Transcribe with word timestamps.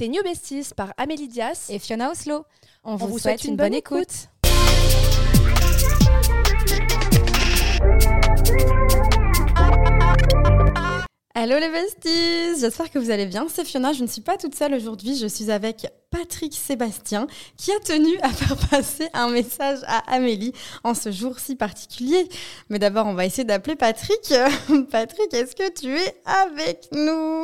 Tes 0.00 0.08
New 0.08 0.22
Besties 0.22 0.72
par 0.74 0.94
Amélie 0.96 1.28
Dias 1.28 1.66
et 1.68 1.78
Fiona 1.78 2.10
Oslo. 2.10 2.46
On, 2.84 2.96
vous, 2.96 3.18
souhaite, 3.18 3.44
une, 3.44 3.56
bonne, 3.56 3.74
écoute. 3.74 4.30
Hello 11.34 11.58
les 11.58 11.68
besties, 11.68 12.58
j'espère 12.58 12.90
que 12.90 12.98
vous 12.98 13.10
allez 13.10 13.26
bien. 13.26 13.46
C'est 13.50 13.66
Fiona, 13.66 13.92
je 13.92 14.00
ne 14.02 14.08
suis 14.08 14.22
pas 14.22 14.38
toute 14.38 14.54
seule 14.54 14.72
aujourd'hui, 14.72 15.18
je 15.18 15.26
suis 15.26 15.50
avec 15.50 15.86
Patrick 16.10 16.54
Sébastien 16.54 17.26
qui 17.58 17.70
a 17.70 17.78
tenu 17.80 18.18
à 18.22 18.28
faire 18.30 18.56
passer 18.70 19.06
un 19.12 19.28
message 19.28 19.80
à 19.86 19.98
Amélie 20.10 20.54
en 20.82 20.94
ce 20.94 21.12
jour 21.12 21.38
si 21.38 21.56
particulier. 21.56 22.26
Mais 22.70 22.78
d'abord, 22.78 23.06
on 23.06 23.12
va 23.12 23.26
essayer 23.26 23.44
d'appeler 23.44 23.76
Patrick. 23.76 24.32
Patrick, 24.90 25.34
est-ce 25.34 25.54
que 25.54 25.70
tu 25.70 25.94
es 25.94 26.14
avec 26.24 26.88
nous? 26.92 27.42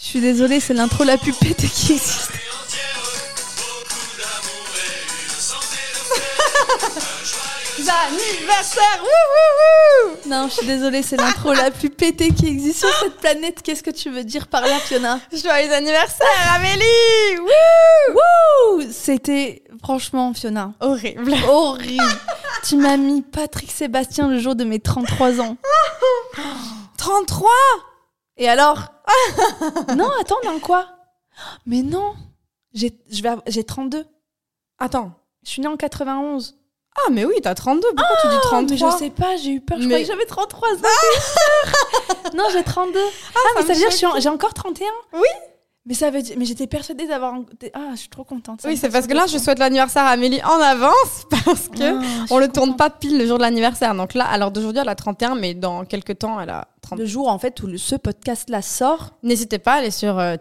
Je 0.00 0.06
suis 0.06 0.20
désolée, 0.20 0.60
c'est 0.60 0.74
l'intro 0.74 1.04
la 1.04 1.16
plus 1.18 1.32
pétée 1.32 1.68
qui 1.68 1.92
existe. 1.92 2.30
Anniversaire 8.08 9.00
wouh, 9.02 10.10
wouh, 10.10 10.28
Non, 10.28 10.48
je 10.48 10.54
suis 10.54 10.66
désolée, 10.66 11.02
c'est 11.02 11.16
l'intro 11.16 11.52
la 11.52 11.70
plus 11.70 11.90
pétée 11.90 12.30
qui 12.30 12.46
existe 12.46 12.80
sur 12.80 12.88
cette 13.00 13.16
planète. 13.16 13.62
Qu'est-ce 13.62 13.82
que 13.82 13.90
tu 13.90 14.10
veux 14.10 14.24
dire 14.24 14.46
par 14.48 14.62
là, 14.62 14.78
Fiona? 14.78 15.20
Joyeux 15.32 15.72
anniversaire, 15.72 16.26
Amélie 16.54 17.38
Wouh 17.38 18.14
Wouh 18.78 18.82
C'était 18.90 19.62
franchement, 19.82 20.32
Fiona, 20.34 20.72
Horrible. 20.80 21.34
horrible. 21.48 22.02
tu 22.68 22.76
m'as 22.76 22.96
mis 22.96 23.22
Patrick 23.22 23.70
Sébastien 23.70 24.28
le 24.28 24.38
jour 24.38 24.54
de 24.54 24.64
mes 24.64 24.80
33 24.80 25.40
ans. 25.40 25.56
33 26.98 27.50
Et 28.36 28.48
alors 28.48 28.88
Non, 29.96 30.08
attends, 30.20 30.36
dans 30.44 30.58
quoi? 30.58 30.86
Mais 31.66 31.82
non, 31.82 32.14
j'ai 32.74 32.92
je 33.10 33.22
vais 33.22 33.30
av- 33.30 33.42
j'ai 33.46 33.64
32. 33.64 34.04
Attends. 34.78 35.12
Je 35.44 35.50
suis 35.50 35.62
née 35.62 35.68
en 35.68 35.76
91. 35.76 36.56
Ah 36.94 37.10
mais 37.10 37.24
oui, 37.24 37.34
t'as 37.42 37.54
32, 37.54 37.80
pourquoi 37.96 38.16
tu 38.20 38.28
dis 38.28 38.36
33 38.42 38.58
Ah, 38.58 38.62
mais 38.68 38.76
je 38.76 38.98
sais 38.98 39.10
pas, 39.10 39.36
j'ai 39.36 39.50
eu 39.52 39.60
peur. 39.62 39.78
Je 39.78 39.84
Mais- 39.84 39.88
croyais 39.88 40.04
que 40.04 40.10
j'avais 40.12 40.26
33 40.26 40.68
ans. 40.68 42.32
non, 42.34 42.44
j'ai 42.52 42.62
32. 42.62 42.98
Ah, 43.34 43.38
mais 43.56 43.62
ça 43.62 43.68
veut 43.68 43.74
dire 43.78 43.86
que 43.86 43.92
je 43.92 43.96
suis 43.96 44.06
en- 44.06 44.20
j'ai 44.20 44.28
encore 44.28 44.52
31 44.54 44.86
Oui. 45.14 45.20
Mais 45.86 45.94
ça 45.94 46.10
veut 46.10 46.22
dire. 46.22 46.36
Mais 46.38 46.44
j'étais 46.44 46.66
persuadée 46.68 47.06
d'avoir. 47.08 47.34
Ah, 47.74 47.88
je 47.92 47.96
suis 47.96 48.08
trop 48.08 48.22
contente. 48.24 48.60
Ça 48.60 48.68
Oui, 48.68 48.74
me 48.74 48.78
c'est 48.80 48.88
parce 48.90 49.06
que 49.08 49.14
là, 49.14 49.24
je 49.26 49.36
souhaite 49.38 49.58
l'anniversaire 49.58 50.04
à 50.04 50.10
Amélie 50.10 50.40
en 50.44 50.60
avance 50.60 51.24
parce 51.30 51.68
que 51.68 51.82
Ah, 51.98 52.00
je 52.02 52.06
suis 52.26 52.32
on 52.32 52.38
le 52.38 52.48
tourne 52.48 52.66
contente. 52.72 52.78
pas 52.78 52.90
pile 52.90 53.18
le 53.18 53.26
jour 53.26 53.38
de 53.38 53.42
l'anniversaire. 53.42 53.94
Donc 53.94 54.14
là, 54.14 54.26
alors 54.26 54.50
d'aujourd'hui, 54.52 54.80
elle 54.82 54.88
a 54.88 54.94
31, 54.94 55.34
mais 55.34 55.54
dans 55.54 55.84
quelques 55.84 56.18
temps, 56.18 56.38
elle 56.40 56.50
a 56.50 56.68
30. 56.82 56.98
Le 56.98 57.06
jour 57.06 57.28
en 57.28 57.38
fait 57.38 57.62
où 57.62 57.66
le- 57.66 57.78
ce 57.78 57.94
podcast-là 57.96 58.60
sort. 58.62 59.16
N'hésitez 59.22 59.58
pas 59.58 59.74
à 59.74 59.76
aller 59.76 59.90
sur 59.90 60.18
euh, 60.18 60.36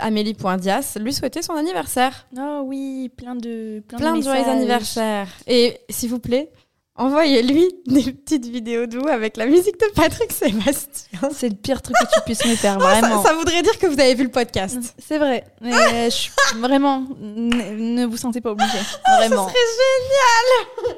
amélie.dias, 0.00 0.96
lui 1.00 1.12
souhaiter 1.12 1.42
son 1.42 1.52
anniversaire. 1.54 2.26
Ah 2.36 2.62
oui, 2.64 3.10
plein 3.16 3.34
de. 3.36 3.82
Plein, 3.86 3.98
Plein 3.98 4.16
de, 4.16 4.22
joyeux 4.22 4.48
anniversaires. 4.48 5.28
Et 5.46 5.78
s'il 5.90 6.10
vous 6.10 6.18
plaît, 6.18 6.50
envoyez-lui 6.96 7.68
des 7.86 8.12
petites 8.12 8.46
vidéos 8.46 8.86
de 8.86 8.98
vous 8.98 9.08
avec 9.08 9.36
la 9.36 9.46
musique 9.46 9.78
de 9.78 9.86
Patrick 9.94 10.32
Sébastien. 10.32 11.28
C'est 11.32 11.50
le 11.50 11.54
pire 11.54 11.82
truc 11.82 11.94
que 11.96 12.14
tu 12.14 12.20
puisses 12.24 12.44
me 12.46 12.54
faire, 12.56 12.72
Ça, 12.80 12.86
vraiment. 13.00 13.22
ça 13.22 13.34
voudrait 13.34 13.62
dire 13.62 13.78
que 13.78 13.86
vous 13.86 14.00
avez 14.00 14.14
vu 14.14 14.24
le 14.24 14.30
podcast. 14.30 14.78
C'est 14.98 15.18
vrai. 15.18 15.44
Mais 15.60 16.06
je 16.06 16.14
suis 16.16 16.32
vraiment. 16.58 17.04
Ne, 17.20 18.00
ne 18.00 18.06
vous 18.06 18.16
sentez 18.16 18.40
pas 18.40 18.50
obligé. 18.52 18.78
Vraiment. 19.18 19.46
Ce 19.48 19.52
serait 19.52 20.86
génial 20.88 20.96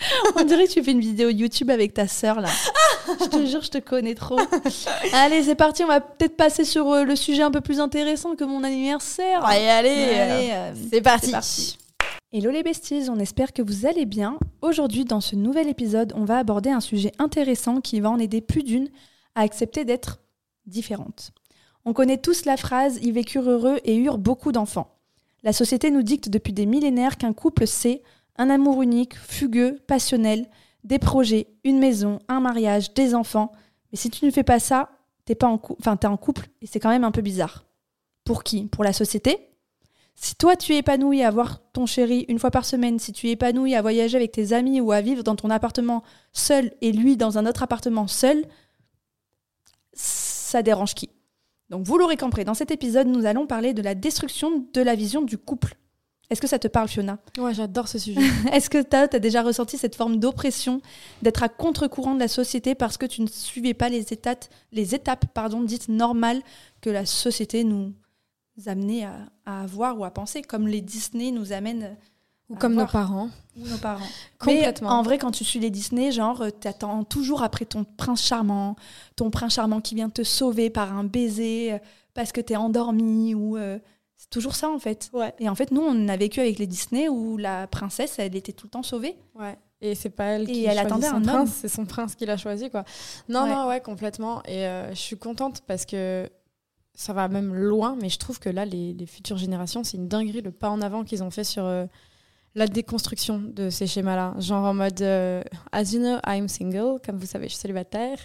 On 0.36 0.44
dirait 0.44 0.66
que 0.66 0.72
tu 0.72 0.82
fais 0.82 0.92
une 0.92 1.00
vidéo 1.00 1.28
YouTube 1.28 1.70
avec 1.70 1.94
ta 1.94 2.08
sœur 2.08 2.40
là. 2.40 2.48
je 3.20 3.26
te 3.26 3.46
jure, 3.46 3.62
je 3.62 3.70
te 3.70 3.78
connais 3.78 4.14
trop. 4.14 4.38
Allez, 5.12 5.42
c'est 5.42 5.54
parti. 5.54 5.84
On 5.84 5.88
va 5.88 6.00
peut-être 6.00 6.36
passer 6.36 6.64
sur 6.64 6.90
euh, 6.90 7.04
le 7.04 7.16
sujet 7.16 7.42
un 7.42 7.50
peu 7.50 7.60
plus 7.60 7.80
intéressant 7.80 8.34
que 8.34 8.44
mon 8.44 8.64
anniversaire. 8.64 9.44
Allez, 9.44 9.68
allez, 9.68 9.88
Allez, 9.90 10.50
euh, 10.50 10.54
euh, 10.54 10.74
c'est 10.90 11.02
parti. 11.02 11.30
parti. 11.30 11.78
Hello 12.32 12.50
les 12.50 12.62
besties, 12.62 13.08
on 13.10 13.18
espère 13.18 13.52
que 13.52 13.60
vous 13.60 13.86
allez 13.86 14.06
bien. 14.06 14.38
Aujourd'hui, 14.62 15.04
dans 15.04 15.20
ce 15.20 15.34
nouvel 15.34 15.68
épisode, 15.68 16.12
on 16.14 16.24
va 16.24 16.38
aborder 16.38 16.70
un 16.70 16.80
sujet 16.80 17.10
intéressant 17.18 17.80
qui 17.80 17.98
va 17.98 18.10
en 18.10 18.20
aider 18.20 18.40
plus 18.40 18.62
d'une 18.62 18.88
à 19.34 19.40
accepter 19.40 19.84
d'être 19.84 20.20
différente. 20.66 21.32
On 21.84 21.92
connaît 21.92 22.18
tous 22.18 22.44
la 22.44 22.56
phrase 22.56 23.00
Ils 23.02 23.12
vécurent 23.12 23.50
heureux 23.50 23.80
et 23.84 23.96
eurent 23.96 24.18
beaucoup 24.18 24.52
d'enfants. 24.52 24.94
La 25.42 25.52
société 25.52 25.90
nous 25.90 26.02
dicte 26.02 26.28
depuis 26.28 26.52
des 26.52 26.66
millénaires 26.66 27.16
qu'un 27.16 27.32
couple 27.32 27.66
c'est 27.66 28.02
un 28.36 28.50
amour 28.50 28.82
unique, 28.82 29.16
fugueux, 29.16 29.80
passionnel, 29.86 30.48
des 30.84 30.98
projets, 30.98 31.48
une 31.64 31.78
maison, 31.78 32.20
un 32.28 32.40
mariage, 32.40 32.94
des 32.94 33.14
enfants. 33.14 33.52
Mais 33.92 33.98
si 33.98 34.10
tu 34.10 34.24
ne 34.24 34.30
fais 34.30 34.42
pas 34.42 34.58
ça, 34.58 34.90
t'es 35.24 35.34
pas 35.34 35.46
en 35.46 35.58
t'es 35.58 36.06
en 36.06 36.16
couple 36.16 36.48
et 36.62 36.66
c'est 36.66 36.80
quand 36.80 36.88
même 36.88 37.04
un 37.04 37.10
peu 37.10 37.22
bizarre. 37.22 37.66
Pour 38.24 38.44
qui? 38.44 38.66
Pour 38.66 38.84
la 38.84 38.92
société? 38.92 39.48
Si 40.14 40.34
toi 40.34 40.56
tu 40.56 40.74
es 40.74 40.78
épanoui 40.78 41.22
à 41.22 41.30
voir 41.30 41.60
ton 41.72 41.86
chéri 41.86 42.26
une 42.28 42.38
fois 42.38 42.50
par 42.50 42.64
semaine, 42.64 42.98
si 42.98 43.12
tu 43.12 43.28
es 43.28 43.32
épanoui 43.32 43.74
à 43.74 43.82
voyager 43.82 44.16
avec 44.16 44.32
tes 44.32 44.52
amis 44.52 44.80
ou 44.80 44.92
à 44.92 45.00
vivre 45.00 45.22
dans 45.22 45.36
ton 45.36 45.50
appartement 45.50 46.02
seul 46.32 46.72
et 46.80 46.92
lui 46.92 47.16
dans 47.16 47.38
un 47.38 47.46
autre 47.46 47.62
appartement 47.62 48.06
seul, 48.06 48.44
ça 49.92 50.62
dérange 50.62 50.94
qui? 50.94 51.10
Donc 51.70 51.86
vous 51.86 51.96
l'aurez 51.96 52.16
compris, 52.16 52.44
dans 52.44 52.54
cet 52.54 52.70
épisode, 52.70 53.06
nous 53.06 53.24
allons 53.26 53.46
parler 53.46 53.72
de 53.72 53.82
la 53.82 53.94
destruction 53.94 54.66
de 54.72 54.80
la 54.82 54.94
vision 54.94 55.22
du 55.22 55.38
couple. 55.38 55.76
Est-ce 56.30 56.40
que 56.40 56.46
ça 56.46 56.60
te 56.60 56.68
parle, 56.68 56.88
Fiona? 56.88 57.18
Ouais, 57.38 57.52
j'adore 57.52 57.88
ce 57.88 57.98
sujet. 57.98 58.20
Est-ce 58.52 58.70
que 58.70 58.80
tu 58.82 58.96
as, 58.96 59.18
déjà 59.18 59.42
ressenti 59.42 59.76
cette 59.76 59.96
forme 59.96 60.18
d'oppression, 60.18 60.80
d'être 61.22 61.42
à 61.42 61.48
contre-courant 61.48 62.14
de 62.14 62.20
la 62.20 62.28
société 62.28 62.76
parce 62.76 62.96
que 62.96 63.06
tu 63.06 63.20
ne 63.22 63.26
suivais 63.26 63.74
pas 63.74 63.88
les 63.88 64.12
étapes, 64.12 64.44
les 64.72 64.94
étapes 64.94 65.26
pardon, 65.34 65.60
dites 65.60 65.88
normales 65.88 66.40
que 66.80 66.88
la 66.88 67.04
société 67.04 67.64
nous 67.64 67.92
amenait 68.66 69.04
à, 69.04 69.16
à 69.44 69.62
avoir 69.62 69.98
ou 69.98 70.04
à 70.04 70.10
penser, 70.10 70.42
comme 70.42 70.68
les 70.68 70.80
Disney 70.80 71.32
nous 71.32 71.52
amènent 71.52 71.96
Ou 72.48 72.54
comme 72.54 72.74
nos 72.74 72.86
parents. 72.86 73.30
ou 73.56 73.66
nos 73.66 73.78
parents. 73.78 74.06
Complètement. 74.38 74.90
Mais 74.90 74.94
en 74.94 75.02
vrai, 75.02 75.18
quand 75.18 75.30
tu 75.32 75.44
suis 75.44 75.58
les 75.58 75.70
Disney, 75.70 76.12
genre, 76.12 76.42
euh, 76.42 76.50
t'attends 76.50 77.04
toujours 77.04 77.42
après 77.42 77.64
ton 77.64 77.84
prince 77.84 78.22
charmant, 78.22 78.76
ton 79.16 79.30
prince 79.30 79.54
charmant 79.54 79.80
qui 79.80 79.94
vient 79.94 80.10
te 80.10 80.22
sauver 80.22 80.70
par 80.70 80.96
un 80.96 81.04
baiser 81.04 81.72
euh, 81.72 81.78
parce 82.14 82.32
que 82.32 82.40
t'es 82.40 82.56
endormi 82.56 83.34
ou 83.34 83.56
euh, 83.56 83.78
c'est 84.20 84.28
toujours 84.28 84.54
ça 84.54 84.68
en 84.68 84.78
fait. 84.78 85.08
Ouais. 85.14 85.32
Et 85.38 85.48
en 85.48 85.54
fait, 85.54 85.70
nous, 85.70 85.80
on 85.80 86.06
a 86.08 86.16
vécu 86.18 86.40
avec 86.40 86.58
les 86.58 86.66
Disney 86.66 87.08
où 87.08 87.38
la 87.38 87.66
princesse, 87.66 88.18
elle 88.18 88.36
était 88.36 88.52
tout 88.52 88.66
le 88.66 88.70
temps 88.70 88.82
sauvée. 88.82 89.16
Ouais. 89.34 89.56
Et 89.80 89.94
c'est 89.94 90.10
pas 90.10 90.24
elle 90.24 90.42
Et 90.42 90.52
qui 90.52 90.64
elle 90.66 90.78
attendait 90.78 91.06
son 91.08 91.16
un 91.16 91.22
prince, 91.22 91.52
c'est 91.62 91.68
son 91.68 91.86
prince 91.86 92.14
qui 92.14 92.26
l'a 92.26 92.36
choisi 92.36 92.68
quoi. 92.68 92.84
Non 93.30 93.44
Ouais. 93.44 93.48
non 93.54 93.66
ouais 93.66 93.80
complètement 93.80 94.42
et 94.44 94.66
euh, 94.66 94.90
je 94.90 95.00
suis 95.00 95.16
contente 95.16 95.62
parce 95.66 95.86
que 95.86 96.28
ça 96.94 97.14
va 97.14 97.28
même 97.28 97.54
loin 97.54 97.96
mais 97.98 98.10
je 98.10 98.18
trouve 98.18 98.38
que 98.40 98.50
là 98.50 98.66
les, 98.66 98.92
les 98.92 99.06
futures 99.06 99.38
générations 99.38 99.82
c'est 99.82 99.96
une 99.96 100.06
dinguerie 100.06 100.42
le 100.42 100.52
pas 100.52 100.68
en 100.68 100.82
avant 100.82 101.02
qu'ils 101.02 101.22
ont 101.22 101.30
fait 101.30 101.44
sur 101.44 101.64
euh, 101.64 101.86
la 102.54 102.66
déconstruction 102.66 103.38
de 103.38 103.70
ces 103.70 103.86
schémas-là, 103.86 104.34
genre 104.38 104.66
en 104.66 104.74
mode 104.74 105.00
euh, 105.00 105.42
as 105.72 105.92
you 105.94 105.98
know 106.00 106.18
I'm 106.26 106.46
single, 106.46 107.00
comme 107.02 107.16
vous 107.16 107.24
savez 107.26 107.44
je 107.44 107.52
suis 107.54 107.60
célibataire 107.60 108.18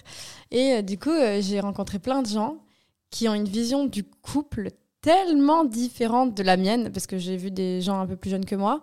et 0.52 0.74
euh, 0.74 0.82
du 0.82 1.00
coup 1.00 1.14
j'ai 1.40 1.62
rencontré 1.62 2.00
plein 2.00 2.22
de 2.22 2.28
gens 2.28 2.58
qui 3.12 3.30
ont 3.30 3.34
une 3.34 3.48
vision 3.48 3.86
du 3.86 4.04
couple 4.04 4.72
tellement 5.06 5.66
différente 5.66 6.34
de 6.34 6.42
la 6.42 6.58
mienne 6.58 6.92
parce 6.92 7.06
que 7.06 7.20
j'ai 7.20 7.38
vu 7.38 7.52
des 7.52 7.80
gens 7.80 8.00
un 8.00 8.08
peu 8.08 8.16
plus 8.16 8.32
jeunes 8.32 8.44
que 8.44 8.56
moi 8.56 8.82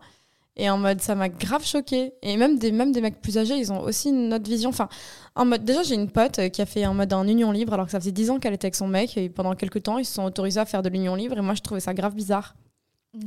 et 0.56 0.68
en 0.68 0.76
mode, 0.76 1.00
ça 1.00 1.14
m'a 1.14 1.28
grave 1.28 1.64
choqué. 1.64 2.12
Et 2.22 2.36
même 2.36 2.58
des, 2.58 2.72
même 2.72 2.92
des 2.92 3.00
mecs 3.00 3.20
plus 3.20 3.38
âgés, 3.38 3.56
ils 3.56 3.72
ont 3.72 3.80
aussi 3.80 4.10
une 4.10 4.32
autre 4.34 4.48
vision. 4.48 4.68
Enfin, 4.68 4.88
en 5.34 5.46
mode, 5.46 5.64
déjà, 5.64 5.82
j'ai 5.82 5.94
une 5.94 6.10
pote 6.10 6.38
euh, 6.38 6.48
qui 6.50 6.60
a 6.60 6.66
fait 6.66 6.84
en 6.84 6.94
mode 6.94 7.12
en 7.12 7.26
union 7.26 7.52
libre, 7.52 7.72
alors 7.72 7.86
que 7.86 7.92
ça 7.92 8.00
faisait 8.00 8.12
10 8.12 8.30
ans 8.30 8.38
qu'elle 8.38 8.52
était 8.52 8.66
avec 8.66 8.74
son 8.74 8.86
mec. 8.86 9.16
Et 9.16 9.30
pendant 9.30 9.54
quelques 9.54 9.82
temps, 9.82 9.98
ils 9.98 10.04
se 10.04 10.12
sont 10.12 10.24
autorisés 10.24 10.60
à 10.60 10.66
faire 10.66 10.82
de 10.82 10.90
l'union 10.90 11.14
libre. 11.14 11.38
Et 11.38 11.40
moi, 11.40 11.54
je 11.54 11.62
trouvais 11.62 11.80
ça 11.80 11.94
grave 11.94 12.14
bizarre. 12.14 12.54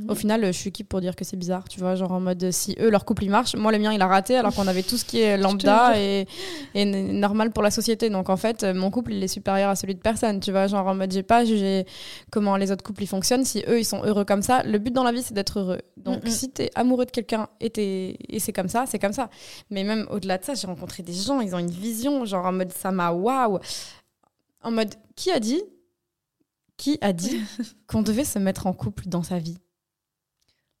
Au 0.08 0.16
final, 0.16 0.44
je 0.44 0.50
suis 0.50 0.72
qui 0.72 0.82
pour 0.82 1.00
dire 1.00 1.14
que 1.14 1.24
c'est 1.24 1.36
bizarre, 1.36 1.68
tu 1.68 1.78
vois, 1.78 1.94
genre 1.94 2.10
en 2.10 2.18
mode 2.18 2.50
si 2.50 2.74
eux 2.80 2.90
leur 2.90 3.04
couple 3.04 3.22
il 3.22 3.30
marche, 3.30 3.54
moi 3.54 3.70
le 3.70 3.78
mien 3.78 3.92
il 3.92 4.02
a 4.02 4.08
raté 4.08 4.36
alors 4.36 4.52
qu'on 4.52 4.66
avait 4.66 4.82
tout 4.82 4.96
ce 4.96 5.04
qui 5.04 5.20
est 5.20 5.36
lambda 5.38 5.96
et, 5.96 6.26
normal 6.74 7.52
pour 7.52 7.62
la 7.62 7.70
société. 7.70 8.10
Donc 8.10 8.28
en 8.28 8.36
fait, 8.36 8.64
mon 8.64 8.90
couple 8.90 9.12
il 9.12 9.22
est 9.22 9.28
supérieur 9.28 9.70
à 9.70 9.76
celui 9.76 9.94
de 9.94 10.00
personne, 10.00 10.40
tu 10.40 10.50
vois, 10.50 10.66
genre 10.66 10.88
en 10.88 10.96
mode 10.96 11.12
j'ai 11.12 11.22
pas 11.22 11.44
jugé 11.44 11.86
comment 12.32 12.56
les 12.56 12.72
autres 12.72 12.82
couples 12.82 13.04
ils 13.04 13.06
fonctionnent, 13.06 13.44
si 13.44 13.62
eux 13.68 13.78
ils 13.78 13.84
sont 13.84 14.02
heureux 14.02 14.24
comme 14.24 14.42
ça. 14.42 14.64
Le 14.64 14.78
but 14.78 14.92
dans 14.92 15.04
la 15.04 15.12
vie 15.12 15.22
c'est 15.22 15.34
d'être 15.34 15.60
heureux. 15.60 15.78
Donc 15.96 16.24
Mhm. 16.24 16.30
si 16.30 16.50
t'es 16.50 16.70
amoureux 16.74 17.04
de 17.06 17.12
quelqu'un 17.12 17.46
et, 17.60 18.34
et 18.36 18.40
c'est 18.40 18.52
comme 18.52 18.68
ça, 18.68 18.86
c'est 18.88 18.98
comme 18.98 19.12
ça. 19.12 19.30
Mais 19.70 19.84
même 19.84 20.08
au-delà 20.10 20.38
de 20.38 20.44
ça, 20.44 20.54
j'ai 20.54 20.66
rencontré 20.66 21.04
des 21.04 21.12
gens, 21.12 21.40
ils 21.40 21.54
ont 21.54 21.60
une 21.60 21.70
vision, 21.70 22.24
genre 22.24 22.46
en 22.46 22.52
mode 22.52 22.72
ça 22.72 22.90
m'a 22.90 23.12
waouh. 23.12 23.60
En 24.64 24.72
mode 24.72 24.94
qui 25.14 25.30
a 25.30 25.38
dit 25.38 25.62
qui 26.76 26.98
a 27.00 27.12
dit 27.12 27.40
qu'on 27.86 28.02
devait 28.02 28.24
se 28.24 28.40
mettre 28.40 28.66
en 28.66 28.72
couple 28.72 29.04
dans 29.06 29.22
sa 29.22 29.38
vie? 29.38 29.58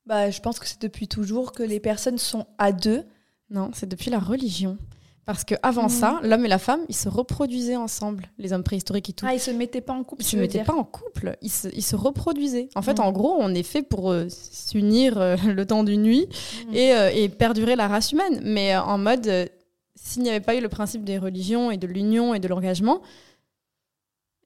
Bah, 0.06 0.30
je 0.30 0.40
pense 0.40 0.58
que 0.60 0.66
c'est 0.66 0.80
depuis 0.80 1.08
toujours 1.08 1.52
que 1.52 1.62
les 1.62 1.80
personnes 1.80 2.18
sont 2.18 2.46
à 2.58 2.72
deux. 2.72 3.04
Non, 3.50 3.70
c'est 3.74 3.88
depuis 3.88 4.10
la 4.10 4.18
religion. 4.18 4.78
Parce 5.24 5.42
que 5.42 5.56
avant 5.64 5.84
Mhm. 5.84 5.88
ça, 5.88 6.20
l'homme 6.22 6.44
et 6.44 6.48
la 6.48 6.60
femme, 6.60 6.80
ils 6.88 6.94
se 6.94 7.08
reproduisaient 7.08 7.74
ensemble, 7.74 8.28
les 8.38 8.52
hommes 8.52 8.62
préhistoriques 8.62 9.10
et 9.10 9.12
tout. 9.12 9.26
Ah, 9.28 9.34
ils 9.34 9.40
se 9.40 9.50
mettaient 9.50 9.80
pas 9.80 9.92
en 9.92 10.04
couple. 10.04 10.22
ils 10.22 10.26
se 10.26 10.36
mettaient 10.36 10.58
dire. 10.58 10.64
pas 10.66 10.74
en 10.74 10.84
couple, 10.84 11.36
ils 11.42 11.50
se, 11.50 11.66
ils 11.74 11.82
se 11.82 11.96
reproduisaient. 11.96 12.68
En 12.76 12.82
fait, 12.82 13.00
Mhm. 13.00 13.04
en 13.06 13.10
gros, 13.12 13.34
on 13.40 13.52
est 13.52 13.64
fait 13.64 13.82
pour 13.82 14.12
euh, 14.12 14.28
s'unir 14.28 15.18
euh, 15.18 15.34
le 15.56 15.66
temps 15.66 15.82
d'une 15.82 16.02
nuit 16.02 16.28
Mhm. 16.68 16.74
et, 16.74 16.92
euh, 16.94 17.10
et 17.12 17.28
perdurer 17.28 17.74
la 17.74 17.88
race 17.88 18.12
humaine. 18.12 18.40
Mais 18.44 18.76
en 18.76 18.98
mode, 18.98 19.50
s'il 19.96 20.22
n'y 20.22 20.30
avait 20.30 20.38
pas 20.40 20.54
eu 20.54 20.60
le 20.60 20.68
principe 20.68 21.02
des 21.02 21.18
religions 21.18 21.72
et 21.72 21.76
de 21.76 21.88
l'union 21.88 22.32
et 22.32 22.38
de 22.38 22.46
l'engagement, 22.46 23.02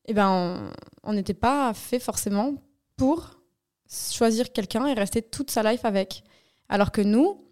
eh 0.06 0.14
ben, 0.14 0.70
on 1.04 1.12
n'était 1.12 1.34
pas 1.34 1.74
fait 1.74 1.98
forcément 1.98 2.54
pour 2.96 3.39
choisir 3.90 4.52
quelqu'un 4.52 4.87
et 4.87 4.94
rester 4.94 5.22
toute 5.22 5.50
sa 5.50 5.62
life 5.70 5.84
avec. 5.84 6.22
Alors 6.69 6.92
que 6.92 7.00
nous, 7.00 7.50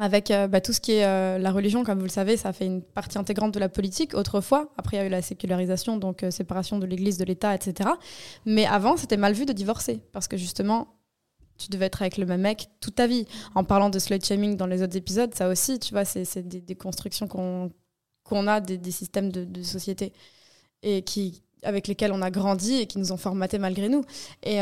avec 0.00 0.30
euh, 0.30 0.48
bah, 0.48 0.60
tout 0.60 0.72
ce 0.72 0.80
qui 0.80 0.92
est 0.92 1.04
euh, 1.04 1.38
la 1.38 1.52
religion, 1.52 1.84
comme 1.84 1.98
vous 1.98 2.04
le 2.04 2.10
savez, 2.10 2.36
ça 2.36 2.52
fait 2.52 2.66
une 2.66 2.82
partie 2.82 3.18
intégrante 3.18 3.54
de 3.54 3.60
la 3.60 3.68
politique 3.68 4.14
autrefois. 4.14 4.72
Après, 4.76 4.96
il 4.96 5.00
y 5.00 5.02
a 5.02 5.06
eu 5.06 5.10
la 5.10 5.22
sécularisation, 5.22 5.96
donc 5.96 6.22
euh, 6.22 6.30
séparation 6.30 6.78
de 6.78 6.86
l'Église, 6.86 7.16
de 7.16 7.24
l'État, 7.24 7.54
etc. 7.54 7.90
Mais 8.44 8.66
avant, 8.66 8.96
c'était 8.96 9.16
mal 9.16 9.34
vu 9.34 9.46
de 9.46 9.52
divorcer, 9.52 10.00
parce 10.12 10.26
que 10.26 10.36
justement, 10.36 10.88
tu 11.58 11.68
devais 11.68 11.86
être 11.86 12.02
avec 12.02 12.18
le 12.18 12.26
même 12.26 12.40
mec 12.40 12.68
toute 12.80 12.96
ta 12.96 13.06
vie. 13.06 13.26
En 13.54 13.62
parlant 13.62 13.88
de 13.88 14.00
slut 14.00 14.20
shaming 14.24 14.56
dans 14.56 14.66
les 14.66 14.82
autres 14.82 14.96
épisodes, 14.96 15.32
ça 15.34 15.48
aussi, 15.48 15.78
tu 15.78 15.94
vois, 15.94 16.04
c'est 16.04 16.42
des, 16.48 16.60
des, 16.60 16.74
constructions 16.74 17.28
qu'on 17.28 18.46
a, 18.48 18.60
des, 18.60 18.78
des 18.78 18.90
systèmes 18.90 19.30
de, 19.30 19.62
société, 19.62 20.12
et 20.82 21.02
qui, 21.02 21.44
avec 21.62 21.86
lesquels 21.86 22.10
on 22.10 22.20
a 22.20 22.32
grandi 22.32 22.74
et 22.74 22.86
qui 22.86 22.98
nous 22.98 23.12
ont 23.12 23.16
formaté 23.16 23.58
malgré 23.58 23.88
nous. 23.88 24.02
Et, 24.42 24.60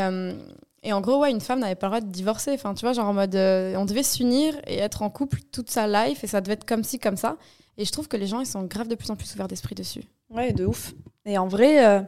et 0.83 0.91
en 0.91 0.99
gros, 0.99 1.19
ouais, 1.19 1.31
une 1.31 1.39
femme 1.39 1.59
n'avait 1.59 1.75
pas 1.75 1.87
le 1.87 1.91
droit 1.91 2.01
de 2.01 2.11
divorcer. 2.11 2.51
Enfin, 2.51 2.73
tu 2.73 2.81
vois, 2.85 2.91
genre 2.91 3.07
en 3.07 3.13
mode, 3.13 3.35
euh, 3.35 3.75
on 3.77 3.85
devait 3.85 4.03
s'unir 4.03 4.53
et 4.67 4.77
être 4.77 5.01
en 5.01 5.09
couple 5.09 5.39
toute 5.51 5.69
sa 5.71 5.87
life 5.87 6.23
et 6.23 6.27
ça 6.27 6.41
devait 6.41 6.53
être 6.53 6.65
comme 6.65 6.83
ci, 6.83 6.99
comme 6.99 7.15
ça. 7.15 7.37
Et 7.77 7.85
je 7.85 7.91
trouve 7.91 8.09
que 8.09 8.17
les 8.17 8.27
gens, 8.27 8.41
ils 8.41 8.45
sont 8.45 8.63
grave 8.63 8.89
de 8.89 8.95
plus 8.95 9.09
en 9.09 9.15
plus 9.15 9.33
ouverts 9.33 9.47
d'esprit 9.47 9.75
dessus. 9.75 10.03
Ouais, 10.29 10.51
de 10.51 10.65
ouf. 10.65 10.93
Et 11.25 11.37
en 11.37 11.47
vrai, 11.47 11.85
euh, 11.85 12.01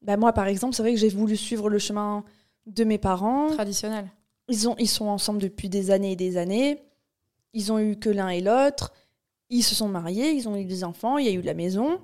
bah 0.00 0.16
moi, 0.16 0.32
par 0.32 0.46
exemple, 0.46 0.76
c'est 0.76 0.82
vrai 0.82 0.92
que 0.92 0.98
j'ai 0.98 1.08
voulu 1.08 1.36
suivre 1.36 1.68
le 1.68 1.80
chemin 1.80 2.24
de 2.66 2.84
mes 2.84 2.98
parents. 2.98 3.48
Traditionnel. 3.48 4.06
Ils, 4.48 4.68
ont, 4.68 4.76
ils 4.78 4.88
sont 4.88 5.06
ensemble 5.06 5.40
depuis 5.40 5.68
des 5.68 5.90
années 5.90 6.12
et 6.12 6.16
des 6.16 6.36
années. 6.36 6.80
Ils 7.52 7.72
ont 7.72 7.80
eu 7.80 7.96
que 7.96 8.10
l'un 8.10 8.28
et 8.28 8.40
l'autre. 8.40 8.92
Ils 9.50 9.62
se 9.62 9.74
sont 9.74 9.88
mariés, 9.88 10.30
ils 10.30 10.48
ont 10.48 10.56
eu 10.56 10.64
des 10.64 10.84
enfants, 10.84 11.18
il 11.18 11.26
y 11.26 11.28
a 11.28 11.32
eu 11.32 11.42
la 11.42 11.54
maison. 11.54 11.98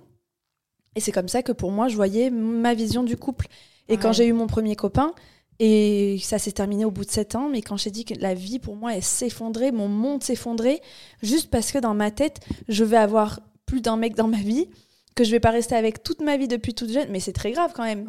Et 0.97 1.01
c'est 1.01 1.13
comme 1.13 1.29
ça 1.29 1.43
que 1.43 1.53
pour 1.53 1.71
moi, 1.71 1.89
je 1.89 1.95
voyais 1.95 2.31
ma 2.31 2.75
vision 2.75 3.05
du 3.05 3.17
couple. 3.17 3.47
Et 3.89 3.97
quand 3.97 4.13
j'ai 4.13 4.27
eu 4.27 4.35
mon 4.35 4.47
premier 4.47 4.77
copain, 4.77 5.15
et 5.61 6.19
ça 6.23 6.39
s'est 6.39 6.53
terminé 6.53 6.85
au 6.85 6.91
bout 6.91 7.05
de 7.05 7.11
sept 7.11 7.35
ans, 7.35 7.49
mais 7.49 7.63
quand 7.63 7.77
j'ai 7.77 7.91
dit 7.91 8.05
que 8.05 8.15
la 8.15 8.35
vie 8.35 8.59
pour 8.59 8.77
moi 8.77 8.95
elle 8.95 9.03
s'effondrait, 9.03 9.73
mon 9.73 9.89
monde 9.89 10.23
s'effondrait, 10.23 10.81
juste 11.23 11.51
parce 11.51 11.73
que 11.73 11.79
dans 11.79 11.95
ma 11.95 12.11
tête, 12.11 12.41
je 12.69 12.85
vais 12.85 12.97
avoir 12.97 13.41
plus 13.67 13.81
d'un 13.81 13.97
mec 13.97 14.15
dans 14.15 14.29
ma 14.29 14.39
vie, 14.39 14.69
que 15.15 15.25
je 15.25 15.33
vais 15.33 15.41
pas 15.41 15.51
rester 15.51 15.75
avec 15.75 16.03
toute 16.03 16.21
ma 16.21 16.37
vie 16.37 16.47
depuis 16.47 16.75
toute 16.75 16.91
jeune, 16.91 17.09
mais 17.11 17.19
c'est 17.19 17.33
très 17.33 17.51
grave 17.51 17.73
quand 17.75 17.83
même. 17.83 18.07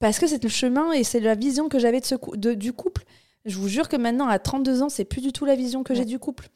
Parce 0.00 0.18
que 0.18 0.26
c'est 0.26 0.42
le 0.42 0.48
chemin 0.48 0.92
et 0.92 1.04
c'est 1.04 1.20
la 1.20 1.34
vision 1.34 1.68
que 1.68 1.78
j'avais 1.78 2.00
de 2.00 2.36
de, 2.36 2.54
du 2.54 2.72
couple. 2.72 3.04
Je 3.44 3.56
vous 3.56 3.68
jure 3.68 3.88
que 3.88 3.96
maintenant, 3.96 4.26
à 4.26 4.38
32 4.38 4.82
ans, 4.82 4.88
c'est 4.88 5.04
plus 5.04 5.20
du 5.20 5.32
tout 5.32 5.44
la 5.44 5.54
vision 5.54 5.84
que 5.84 5.94
j'ai 5.94 6.04
du 6.04 6.18
couple. 6.18 6.48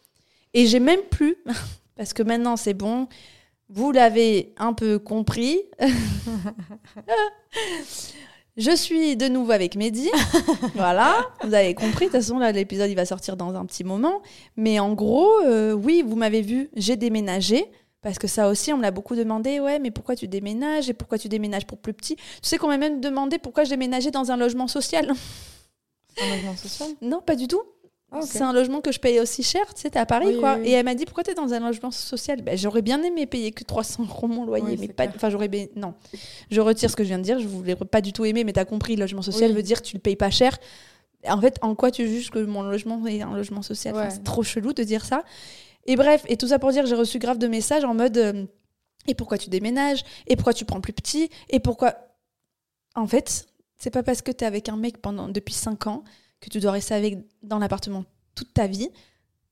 Et 0.55 0.67
j'ai 0.67 0.81
même 0.81 1.01
plus, 1.11 1.37
parce 1.97 2.13
que 2.13 2.23
maintenant 2.23 2.57
c'est 2.57 2.75
bon, 2.75 3.09
vous 3.69 3.93
l'avez 3.93 4.55
un 4.59 4.73
peu 4.73 4.99
compris. 4.99 5.61
Je 8.57 8.77
suis 8.77 9.17
de 9.17 9.29
nouveau 9.29 9.53
avec 9.53 9.77
Mehdi. 9.77 10.11
voilà, 10.75 11.27
vous 11.43 11.55
avez 11.55 11.75
compris. 11.75 12.07
De 12.07 12.11
toute 12.11 12.21
façon, 12.21 12.39
là, 12.39 12.53
l'épisode, 12.53 12.91
il 12.91 12.95
va 12.95 13.07
sortir 13.07 13.37
dans 13.37 13.55
un 13.55 13.65
petit 13.65 13.83
moment. 13.83 14.21
Mais 14.57 14.79
en 14.79 14.93
gros, 14.93 15.41
euh, 15.47 15.73
oui, 15.73 16.05
vous 16.07 16.17
m'avez 16.17 16.43
vu, 16.43 16.69
j'ai 16.77 16.97
déménagé. 16.97 17.65
Parce 18.03 18.19
que 18.19 18.27
ça 18.27 18.49
aussi, 18.49 18.73
on 18.73 18.77
me 18.77 18.83
l'a 18.83 18.91
beaucoup 18.91 19.15
demandé. 19.15 19.59
Ouais, 19.61 19.79
mais 19.79 19.91
pourquoi 19.91 20.17
tu 20.17 20.29
déménages 20.29 20.91
Et 20.91 20.93
pourquoi 20.93 21.19
tu 21.19 21.29
déménages 21.29 21.67
pour 21.67 21.79
plus 21.79 21.95
petit? 21.95 22.17
Tu 22.17 22.23
sais 22.43 22.59
qu'on 22.59 22.67
m'a 22.69 22.77
même 22.77 23.01
demandé 23.01 23.39
pourquoi 23.39 23.65
je 23.65 23.71
déménageais 23.71 24.11
dans 24.11 24.31
un 24.33 24.37
logement 24.37 24.69
social. 24.69 25.13
Un 26.21 26.29
logement 26.35 26.57
social? 26.57 26.91
Non, 27.01 27.23
pas 27.23 27.37
du 27.37 27.49
tout. 27.49 27.63
Ah, 28.15 28.21
c'est 28.23 28.43
un 28.43 28.53
logement 28.53 28.81
que 28.83 28.93
je 28.93 29.01
paye 29.01 29.19
aussi 29.21 29.43
cher, 29.43 29.63
tu 29.75 29.81
sais, 29.81 29.97
à 29.97 30.05
Paris, 30.05 30.37
quoi. 30.39 30.59
Et 30.63 30.73
elle 30.73 30.85
m'a 30.85 30.95
dit, 30.95 31.07
pourquoi 31.07 31.25
t'es 31.25 31.35
dans 31.35 31.55
un 31.55 31.61
logement 31.61 31.91
social? 31.91 32.43
Ben, 32.43 32.59
J'aurais 32.59 32.83
bien 32.83 33.03
aimé 33.03 33.27
payer 33.27 33.53
que 33.53 33.65
300 33.65 34.05
euros 34.05 34.29
mon 34.29 34.45
loyer, 34.45 34.77
mais 34.79 34.89
pas. 34.89 35.07
Enfin, 35.07 35.31
j'aurais. 35.31 35.49
Non. 35.77 35.95
Je 36.51 36.61
retire 36.61 36.91
ce 36.91 36.97
que 36.97 37.05
je 37.05 37.09
viens 37.09 37.19
de 37.19 37.25
dire, 37.25 37.39
je 37.39 37.49
voulais 37.49 37.75
pas 37.75 38.03
du 38.03 38.13
tout 38.13 38.25
aimer, 38.25 38.45
mais 38.45 38.53
t'as 38.53 38.67
compris, 38.67 38.97
logement 38.97 39.23
social 39.23 39.53
veut 39.53 39.63
dire 39.63 39.81
que 39.81 39.87
tu 39.87 39.97
le 39.97 40.01
payes 40.01 40.17
pas 40.17 40.31
cher. 40.31 40.59
En 41.27 41.41
fait, 41.41 41.59
en 41.63 41.75
quoi 41.75 41.91
tu 41.91 42.07
juges 42.07 42.31
que 42.31 42.41
mon 42.41 42.63
logement 42.63 43.07
est 43.07 43.23
un 43.23 43.35
logement 43.35 43.63
social? 43.63 43.95
C'est 44.11 44.25
trop 44.25 44.43
chelou 44.43 44.73
de 44.73 44.83
dire 44.83 45.05
ça. 45.05 45.23
Et 45.87 45.97
bref, 45.97 46.25
et 46.29 46.37
tout 46.37 46.49
ça 46.49 46.59
pour 46.59 46.71
dire, 46.71 46.87
j'ai 46.87 46.95
reçu 46.95 47.19
grave 47.19 47.39
de 47.39 47.49
messages 47.49 47.85
en 47.85 47.95
mode 47.95 48.17
euh, 48.17 48.45
Et 49.09 49.15
pourquoi 49.15 49.39
tu 49.39 49.49
déménages? 49.51 50.05
Et 50.27 50.37
pourquoi 50.37 50.53
tu 50.53 50.65
prends 50.65 50.81
plus 50.81 50.93
petit? 50.93 51.29
Et 51.49 51.61
pourquoi? 51.61 51.95
En 52.95 53.07
fait, 53.07 53.47
c'est 53.79 53.91
pas 53.91 54.03
parce 54.03 54.23
que 54.23 54.31
t'es 54.31 54.45
avec 54.45 54.69
un 54.69 54.77
mec 54.77 54.99
pendant 54.99 55.29
depuis 55.29 55.55
5 55.55 55.87
ans 55.87 56.05
que 56.43 56.51
tu 56.51 56.61
dois 56.61 56.73
rester 56.73 56.93
avec 56.93 57.19
dans 57.43 57.59
l'appartement 57.59 58.05
toute 58.35 58.53
ta 58.53 58.67
vie. 58.67 58.91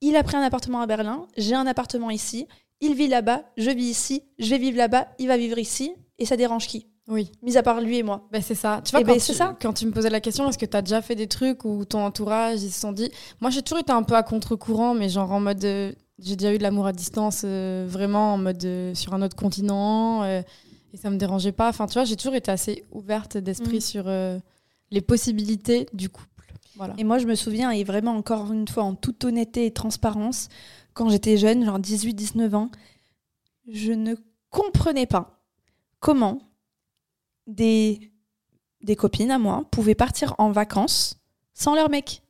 Il 0.03 0.17
a 0.17 0.23
pris 0.23 0.37
un 0.37 0.43
appartement 0.43 0.83
à 0.83 0.87
Berlin, 0.87 1.27
j'ai 1.39 1.55
un 1.55 1.67
appartement 1.67 2.11
ici, 2.11 2.47
il 2.81 2.95
vit 2.95 3.09
là-bas, 3.09 3.45
je 3.57 3.71
vis 3.71 3.91
ici, 3.91 4.23
je 4.39 4.51
vais 4.51 4.59
vivre 4.59 4.77
là-bas, 4.77 5.09
il 5.19 5.29
va 5.29 5.37
vivre 5.37 5.59
ici, 5.59 5.93
et 6.19 6.27
ça 6.27 6.37
dérange 6.37 6.67
qui? 6.67 6.87
Oui. 7.09 7.33
Mis 7.43 7.57
à 7.57 7.63
part 7.63 7.81
lui 7.81 7.99
et 7.99 8.03
moi. 8.03 8.29
Ben 8.31 8.41
c'est 8.41 8.55
ça. 8.55 8.81
Tu 8.85 8.93
vois, 8.93 9.01
eh 9.01 9.05
quand, 9.05 9.13
ben, 9.13 9.21
tu, 9.21 9.35
ça. 9.35 9.57
quand 9.61 9.73
tu 9.73 9.87
me 9.87 9.91
posais 9.91 10.11
la 10.11 10.21
question, 10.21 10.49
est-ce 10.49 10.59
que 10.59 10.67
tu 10.67 10.77
as 10.77 10.83
déjà 10.83 11.03
fait 11.03 11.17
des 11.17 11.27
trucs 11.27 11.65
où 11.65 11.85
ton 11.85 12.05
entourage, 12.05 12.63
ils 12.63 12.71
se 12.71 12.81
sont 12.81 12.93
dit. 12.93 13.11
Moi, 13.41 13.51
j'ai 13.51 13.63
toujours 13.63 13.81
été 13.81 13.91
un 13.91 14.05
peu 14.05 14.15
à 14.15 14.23
contre-courant, 14.23 14.95
mais 14.95 15.09
genre 15.09 15.33
en 15.33 15.41
mode. 15.41 15.65
Euh, 15.65 15.93
j'ai 16.21 16.37
déjà 16.37 16.55
eu 16.55 16.59
de 16.59 16.63
l'amour 16.63 16.87
à 16.87 16.93
distance, 16.93 17.43
euh, 17.45 17.87
vraiment 17.89 18.35
en 18.35 18.39
mode 18.39 18.63
euh, 18.65 18.95
sur 18.95 19.15
un 19.15 19.23
autre 19.23 19.37
continent, 19.37 20.23
et 20.25 20.97
ça 20.97 21.09
me 21.09 21.17
dérangeait 21.17 21.53
pas. 21.53 21.69
Enfin, 21.69 21.87
tu 21.87 21.95
vois, 21.95 22.05
j'ai 22.05 22.17
toujours 22.17 22.35
été 22.35 22.51
assez 22.51 22.85
ouverte 22.93 23.39
d'esprit 23.39 23.79
mm. 23.79 23.81
sur 23.81 24.05
les 24.91 25.01
possibilités 25.01 25.87
du 25.95 26.11
et 26.97 27.05
moi, 27.05 27.19
je 27.19 27.27
me 27.27 27.35
souviens, 27.35 27.71
et 27.71 27.85
vraiment 27.85 28.13
encore 28.13 28.53
une 28.53 28.69
fois, 28.69 28.85
en 28.85 28.95
toute 28.95 29.25
honnêteté 29.25 29.67
et 29.67 29.71
transparence, 29.73 30.49
quand 30.95 31.09
j'étais 31.09 31.37
jeune, 31.37 31.65
genre 31.65 31.79
18-19 31.79 32.55
ans, 32.55 32.71
je 33.69 33.93
ne 33.93 34.15
comprenais 34.51 35.07
pas 35.07 35.41
comment 36.01 36.41
des, 37.47 38.11
des 38.83 38.97
copines 38.97 39.31
à 39.31 39.39
moi 39.39 39.65
pouvaient 39.71 39.95
partir 39.95 40.35
en 40.39 40.51
vacances 40.51 41.19
sans 41.55 41.75
leur 41.75 41.91
mec. 41.91 42.23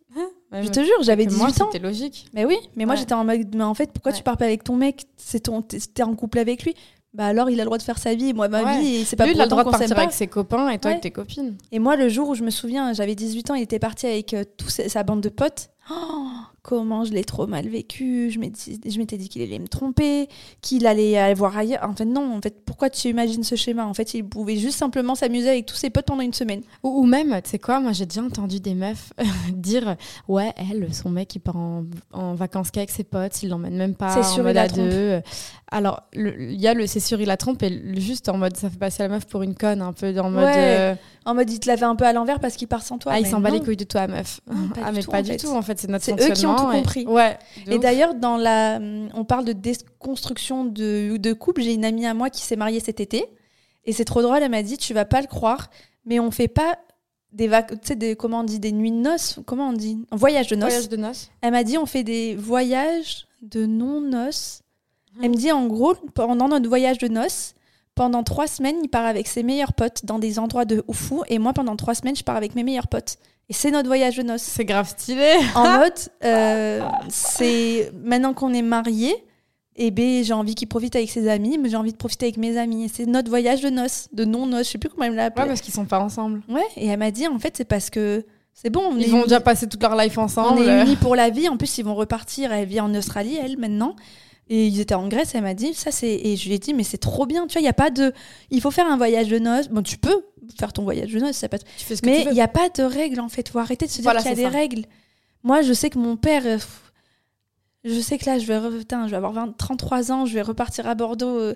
je 0.53 0.69
te 0.69 0.81
jure, 0.81 1.03
j'avais 1.03 1.27
18 1.27 1.39
moi, 1.39 1.49
ans. 1.49 1.71
C'était 1.73 1.79
logique. 1.79 2.29
Mais 2.35 2.45
oui, 2.45 2.57
mais 2.75 2.85
moi 2.85 2.97
j'étais 2.97 3.15
en 3.15 3.25
mode, 3.25 3.55
mais 3.55 3.65
en 3.65 3.75
fait, 3.75 3.93
pourquoi 3.93 4.13
tu 4.13 4.23
pars 4.23 4.37
pas 4.37 4.47
avec 4.47 4.65
ton 4.65 4.77
mec? 4.77 5.07
C'est 5.17 5.41
ton, 5.41 5.63
t'es 5.63 6.03
en 6.03 6.15
couple 6.15 6.39
avec 6.39 6.65
lui 6.65 6.75
bah 7.13 7.27
alors 7.27 7.51
il 7.51 7.59
a 7.61 7.65
le 7.65 7.67
droit 7.67 7.79
de 7.79 7.83
faire 7.83 7.99
sa 7.99 8.15
vie 8.15 8.29
et 8.29 8.33
moi 8.33 8.49
ma 8.49 8.79
vie 8.79 9.05
c'est 9.05 9.17
pas 9.17 9.27
Lui, 9.27 9.35
il 9.35 9.41
a 9.41 9.45
le 9.45 9.51
droit 9.51 9.65
de 9.65 9.71
partir 9.71 9.99
avec 9.99 10.13
ses 10.13 10.29
copains 10.29 10.69
et 10.69 10.79
toi 10.79 10.93
avec 10.93 11.03
tes 11.03 11.11
copines. 11.11 11.57
Et 11.73 11.79
moi 11.81 11.97
le 11.97 12.09
jour 12.09 12.29
où 12.29 12.35
je 12.35 12.45
me 12.45 12.51
souviens 12.51 12.93
j'avais 12.93 13.15
18 13.15 13.51
ans 13.51 13.55
il 13.55 13.63
était 13.63 13.81
parti 13.81 14.07
avec 14.07 14.33
euh, 14.35 14.45
toute 14.57 14.71
sa 14.71 15.03
bande 15.03 15.21
de 15.21 15.29
potes. 15.29 15.71
Oh 15.91 16.29
comment 16.63 17.05
je 17.05 17.13
l'ai 17.13 17.25
trop 17.25 17.47
mal 17.47 17.69
vécu. 17.69 18.31
Je 18.31 18.39
m'étais 18.39 19.17
dit 19.17 19.29
qu'il 19.29 19.43
allait 19.43 19.59
me 19.59 19.69
tromper, 19.69 20.29
qu'il 20.61 20.87
allait 20.87 21.17
aller 21.17 21.35
voir 21.35 21.57
ailleurs. 21.57 21.83
En 21.83 21.95
fait, 21.95 22.05
non. 22.05 22.37
En 22.37 22.41
fait, 22.41 22.65
pourquoi 22.65 22.91
tu 22.91 23.09
imagines 23.09 23.43
ce 23.43 23.57
schéma? 23.57 23.87
En 23.87 23.95
fait, 23.95 24.15
il 24.15 24.25
pouvait 24.25 24.57
juste 24.57 24.79
simplement 24.79 25.15
s'amuser 25.15 25.49
avec 25.49 25.67
tous 25.67 25.77
ses 25.77 25.91
potes 25.91 26.07
pendant 26.07 26.23
une 26.23 26.35
semaine. 26.35 26.63
Ou, 26.83 27.07
même, 27.07 27.41
tu 27.43 27.51
sais 27.51 27.59
quoi, 27.59 27.81
moi 27.81 27.93
j'ai 27.93 28.07
déjà 28.07 28.23
entendu 28.23 28.61
des 28.61 28.75
meufs 28.75 29.13
dire 29.53 29.97
Ouais, 30.29 30.53
elle, 30.57 30.93
son 30.93 31.11
mec, 31.11 31.35
il 31.35 31.41
part 31.41 31.57
en, 31.57 31.85
vacances 32.35 32.71
qu'avec 32.71 32.91
ses 32.91 33.05
potes, 33.05 33.43
il 33.43 33.49
l'emmène 33.49 33.77
même 33.77 33.95
pas. 33.95 34.23
C'est 34.23 34.35
sûr, 34.35 34.49
il 34.49 34.59
a 34.59 34.69
deux. 34.69 35.21
Alors, 35.73 36.03
il 36.15 36.61
y 36.61 36.67
a 36.67 36.75
le 36.75 36.87
c'est 36.87 37.01
sûr, 37.01 37.21
il 37.21 37.27
la 37.27 37.37
trompe, 37.37 37.63
et 37.63 38.01
juste 38.01 38.29
en 38.29 38.37
mode, 38.37 38.57
ça 38.57 38.69
fait 38.69 38.79
passer 38.79 39.03
la 39.05 39.09
meuf 39.09 39.27
pour 39.27 39.43
une 39.43 39.55
conne, 39.55 39.83
un 39.83 39.93
peu 39.93 40.19
en 40.19 40.31
mode. 40.31 40.45
Euh, 40.45 40.95
en 41.25 41.35
mode, 41.35 41.51
il 41.51 41.61
te 41.61 41.69
l'avait 41.69 41.85
un 41.85 41.95
peu 41.95 42.05
à 42.05 42.13
l'envers 42.13 42.41
parce 42.41 42.57
qu'il 42.57 42.67
part 42.67 42.83
sans 42.83 42.99
toi. 42.99 43.13
Ah, 43.15 43.21
il 43.21 43.27
s'en 43.27 43.41
bat 43.41 43.51
les 43.51 43.61
couilles 43.61 43.77
de 43.77 43.85
toi, 43.85 44.07
meuf. 44.09 44.41
ah, 44.83 44.91
mais 44.93 45.03
pas 45.03 45.23
du 45.23 45.37
tout, 45.37 45.49
en 45.49 45.63
fait, 45.63 45.79
c'est 45.79 45.89
notre 45.89 46.05
C'est 46.05 46.21
eux 46.21 46.33
qui 46.33 46.47
ont 46.47 46.50
tout 46.57 46.67
compris. 46.67 47.07
Ouais. 47.07 47.39
Et 47.67 47.79
d'ailleurs, 47.79 48.15
dans 48.15 48.37
la, 48.37 48.79
on 49.15 49.25
parle 49.25 49.45
de 49.45 49.53
déconstruction 49.53 50.65
de, 50.65 51.17
de 51.17 51.33
couple. 51.33 51.63
J'ai 51.63 51.75
une 51.75 51.85
amie 51.85 52.07
à 52.07 52.15
moi 52.15 52.31
qui 52.31 52.43
s'est 52.43 52.57
mariée 52.57 52.81
cet 52.81 53.01
été. 53.01 53.27
Et 53.85 53.93
c'est 53.93 54.05
trop 54.05 54.21
drôle, 54.23 54.39
elle 54.43 54.51
m'a 54.51 54.63
dit, 54.63 54.77
tu 54.77 54.93
vas 54.93 55.07
pas 55.07 55.23
le 55.23 55.27
croire, 55.27 55.71
mais 56.05 56.21
on 56.21 56.31
fait 56.31 56.49
pas 56.49 56.79
des 57.33 57.49
vacances, 57.49 57.79
des, 57.97 58.15
comment 58.15 58.41
on 58.41 58.45
dit, 58.45 58.61
des 58.61 58.73
nuits 58.73 58.91
de 58.91 58.97
noces, 58.97 59.39
comment 59.47 59.69
on 59.69 59.73
dit? 59.73 59.99
Un 60.11 60.17
voyage 60.17 60.49
de 60.49 60.57
noces. 60.57 60.69
Voyage 60.69 60.89
de 60.91 60.97
noces. 60.97 61.31
Elle 61.41 61.53
m'a 61.53 61.65
dit, 61.65 61.79
on 61.79 61.87
fait 61.87 62.03
des 62.03 62.35
voyages 62.37 63.27
de 63.41 63.65
non-noces. 63.65 64.63
Elle 65.23 65.31
me 65.31 65.35
dit, 65.35 65.51
en 65.51 65.67
gros, 65.67 65.95
pendant 66.15 66.49
notre 66.49 66.69
voyage 66.69 66.99
de 66.99 67.09
noces, 67.09 67.55
pendant 67.95 68.23
trois 68.23 68.47
semaines, 68.47 68.77
il 68.83 68.89
part 68.89 69.07
avec 69.07 69.27
ses 69.27 69.43
meilleurs 69.43 69.73
potes 69.73 70.05
dans 70.05 70.19
des 70.19 70.39
endroits 70.39 70.65
de 70.65 70.83
fou. 70.93 71.23
Et 71.29 71.39
moi, 71.39 71.53
pendant 71.53 71.77
trois 71.77 71.95
semaines, 71.95 72.17
je 72.17 72.25
pars 72.25 72.37
avec 72.37 72.55
mes 72.55 72.65
meilleurs 72.65 72.89
potes. 72.89 73.19
Et 73.49 73.53
c'est 73.53 73.71
notre 73.71 73.89
voyage 73.89 74.17
de 74.17 74.23
noces. 74.23 74.43
C'est 74.43 74.65
grave 74.65 74.89
stylé. 74.89 75.35
En 75.55 75.79
mode, 75.79 75.93
euh, 76.25 76.83
c'est 77.09 77.91
maintenant 78.03 78.33
qu'on 78.33 78.55
est 78.55 78.63
mariés, 78.63 79.15
et 79.77 79.87
eh 79.87 79.91
ben 79.91 80.23
j'ai 80.23 80.35
envie 80.35 80.55
qu'il 80.55 80.69
profite 80.69 80.95
avec 80.95 81.11
ses 81.11 81.29
amis, 81.29 81.57
mais 81.57 81.69
j'ai 81.69 81.77
envie 81.77 81.93
de 81.93 81.97
profiter 81.97 82.27
avec 82.27 82.37
mes 82.37 82.57
amis. 82.59 82.85
Et 82.85 82.89
c'est 82.89 83.07
notre 83.07 83.29
voyage 83.29 83.63
de 83.63 83.71
noces, 83.71 84.09
de 84.13 84.25
non-noces, 84.25 84.67
je 84.67 84.73
sais 84.73 84.79
plus 84.79 84.89
comment 84.89 85.05
elle 85.05 85.15
l'a 85.15 85.27
appelé. 85.27 85.45
Ouais, 85.45 85.49
parce 85.49 85.61
qu'ils 85.61 85.75
sont 85.75 85.87
pas 85.87 86.01
ensemble. 86.01 86.43
Ouais, 86.49 86.67
et 86.77 86.87
elle 86.87 86.99
m'a 86.99 87.11
dit, 87.11 87.27
en 87.27 87.39
fait, 87.39 87.57
c'est 87.57 87.65
parce 87.65 87.89
que 87.89 88.25
c'est 88.63 88.69
bon. 88.69 88.95
ils 88.99 89.11
vont 89.11 89.23
déjà 89.23 89.41
passer 89.41 89.67
toute 89.67 89.83
leur 89.83 89.97
life 89.97 90.19
ensemble. 90.19 90.61
On 90.61 90.63
est 90.63 90.83
unis 90.83 90.97
pour 90.97 91.17
la 91.17 91.31
vie. 91.31 91.49
En 91.49 91.57
plus, 91.57 91.79
ils 91.79 91.85
vont 91.85 91.95
repartir. 91.95 92.53
Elle 92.53 92.69
vit 92.69 92.81
en 92.81 92.95
Australie, 92.95 93.39
elle, 93.43 93.57
maintenant. 93.57 93.97
Et 94.51 94.67
ils 94.67 94.81
étaient 94.81 94.95
en 94.95 95.09
Grèce, 95.09 95.35
elle 95.35 95.43
m'a 95.43 95.55
dit, 95.55 95.73
ça 95.73 95.91
c'est. 95.93 96.13
Et 96.13 96.37
je 96.37 96.47
lui 96.49 96.57
ai 96.57 96.59
dit, 96.59 96.75
mais 96.75 96.83
c'est 96.83 96.99
trop 96.99 97.25
bien, 97.25 97.47
tu 97.47 97.55
vois, 97.55 97.61
il 97.61 97.65
n'y 97.65 97.71
a 97.71 97.73
pas 97.73 97.91
de. 97.91 98.13
Il 98.51 98.61
faut 98.61 98.71
faire 98.71 98.87
un 98.87 98.97
voyage 98.97 99.29
de 99.29 99.39
noces. 99.39 99.69
Bon, 99.69 99.81
tu 99.81 99.97
peux 99.97 100.27
faire 100.59 100.73
ton 100.73 100.83
voyage 100.83 101.13
de 101.13 101.21
noces, 101.21 101.37
ça 101.37 101.49
peut 101.49 101.59
Tu 101.79 101.85
fais 101.85 101.97
ce 101.97 102.03
que 102.03 102.07
mais 102.07 102.25
il 102.25 102.33
n'y 102.33 102.43
a 102.43 102.49
pas 102.49 102.69
de 102.69 102.83
règles 102.83 103.21
en 103.21 103.29
fait. 103.29 103.43
Il 103.49 103.51
faut 103.51 103.61
arrêter 103.61 103.87
de 103.87 103.91
se 103.91 104.03
dire 104.03 104.13
qu'il 104.17 104.27
y 104.27 104.29
a 104.29 104.35
des 104.35 104.49
règles. 104.49 104.83
Moi, 105.43 105.63
je 105.63 105.73
sais 105.73 105.89
que 105.89 105.99
mon 105.99 106.17
père. 106.17 106.43
Euh, 106.45 106.59
je 107.85 108.01
sais 108.01 108.19
que 108.19 108.27
là, 108.27 108.39
je 108.39 108.45
vais, 108.45 108.79
putain, 108.79 109.07
je 109.07 109.13
vais 109.13 109.17
avoir 109.17 109.33
20, 109.33 109.57
33 109.57 110.13
ans, 110.13 110.27
je 110.27 110.35
vais 110.35 110.43
repartir 110.43 110.87
à 110.87 110.95
Bordeaux 110.95 111.39
euh, 111.39 111.55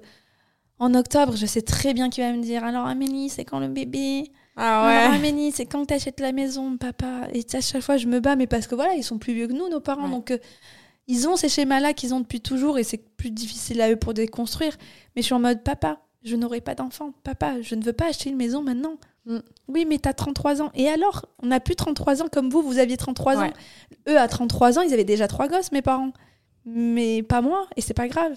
en 0.78 0.94
octobre. 0.94 1.36
Je 1.36 1.44
sais 1.44 1.62
très 1.62 1.92
bien 1.92 2.08
qu'il 2.08 2.24
va 2.24 2.32
me 2.32 2.42
dire 2.42 2.64
alors 2.64 2.86
Amélie, 2.86 3.28
c'est 3.28 3.44
quand 3.44 3.58
le 3.58 3.68
bébé? 3.68 4.30
Ah 4.56 4.86
Ouais. 4.86 5.08
ouais. 5.10 5.16
Amélie, 5.16 5.52
c'est 5.52 5.66
quand 5.66 5.84
t'achètes 5.86 6.20
la 6.20 6.32
maison, 6.32 6.76
papa. 6.76 7.28
Et 7.32 7.44
à 7.52 7.60
chaque 7.60 7.82
fois, 7.82 7.96
je 7.96 8.06
me 8.06 8.20
bats, 8.20 8.36
mais 8.36 8.46
parce 8.46 8.66
que 8.66 8.74
voilà, 8.74 8.94
ils 8.94 9.02
sont 9.04 9.18
plus 9.18 9.34
vieux 9.34 9.48
que 9.48 9.52
nous, 9.52 9.68
nos 9.68 9.80
parents. 9.80 10.04
Ouais. 10.04 10.10
Donc, 10.10 10.30
euh, 10.30 10.38
ils 11.08 11.28
ont 11.28 11.36
ces 11.36 11.48
schémas-là 11.48 11.92
qu'ils 11.92 12.14
ont 12.14 12.20
depuis 12.20 12.40
toujours 12.40 12.78
et 12.78 12.84
c'est 12.84 12.98
plus 13.16 13.30
difficile 13.30 13.80
à 13.80 13.90
eux 13.90 13.96
pour 13.96 14.14
déconstruire. 14.14 14.76
Mais 15.16 15.22
je 15.22 15.26
suis 15.26 15.34
en 15.34 15.40
mode, 15.40 15.62
papa, 15.62 16.00
je 16.22 16.36
n'aurai 16.36 16.60
pas 16.60 16.74
d'enfant. 16.74 17.12
Papa, 17.24 17.60
je 17.60 17.74
ne 17.74 17.82
veux 17.82 17.92
pas 17.92 18.06
acheter 18.06 18.30
une 18.30 18.36
maison 18.36 18.62
maintenant. 18.62 18.96
Mm. 19.26 19.38
Oui, 19.68 19.86
mais 19.88 19.98
t'as 19.98 20.12
33 20.12 20.62
ans. 20.62 20.70
Et 20.74 20.88
alors? 20.88 21.26
On 21.42 21.46
n'a 21.48 21.60
plus 21.60 21.76
33 21.76 22.22
ans 22.22 22.28
comme 22.30 22.48
vous, 22.50 22.62
vous 22.62 22.78
aviez 22.78 22.96
33 22.96 23.36
Ouais. 23.36 23.48
ans. 23.48 23.52
Eux, 24.08 24.18
à 24.18 24.28
33 24.28 24.78
ans, 24.78 24.82
ils 24.82 24.92
avaient 24.94 25.04
déjà 25.04 25.26
trois 25.28 25.48
gosses, 25.48 25.72
mes 25.72 25.82
parents. 25.82 26.12
Mais 26.66 27.22
pas 27.22 27.42
moi, 27.42 27.66
et 27.76 27.80
c'est 27.82 27.92
pas 27.94 28.08
grave. 28.08 28.32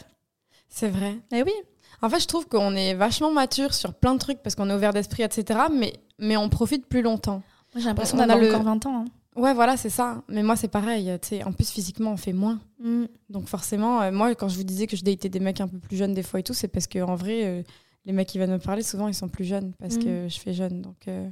C'est 0.69 0.89
vrai. 0.89 1.15
Eh 1.31 1.43
oui. 1.43 1.53
En 2.01 2.09
fait, 2.09 2.19
je 2.19 2.27
trouve 2.27 2.47
qu'on 2.47 2.75
est 2.75 2.93
vachement 2.93 3.31
mature 3.31 3.73
sur 3.73 3.93
plein 3.93 4.13
de 4.13 4.19
trucs 4.19 4.41
parce 4.43 4.55
qu'on 4.55 4.69
est 4.69 4.73
ouvert 4.73 4.93
d'esprit, 4.93 5.23
etc. 5.23 5.59
Mais, 5.73 5.93
mais 6.19 6.37
on 6.37 6.49
profite 6.49 6.85
plus 6.85 7.01
longtemps. 7.01 7.41
J'ai 7.75 7.83
l'impression 7.85 8.17
d'avoir 8.17 8.37
le- 8.37 8.49
encore 8.49 8.63
20 8.63 8.85
ans. 8.85 8.99
hein. 8.99 9.05
Ouais, 9.35 9.53
voilà, 9.53 9.77
c'est 9.77 9.89
ça. 9.89 10.23
Mais 10.29 10.41
moi, 10.41 10.55
c'est 10.55 10.67
pareil. 10.67 11.11
En 11.45 11.51
plus, 11.51 11.69
physiquement, 11.69 12.11
on 12.11 12.17
fait 12.17 12.33
moins. 12.33 12.59
Mm. 12.79 13.05
Donc 13.29 13.47
forcément, 13.47 14.01
euh, 14.01 14.11
moi, 14.11 14.33
quand 14.35 14.49
je 14.49 14.57
vous 14.57 14.63
disais 14.63 14.87
que 14.87 14.95
je 14.97 15.03
datais 15.03 15.29
des 15.29 15.39
mecs 15.39 15.61
un 15.61 15.67
peu 15.67 15.77
plus 15.79 15.95
jeunes 15.97 16.13
des 16.13 16.23
fois 16.23 16.39
et 16.39 16.43
tout, 16.43 16.53
c'est 16.55 16.67
parce 16.67 16.87
qu'en 16.87 17.15
vrai, 17.15 17.43
euh, 17.45 17.63
les 18.05 18.13
mecs 18.13 18.27
qui 18.27 18.37
viennent 18.39 18.51
me 18.51 18.57
parler, 18.59 18.81
souvent, 18.83 19.07
ils 19.07 19.13
sont 19.13 19.27
plus 19.27 19.45
jeunes 19.45 19.73
parce 19.79 19.95
Mm. 19.97 20.03
que 20.03 20.27
je 20.27 20.39
fais 20.39 20.53
jeune. 20.53 20.81
Donc 20.81 21.07
euh, 21.07 21.29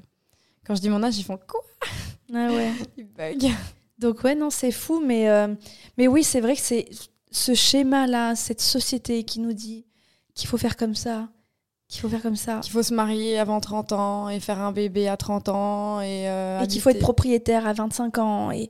quand 0.65 0.75
je 0.75 0.81
dis 0.81 0.89
mon 0.89 1.01
âge, 1.03 1.17
ils 1.17 1.23
font 1.23 1.37
quoi? 1.47 1.61
Ah 2.33 2.49
ouais. 2.51 2.71
Ils 2.97 3.05
bug. 3.07 3.51
Donc 3.97 4.23
ouais, 4.23 4.35
non, 4.35 4.49
c'est 4.49 4.71
fou, 4.71 5.01
mais, 5.03 5.27
mais 5.97 6.07
oui, 6.07 6.23
c'est 6.23 6.41
vrai 6.41 6.55
que 6.55 6.61
c'est 6.61 6.85
ce 7.31 7.53
schéma-là, 7.53 8.35
cette 8.35 8.61
société 8.61 9.23
qui 9.23 9.39
nous 9.39 9.53
dit 9.53 9.84
qu'il 10.35 10.47
faut 10.47 10.57
faire 10.57 10.77
comme 10.77 10.93
ça, 10.95 11.29
qu'il 11.87 12.01
faut 12.01 12.09
faire 12.09 12.21
comme 12.21 12.35
ça, 12.35 12.59
Qu'il 12.61 12.71
faut 12.71 12.83
se 12.83 12.93
marier 12.93 13.39
avant 13.39 13.59
30 13.59 13.91
ans 13.93 14.29
et 14.29 14.39
faire 14.39 14.59
un 14.59 14.71
bébé 14.71 15.07
à 15.07 15.17
30 15.17 15.49
ans 15.49 16.01
et, 16.01 16.29
euh, 16.29 16.61
et 16.61 16.67
qu'il 16.67 16.81
faut 16.81 16.89
être 16.89 16.99
propriétaire 16.99 17.65
à 17.65 17.73
25 17.73 18.17
ans, 18.19 18.51
et 18.51 18.69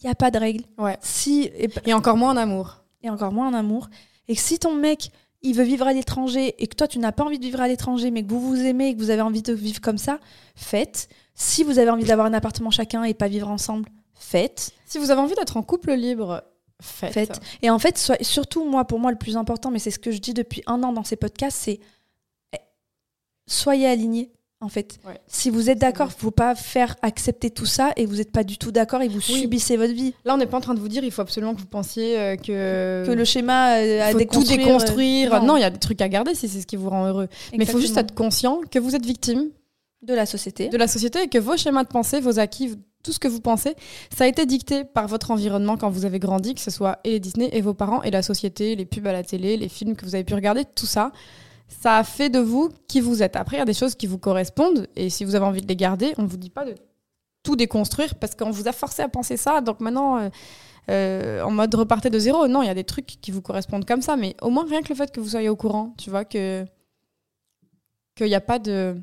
il 0.00 0.04
n'y 0.06 0.10
a 0.10 0.14
pas 0.14 0.30
de 0.30 0.38
règle. 0.38 0.64
Ouais. 0.78 0.96
Si, 1.02 1.50
et, 1.54 1.68
Et 1.86 1.92
encore 1.92 2.16
moins 2.16 2.32
en 2.32 2.36
amour. 2.36 2.82
et 3.02 3.10
encore 3.10 3.32
moins 3.32 3.48
en 3.48 3.54
amour, 3.54 3.88
et 4.28 4.34
que 4.36 4.40
si 4.40 4.58
ton 4.58 4.74
mec, 4.74 5.10
il 5.42 5.54
veut 5.56 5.64
vivre 5.64 5.86
à 5.86 5.92
l'étranger, 5.92 6.54
et 6.62 6.66
que 6.66 6.76
toi, 6.76 6.86
tu 6.86 6.98
n'as 6.98 7.12
pas 7.12 7.24
envie 7.24 7.38
de 7.38 7.44
vivre 7.44 7.60
à 7.60 7.68
l'étranger, 7.68 8.10
mais 8.10 8.22
que 8.22 8.28
vous 8.28 8.40
vous 8.40 8.60
aimez 8.60 8.88
et 8.88 8.94
que 8.94 9.00
vous 9.00 9.10
avez 9.10 9.22
envie 9.22 9.42
de 9.42 9.52
vivre 9.54 9.80
comme 9.80 9.98
ça, 9.98 10.18
faites. 10.54 11.08
Si 11.34 11.64
vous 11.64 11.78
avez 11.78 11.88
envie 11.90 12.04
d'avoir 12.04 12.26
un 12.26 12.34
appartement 12.34 12.70
chacun 12.70 13.04
et 13.04 13.14
pas 13.14 13.28
vivre 13.28 13.48
ensemble, 13.48 13.88
faites. 14.14 14.72
Si 14.86 14.98
vous 14.98 15.10
avez 15.10 15.20
envie 15.20 15.34
d'être 15.34 15.56
en 15.56 15.62
couple 15.62 15.92
libre, 15.94 16.44
faites. 16.80 17.12
Faites. 17.12 17.40
Et 17.62 17.70
en 17.70 17.78
fait, 17.78 17.98
surtout 18.22 18.64
moi, 18.64 18.84
pour 18.84 18.98
moi, 18.98 19.10
le 19.10 19.18
plus 19.18 19.36
important, 19.36 19.70
mais 19.70 19.78
c'est 19.78 19.90
ce 19.90 19.98
que 19.98 20.10
je 20.10 20.18
dis 20.18 20.34
depuis 20.34 20.62
un 20.66 20.82
an 20.82 20.92
dans 20.92 21.04
ces 21.04 21.16
podcasts, 21.16 21.58
c'est 21.60 21.80
eh, 22.52 22.58
soyez 23.46 23.86
alignés. 23.86 24.30
En 24.62 24.68
fait, 24.68 24.98
Ouais. 25.06 25.18
si 25.26 25.48
vous 25.48 25.70
êtes 25.70 25.78
d'accord, 25.78 26.08
vrai. 26.08 26.16
faut 26.18 26.30
pas 26.30 26.54
faire 26.54 26.94
accepter 27.00 27.48
tout 27.50 27.64
ça 27.64 27.92
et 27.96 28.04
vous 28.04 28.16
n'êtes 28.16 28.30
pas 28.30 28.44
du 28.44 28.58
tout 28.58 28.70
d'accord 28.70 29.00
et 29.00 29.08
vous 29.08 29.16
Oui. 29.30 29.40
subissez 29.40 29.78
votre 29.78 29.94
vie. 29.94 30.12
Là, 30.26 30.34
on 30.34 30.36
n'est 30.36 30.44
pas 30.44 30.58
en 30.58 30.60
train 30.60 30.74
de 30.74 30.80
vous 30.80 30.88
dire 30.88 31.02
il 31.02 31.10
faut 31.10 31.22
absolument 31.22 31.54
que 31.54 31.60
vous 31.60 31.66
pensiez 31.66 32.18
euh, 32.20 32.36
que, 32.36 33.06
Que 33.06 33.12
le 33.12 33.24
schéma 33.24 33.78
euh, 33.78 34.02
à 34.02 34.10
faut 34.10 34.18
tout 34.22 34.44
déconstruire, 34.44 35.32
euh, 35.32 35.40
non. 35.40 35.56
Il 35.56 35.60
y 35.62 35.64
a 35.64 35.70
des 35.70 35.78
trucs 35.78 36.02
à 36.02 36.10
garder 36.10 36.34
si 36.34 36.46
c'est 36.46 36.60
ce 36.60 36.66
qui 36.66 36.76
vous 36.76 36.90
rend 36.90 37.06
heureux. 37.06 37.28
Mais 37.56 37.64
il 37.64 37.70
faut 37.70 37.80
juste 37.80 37.96
être 37.96 38.14
conscient 38.14 38.60
que 38.70 38.78
vous 38.78 38.94
êtes 38.94 39.06
victime 39.06 39.48
de 40.02 40.12
la 40.12 40.26
société. 40.26 40.68
de 40.68 40.76
la 40.76 40.88
société 40.88 41.22
et 41.22 41.28
que 41.28 41.38
vos 41.38 41.56
schémas 41.56 41.84
de 41.84 41.88
pensée, 41.88 42.20
vos 42.20 42.38
acquis, 42.38 42.76
tout 43.02 43.12
ce 43.12 43.18
que 43.18 43.28
vous 43.28 43.40
pensez, 43.40 43.74
ça 44.14 44.24
a 44.24 44.26
été 44.26 44.46
dicté 44.46 44.84
par 44.84 45.08
votre 45.08 45.30
environnement 45.30 45.76
quand 45.76 45.90
vous 45.90 46.04
avez 46.04 46.18
grandi, 46.18 46.54
que 46.54 46.60
ce 46.60 46.70
soit 46.70 46.98
et 47.04 47.18
Disney 47.20 47.48
et 47.52 47.60
vos 47.60 47.74
parents 47.74 48.02
et 48.02 48.10
la 48.10 48.22
société, 48.22 48.76
les 48.76 48.84
pubs 48.84 49.06
à 49.06 49.12
la 49.12 49.22
télé, 49.22 49.56
les 49.56 49.68
films 49.68 49.96
que 49.96 50.04
vous 50.04 50.14
avez 50.14 50.24
pu 50.24 50.34
regarder, 50.34 50.64
tout 50.64 50.86
ça. 50.86 51.12
Ça 51.68 51.98
a 51.98 52.04
fait 52.04 52.30
de 52.30 52.40
vous 52.40 52.68
qui 52.88 53.00
vous 53.00 53.22
êtes. 53.22 53.36
Après, 53.36 53.56
il 53.56 53.60
y 53.60 53.62
a 53.62 53.66
des 53.66 53.74
choses 53.74 53.94
qui 53.94 54.06
vous 54.06 54.18
correspondent 54.18 54.88
et 54.96 55.08
si 55.08 55.24
vous 55.24 55.34
avez 55.34 55.44
envie 55.44 55.62
de 55.62 55.68
les 55.68 55.76
garder, 55.76 56.14
on 56.18 56.22
ne 56.22 56.26
vous 56.26 56.36
dit 56.36 56.50
pas 56.50 56.64
de 56.64 56.74
tout 57.42 57.56
déconstruire 57.56 58.16
parce 58.16 58.34
qu'on 58.34 58.50
vous 58.50 58.68
a 58.68 58.72
forcé 58.72 59.02
à 59.02 59.08
penser 59.08 59.36
ça. 59.36 59.60
Donc 59.60 59.80
maintenant, 59.80 60.18
euh, 60.18 60.28
euh, 60.90 61.42
en 61.42 61.50
mode 61.50 61.74
repartez 61.74 62.10
de 62.10 62.18
zéro. 62.18 62.48
Non, 62.48 62.62
il 62.62 62.66
y 62.66 62.70
a 62.70 62.74
des 62.74 62.84
trucs 62.84 63.06
qui 63.06 63.30
vous 63.30 63.40
correspondent 63.40 63.84
comme 63.84 64.02
ça, 64.02 64.16
mais 64.16 64.36
au 64.42 64.50
moins 64.50 64.66
rien 64.66 64.82
que 64.82 64.88
le 64.88 64.94
fait 64.94 65.10
que 65.12 65.20
vous 65.20 65.30
soyez 65.30 65.48
au 65.48 65.56
courant, 65.56 65.94
tu 65.96 66.10
vois, 66.10 66.24
que 66.24 66.64
qu'il 68.16 68.26
n'y 68.26 68.34
a 68.34 68.40
pas 68.40 68.58
de 68.58 68.96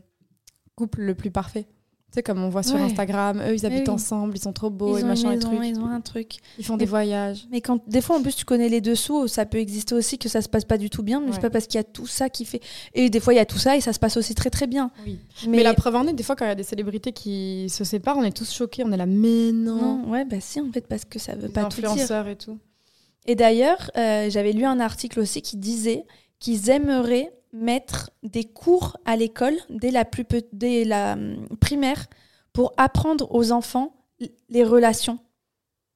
couple 0.75 1.01
le 1.01 1.15
plus 1.15 1.31
parfait. 1.31 1.67
Tu 2.09 2.19
sais, 2.19 2.23
comme 2.23 2.41
on 2.41 2.47
voit 2.47 2.63
sur 2.63 2.75
Ouais. 2.75 2.81
Instagram, 2.83 3.41
eux, 3.45 3.53
ils 3.53 3.65
habitent 3.65 3.89
oui. 3.89 3.93
ensemble, 3.93 4.37
ils 4.37 4.41
sont 4.41 4.53
trop 4.53 4.69
beaux 4.69 4.97
ils 4.97 5.01
et 5.01 5.03
ont 5.03 5.07
machin 5.07 5.31
et 5.31 5.35
maison, 5.35 5.49
trucs. 5.49 5.65
ils 5.67 5.79
ont 5.79 5.87
un 5.87 5.99
truc. 5.99 6.37
Ils 6.57 6.63
font 6.63 6.77
des 6.77 6.85
voyages. 6.85 7.45
Mais 7.51 7.59
quand 7.59 7.85
des 7.89 7.99
fois 7.99 8.15
en 8.17 8.21
plus 8.21 8.33
tu 8.33 8.45
connais 8.45 8.69
les 8.69 8.79
dessous, 8.79 9.27
ça 9.27 9.45
peut 9.45 9.57
exister 9.57 9.93
aussi 9.93 10.17
que 10.17 10.29
ça 10.29 10.41
se 10.41 10.47
passe 10.47 10.63
pas 10.63 10.77
du 10.77 10.89
tout 10.89 11.03
bien, 11.03 11.19
mais 11.19 11.33
c'est 11.33 11.41
pas 11.41 11.49
parce 11.49 11.67
qu'il 11.67 11.77
y 11.77 11.81
a 11.81 11.83
tout 11.83 12.07
ça 12.07 12.29
qui 12.29 12.45
fait. 12.45 12.61
Et 12.93 13.09
des 13.09 13.19
fois 13.19 13.33
il 13.33 13.35
y 13.35 13.39
a 13.41 13.45
tout 13.45 13.57
ça 13.57 13.75
et 13.75 13.81
ça 13.81 13.91
se 13.91 13.99
passe 13.99 14.15
aussi 14.15 14.35
très 14.35 14.49
très 14.49 14.67
bien. 14.67 14.89
Oui. 15.05 15.19
Mais, 15.43 15.57
Mais, 15.57 15.63
la 15.63 15.73
preuve 15.73 15.95
en 15.97 16.07
est, 16.07 16.13
des 16.13 16.23
fois, 16.23 16.37
quand 16.37 16.45
il 16.45 16.49
y 16.49 16.51
a 16.51 16.55
des 16.55 16.63
célébrités 16.63 17.11
qui 17.11 17.67
se 17.69 17.83
séparent, 17.83 18.17
on 18.17 18.23
est 18.23 18.35
tous 18.35 18.53
choqués. 18.53 18.83
On 18.85 18.91
est 18.93 18.97
là, 18.97 19.05
mais 19.05 19.51
non. 19.51 19.75
non, 19.75 20.09
ouais, 20.09 20.23
bah 20.23 20.37
si 20.39 20.61
en 20.61 20.71
fait 20.71 20.87
parce 20.87 21.03
que 21.03 21.19
ça 21.19 21.35
veut 21.35 21.47
Les 21.47 21.53
pas 21.53 21.65
tout 21.65 21.81
dire. 21.81 21.89
influenceurs 21.91 22.27
et 22.29 22.37
tout. 22.37 22.57
Et 23.25 23.35
d'ailleurs, 23.35 23.91
euh, 23.97 24.29
j'avais 24.29 24.53
lu 24.53 24.63
un 24.63 24.79
article 24.79 25.19
aussi 25.19 25.41
qui 25.41 25.57
disait 25.57 26.05
qu'ils 26.39 26.69
aimeraient 26.69 27.33
mettre 27.53 28.11
des 28.23 28.43
cours 28.43 28.97
à 29.05 29.15
l'école 29.15 29.55
dès 29.69 29.91
la, 29.91 30.05
plus 30.05 30.25
dès 30.53 30.83
la 30.83 31.13
hum, 31.13 31.47
primaire 31.59 32.07
pour 32.53 32.73
apprendre 32.77 33.33
aux 33.33 33.51
enfants 33.51 33.93
les 34.49 34.63
relations. 34.63 35.19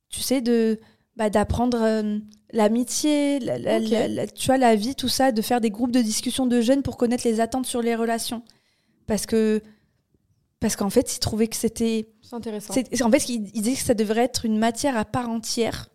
Tu 0.10 0.22
sais, 0.22 0.42
de 0.42 0.80
bah, 1.16 1.30
d'apprendre 1.30 1.80
euh, 1.82 2.20
l'amitié, 2.54 3.40
la- 3.40 4.28
tu 4.28 4.46
vois, 4.48 4.58
la 4.58 4.76
vie, 4.76 4.96
tout 4.96 5.08
ça, 5.08 5.32
de 5.32 5.42
faire 5.42 5.62
des 5.62 5.70
groupes 5.72 5.92
de 5.92 6.02
discussion 6.02 6.46
de 6.46 6.62
jeunes 6.62 6.84
pour 6.84 6.98
connaître 6.98 7.28
les 7.28 7.40
attentes 7.40 7.66
sur 7.66 7.82
les 7.82 7.96
relations. 7.96 8.44
Parce 9.08 9.26
que 9.26 9.62
parce 10.60 10.76
qu'en 10.76 10.92
fait, 10.92 11.16
ils 11.16 11.20
trouvaient 11.20 11.48
que 11.48 11.56
c'était 11.56 12.08
C'est 12.22 12.36
intéressant. 12.36 12.74
En 13.02 13.12
fait, 13.12 13.30
il, 13.30 13.50
il 13.54 13.62
disait 13.64 13.74
que 13.76 13.82
ça 13.82 13.96
devrait 13.96 14.24
être 14.24 14.46
une 14.46 14.60
matière 14.60 14.96
à 14.96 15.06
part 15.06 15.30
entière. 15.30 15.90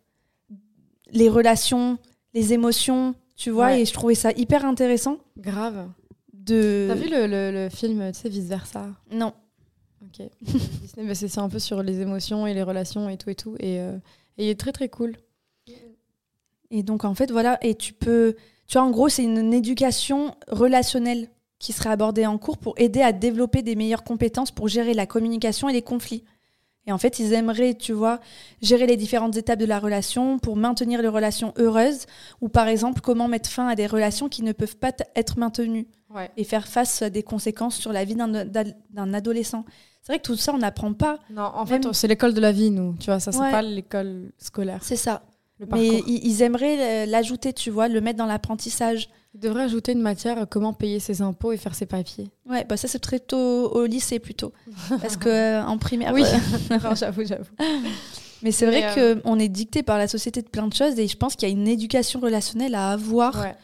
Les 1.12 1.28
relations, 1.28 1.98
les 2.34 2.52
émotions, 2.52 3.14
tu 3.36 3.50
vois, 3.50 3.66
Ouais. 3.66 3.82
et 3.82 3.84
je 3.84 3.92
trouvais 3.92 4.14
ça 4.14 4.32
hyper 4.32 4.64
intéressant 4.64 5.18
Grave. 5.38 5.88
de. 6.32 6.86
T'as 6.88 6.94
vu 6.94 7.08
le, 7.10 7.26
le- 7.26 7.52
le 7.52 7.68
film, 7.68 8.10
tu 8.12 8.18
sais, 8.20 8.28
Vice 8.28 8.44
Versa 8.46 8.88
Non. 9.12 9.32
Ok. 10.02 10.26
Disney, 10.42 11.06
bah, 11.06 11.14
c'est 11.14 11.28
c'est 11.28 11.40
un 11.40 11.48
peu 11.48 11.58
sur 11.58 11.82
les 11.82 12.00
émotions 12.00 12.46
et 12.46 12.54
les 12.54 12.62
relations 12.62 13.08
et 13.08 13.16
tout 13.16 13.30
et 13.30 13.34
tout. 13.34 13.54
Et, 13.60 13.80
euh, 13.80 13.96
et 14.38 14.46
il 14.46 14.48
est 14.50 14.58
très 14.60 14.72
très 14.72 14.88
cool. 14.88 15.16
Et 16.70 16.82
donc, 16.82 17.04
en 17.04 17.14
fait, 17.14 17.30
voilà, 17.30 17.58
et 17.64 17.74
tu 17.74 17.92
peux. 17.92 18.34
Tu 18.66 18.78
vois, 18.78 18.86
en 18.86 18.90
gros, 18.90 19.08
c'est 19.08 19.22
une 19.22 19.52
éducation 19.54 20.34
relationnelle 20.48 21.28
qui 21.58 21.72
serait 21.72 21.90
abordée 21.90 22.26
en 22.26 22.36
cours 22.38 22.58
pour 22.58 22.74
aider 22.78 23.00
à 23.02 23.12
développer 23.12 23.62
des 23.62 23.76
meilleures 23.76 24.02
compétences 24.04 24.50
pour 24.50 24.68
gérer 24.68 24.92
la 24.92 25.06
communication 25.06 25.68
et 25.68 25.72
les 25.72 25.82
conflits. 25.82 26.24
Et 26.86 26.92
en 26.92 26.98
fait, 26.98 27.18
ils 27.18 27.32
aimeraient, 27.32 27.74
tu 27.74 27.92
vois, 27.92 28.20
gérer 28.62 28.86
les 28.86 28.96
différentes 28.96 29.36
étapes 29.36 29.58
de 29.58 29.64
la 29.64 29.78
relation 29.80 30.38
pour 30.38 30.56
maintenir 30.56 31.02
les 31.02 31.08
relations 31.08 31.52
heureuses, 31.58 32.06
ou 32.40 32.48
par 32.48 32.68
exemple, 32.68 33.00
comment 33.00 33.26
mettre 33.26 33.50
fin 33.50 33.66
à 33.66 33.74
des 33.74 33.86
relations 33.88 34.28
qui 34.28 34.42
ne 34.42 34.52
peuvent 34.52 34.76
pas 34.76 34.92
être 35.16 35.38
maintenues. 35.38 35.86
Ouais. 36.14 36.30
et 36.36 36.44
faire 36.44 36.68
face 36.68 37.02
à 37.02 37.10
des 37.10 37.24
conséquences 37.24 37.74
sur 37.76 37.92
la 37.92 38.04
vie 38.04 38.14
d'un 38.14 39.12
adolescent. 39.12 39.64
C'est 40.02 40.12
vrai 40.12 40.18
que 40.20 40.22
tout 40.24 40.36
ça, 40.36 40.54
on 40.54 40.58
n'apprend 40.58 40.92
pas. 40.92 41.18
Non, 41.30 41.42
en 41.52 41.66
fait, 41.66 41.84
c'est 41.92 42.06
l'école 42.06 42.32
de 42.32 42.40
la 42.40 42.52
vie, 42.52 42.70
nous. 42.70 42.94
Tu 43.00 43.06
vois, 43.06 43.18
ça, 43.18 43.32
c'est 43.32 43.40
Ouais. 43.40 43.50
pas 43.50 43.60
l'école 43.60 44.30
scolaire. 44.38 44.78
C'est 44.82 44.94
ça. 44.96 45.24
Mais 45.72 45.88
ils 46.06 46.42
aimeraient 46.42 47.04
euh, 47.04 47.06
l'ajouter, 47.06 47.52
tu 47.52 47.70
vois, 47.70 47.88
le 47.88 48.00
mettre 48.00 48.18
dans 48.18 48.26
l'apprentissage. 48.26 49.08
Il 49.36 49.40
devrait 49.40 49.64
ajouter 49.64 49.92
une 49.92 50.00
matière 50.00 50.38
euh, 50.38 50.44
comment 50.48 50.72
payer 50.72 50.98
ses 50.98 51.20
impôts 51.20 51.52
et 51.52 51.58
faire 51.58 51.74
ses 51.74 51.84
papiers. 51.84 52.30
Ouais, 52.48 52.64
bah 52.64 52.78
ça 52.78 52.88
c'est 52.88 53.00
très 53.00 53.18
tôt 53.18 53.68
au 53.70 53.84
lycée 53.84 54.18
plutôt, 54.18 54.54
parce 55.02 55.18
que 55.18 55.28
euh, 55.28 55.62
en 55.62 55.76
primaire. 55.76 56.14
Oui, 56.14 56.22
euh, 56.22 56.78
j'avoue, 56.94 57.22
j'avoue. 57.26 57.44
mais 58.42 58.50
c'est 58.50 58.64
vrai 58.64 58.80
Mais, 58.80 58.94
que 58.94 59.20
on 59.24 59.38
est 59.38 59.50
dicté 59.50 59.82
par 59.82 59.98
la 59.98 60.08
société 60.08 60.40
de 60.40 60.48
plein 60.48 60.66
de 60.66 60.72
choses 60.72 60.98
et 60.98 61.06
je 61.06 61.18
pense 61.18 61.36
qu'il 61.36 61.46
y 61.46 61.52
a 61.52 61.54
une 61.54 61.68
éducation 61.68 62.18
relationnelle 62.18 62.74
à 62.74 62.92
avoir. 62.92 63.38
Ouais. 63.38 63.54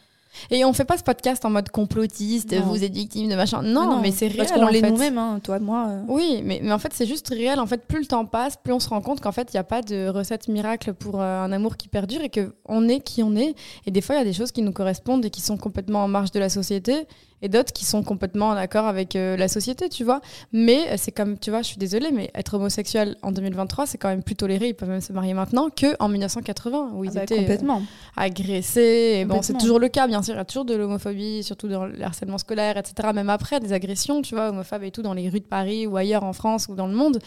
Et 0.51 0.65
on 0.65 0.73
fait 0.73 0.85
pas 0.85 0.97
ce 0.97 1.03
podcast 1.03 1.43
en 1.45 1.49
mode 1.49 1.69
complotiste, 1.69 2.53
Non. 2.53 2.61
vous 2.61 2.83
êtes 2.83 2.93
victime 2.93 3.29
de 3.29 3.35
machin. 3.35 3.61
Non, 3.61 3.89
Ah 3.93 3.99
mais 4.01 4.11
c'est 4.11 4.27
réel. 4.27 4.37
Parce 4.37 4.51
qu'on 4.51 4.63
en 4.63 4.69
l'est 4.69 4.81
nous-mêmes, 4.81 5.17
hein, 5.17 5.39
toi, 5.43 5.59
moi. 5.59 5.87
euh. 5.89 6.01
Oui, 6.07 6.41
mais, 6.43 6.59
mais 6.63 6.71
en 6.71 6.79
fait, 6.79 6.91
c'est 6.93 7.05
juste 7.05 7.29
réel. 7.29 7.59
En 7.59 7.65
fait, 7.67 7.85
plus 7.87 7.99
le 7.99 8.05
temps 8.05 8.25
passe, 8.25 8.57
plus 8.57 8.73
on 8.73 8.79
se 8.79 8.89
rend 8.89 9.01
compte 9.01 9.21
qu'en 9.21 9.31
fait, 9.31 9.49
il 9.53 9.55
n'y 9.55 9.59
a 9.59 9.63
pas 9.63 9.81
de 9.81 10.07
recette 10.09 10.47
miracle 10.47 10.93
pour 10.93 11.21
euh, 11.21 11.43
un 11.43 11.51
amour 11.51 11.77
qui 11.77 11.87
perdure 11.87 12.21
et 12.21 12.29
qu'on 12.31 12.87
est 12.87 12.99
qui 12.99 13.23
on 13.23 13.35
est. 13.35 13.55
Et 13.85 13.91
des 13.91 14.01
fois, 14.01 14.15
il 14.15 14.17
y 14.19 14.21
a 14.21 14.25
des 14.25 14.33
choses 14.33 14.51
qui 14.51 14.61
nous 14.61 14.71
correspondent 14.73 15.23
et 15.25 15.29
qui 15.29 15.41
sont 15.41 15.57
complètement 15.57 16.03
en 16.03 16.07
marge 16.07 16.31
de 16.31 16.39
la 16.39 16.49
société 16.49 17.07
et 17.43 17.49
d'autres 17.49 17.73
qui 17.73 17.83
sont 17.83 18.01
complètement 18.03 18.47
en 18.47 18.55
accord 18.55 18.87
avec 18.87 19.15
euh, 19.15 19.35
la 19.35 19.47
société, 19.49 19.89
tu 19.89 20.03
vois. 20.05 20.21
Mais 20.53 20.87
euh, 20.89 20.95
c'est 20.97 21.11
comme, 21.11 21.37
tu 21.37 21.49
vois, 21.49 21.61
je 21.61 21.67
suis 21.67 21.77
désolée, 21.77 22.09
mais 22.11 22.31
être 22.33 22.53
homosexuel 22.55 23.17
en 23.21 23.33
2023, 23.33 23.85
c'est 23.85 23.97
quand 23.97 24.07
même 24.07 24.23
plus 24.23 24.35
toléré. 24.37 24.69
Ils 24.69 24.73
peuvent 24.73 24.89
même 24.89 25.01
se 25.01 25.11
marier 25.11 25.33
maintenant 25.33 25.69
qu'en 25.69 26.07
1980, 26.07 26.91
où 26.95 27.03
ils 27.03 27.09
Ah 27.09 27.13
bah, 27.13 27.23
étaient 27.23 27.35
euh, 27.35 27.39
complètement. 27.39 27.81
agressés. 28.15 29.17
Et 29.19 29.25
bon, 29.25 29.41
c'est 29.41 29.57
toujours 29.57 29.77
le 29.79 29.89
cas, 29.89 30.07
bien 30.07 30.23
sûr. 30.23 30.33
Il 30.35 30.37
y 30.37 30.39
a 30.39 30.45
toujours 30.45 30.63
de 30.65 30.73
l'homophobie, 30.73 31.43
surtout 31.43 31.67
dans 31.67 31.85
le 31.85 32.01
harcèlement 32.01 32.37
scolaire, 32.37 32.77
etc. 32.77 33.09
Même 33.13 33.29
après, 33.29 33.59
des 33.59 33.73
agressions, 33.73 34.21
tu 34.21 34.35
vois, 34.35 34.47
homophobes 34.49 34.83
et 34.83 34.91
tout, 34.91 35.01
dans 35.01 35.13
les 35.13 35.27
rues 35.29 35.41
de 35.41 35.45
Paris 35.45 35.85
ou 35.85 35.97
ailleurs 35.97 36.23
en 36.23 36.33
France 36.33 36.67
ou 36.69 36.75
dans 36.75 36.87
le 36.87 36.95
monde. 36.95 37.19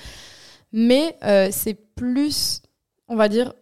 Mais 0.72 1.16
euh, 1.24 1.48
c'est 1.52 1.74
plus, 1.94 2.62
on 3.08 3.16
va 3.16 3.28
dire. 3.28 3.52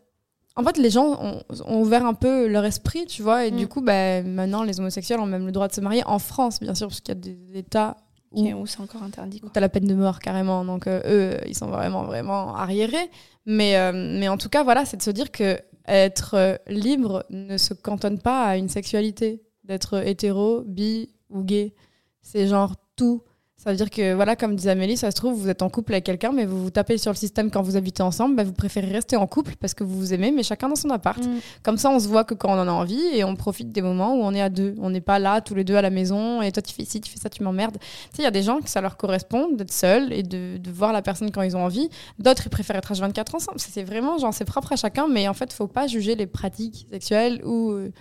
En 0.56 0.62
fait, 0.62 0.76
les 0.78 0.90
gens 0.90 1.18
ont, 1.20 1.42
ont 1.66 1.80
ouvert 1.80 2.06
un 2.06 2.14
peu 2.14 2.46
leur 2.46 2.64
esprit, 2.64 3.06
tu 3.06 3.22
vois, 3.22 3.44
et 3.46 3.50
Mm. 3.50 3.56
du 3.56 3.66
coup, 3.68 3.80
bah, 3.80 4.22
maintenant, 4.22 4.62
les 4.62 4.78
homosexuels 4.78 5.18
ont 5.20 5.26
même 5.26 5.46
le 5.46 5.52
droit 5.52 5.66
de 5.68 5.72
se 5.74 5.80
marier 5.80 6.02
en 6.06 6.18
France, 6.18 6.60
bien 6.60 6.74
sûr, 6.74 6.88
parce 6.88 7.00
qu'il 7.00 7.14
y 7.14 7.18
a 7.18 7.20
des 7.20 7.58
États 7.58 7.96
où 8.32 8.66
c'est 8.66 8.80
encore 8.80 9.02
interdit. 9.04 9.40
T'as 9.52 9.60
la 9.60 9.68
peine 9.68 9.86
de 9.86 9.94
mort 9.94 10.18
carrément. 10.18 10.64
Donc 10.64 10.88
euh, 10.88 11.00
eux, 11.06 11.40
ils 11.46 11.54
sont 11.56 11.68
vraiment, 11.68 12.02
vraiment 12.02 12.54
arriérés. 12.56 13.08
Mais, 13.46 13.76
euh, 13.76 13.92
mais 13.94 14.26
en 14.28 14.36
tout 14.36 14.48
cas, 14.48 14.64
voilà, 14.64 14.84
c'est 14.84 14.96
de 14.96 15.02
se 15.02 15.10
dire 15.10 15.30
que 15.30 15.56
être 15.86 16.34
euh, 16.34 16.56
libre 16.66 17.24
ne 17.30 17.56
se 17.56 17.74
cantonne 17.74 18.18
pas 18.18 18.44
à 18.44 18.56
une 18.56 18.68
sexualité. 18.68 19.42
D'être 19.62 20.04
hétéro, 20.06 20.62
bi 20.66 21.10
ou 21.30 21.42
gay. 21.44 21.74
C'est 22.22 22.48
genre 22.48 22.74
tout. 22.96 23.22
Ça 23.64 23.70
veut 23.70 23.76
dire 23.76 23.88
que, 23.88 24.12
voilà, 24.12 24.36
comme 24.36 24.56
disait 24.56 24.70
Amélie, 24.70 24.96
ça 24.96 25.10
se 25.10 25.16
trouve, 25.16 25.40
vous 25.40 25.48
êtes 25.48 25.62
en 25.62 25.70
couple 25.70 25.92
avec 25.92 26.04
quelqu'un, 26.04 26.32
mais 26.32 26.44
vous 26.44 26.62
vous 26.62 26.70
tapez 26.70 26.98
sur 26.98 27.10
le 27.10 27.16
système 27.16 27.50
quand 27.50 27.62
vous 27.62 27.76
habitez 27.76 28.02
ensemble, 28.02 28.36
bah, 28.36 28.44
vous 28.44 28.52
préférez 28.52 28.92
rester 28.92 29.16
en 29.16 29.26
couple 29.26 29.54
parce 29.58 29.72
que 29.72 29.84
vous 29.84 29.96
vous 29.96 30.12
aimez, 30.12 30.32
mais 30.32 30.42
chacun 30.42 30.68
dans 30.68 30.76
son 30.76 30.90
appart. 30.90 31.24
Mm. 31.24 31.38
Comme 31.62 31.78
ça, 31.78 31.90
on 31.90 31.98
se 31.98 32.06
voit 32.06 32.24
que 32.24 32.34
quand 32.34 32.50
on 32.50 32.60
en 32.60 32.68
a 32.68 32.72
envie 32.72 33.02
et 33.14 33.24
on 33.24 33.36
profite 33.36 33.72
des 33.72 33.82
moments 33.82 34.14
où 34.14 34.22
on 34.22 34.34
est 34.34 34.42
à 34.42 34.50
deux. 34.50 34.74
On 34.80 34.90
n'est 34.90 35.00
pas 35.00 35.18
là 35.18 35.40
tous 35.40 35.54
les 35.54 35.64
deux 35.64 35.76
à 35.76 35.82
la 35.82 35.90
maison 35.90 36.42
et 36.42 36.52
toi 36.52 36.62
tu 36.62 36.74
fais 36.74 36.84
ci, 36.84 37.00
tu 37.00 37.10
fais 37.10 37.18
ça, 37.18 37.30
tu 37.30 37.42
m'emmerdes. 37.42 37.78
Tu 37.78 38.16
sais, 38.16 38.22
il 38.22 38.24
y 38.24 38.26
a 38.26 38.30
des 38.30 38.42
gens 38.42 38.60
que 38.60 38.68
ça 38.68 38.80
leur 38.80 38.96
correspond 38.96 39.50
d'être 39.50 39.72
seuls 39.72 40.12
et 40.12 40.22
de, 40.22 40.58
de 40.58 40.70
voir 40.70 40.92
la 40.92 41.00
personne 41.00 41.30
quand 41.30 41.42
ils 41.42 41.56
ont 41.56 41.64
envie. 41.64 41.88
D'autres, 42.18 42.46
ils 42.46 42.50
préfèrent 42.50 42.76
être 42.76 42.92
H24 42.92 43.36
ensemble. 43.36 43.60
C'est 43.60 43.74
c'est 43.74 43.82
vraiment, 43.82 44.18
genre, 44.18 44.32
c'est 44.32 44.44
propre 44.44 44.72
à 44.72 44.76
chacun, 44.76 45.08
mais 45.08 45.26
en 45.26 45.34
fait, 45.34 45.52
faut 45.52 45.66
pas 45.66 45.88
juger 45.88 46.14
les 46.14 46.26
pratiques 46.26 46.86
sexuelles 46.90 47.44
ou 47.44 47.72
euh, 47.72 47.92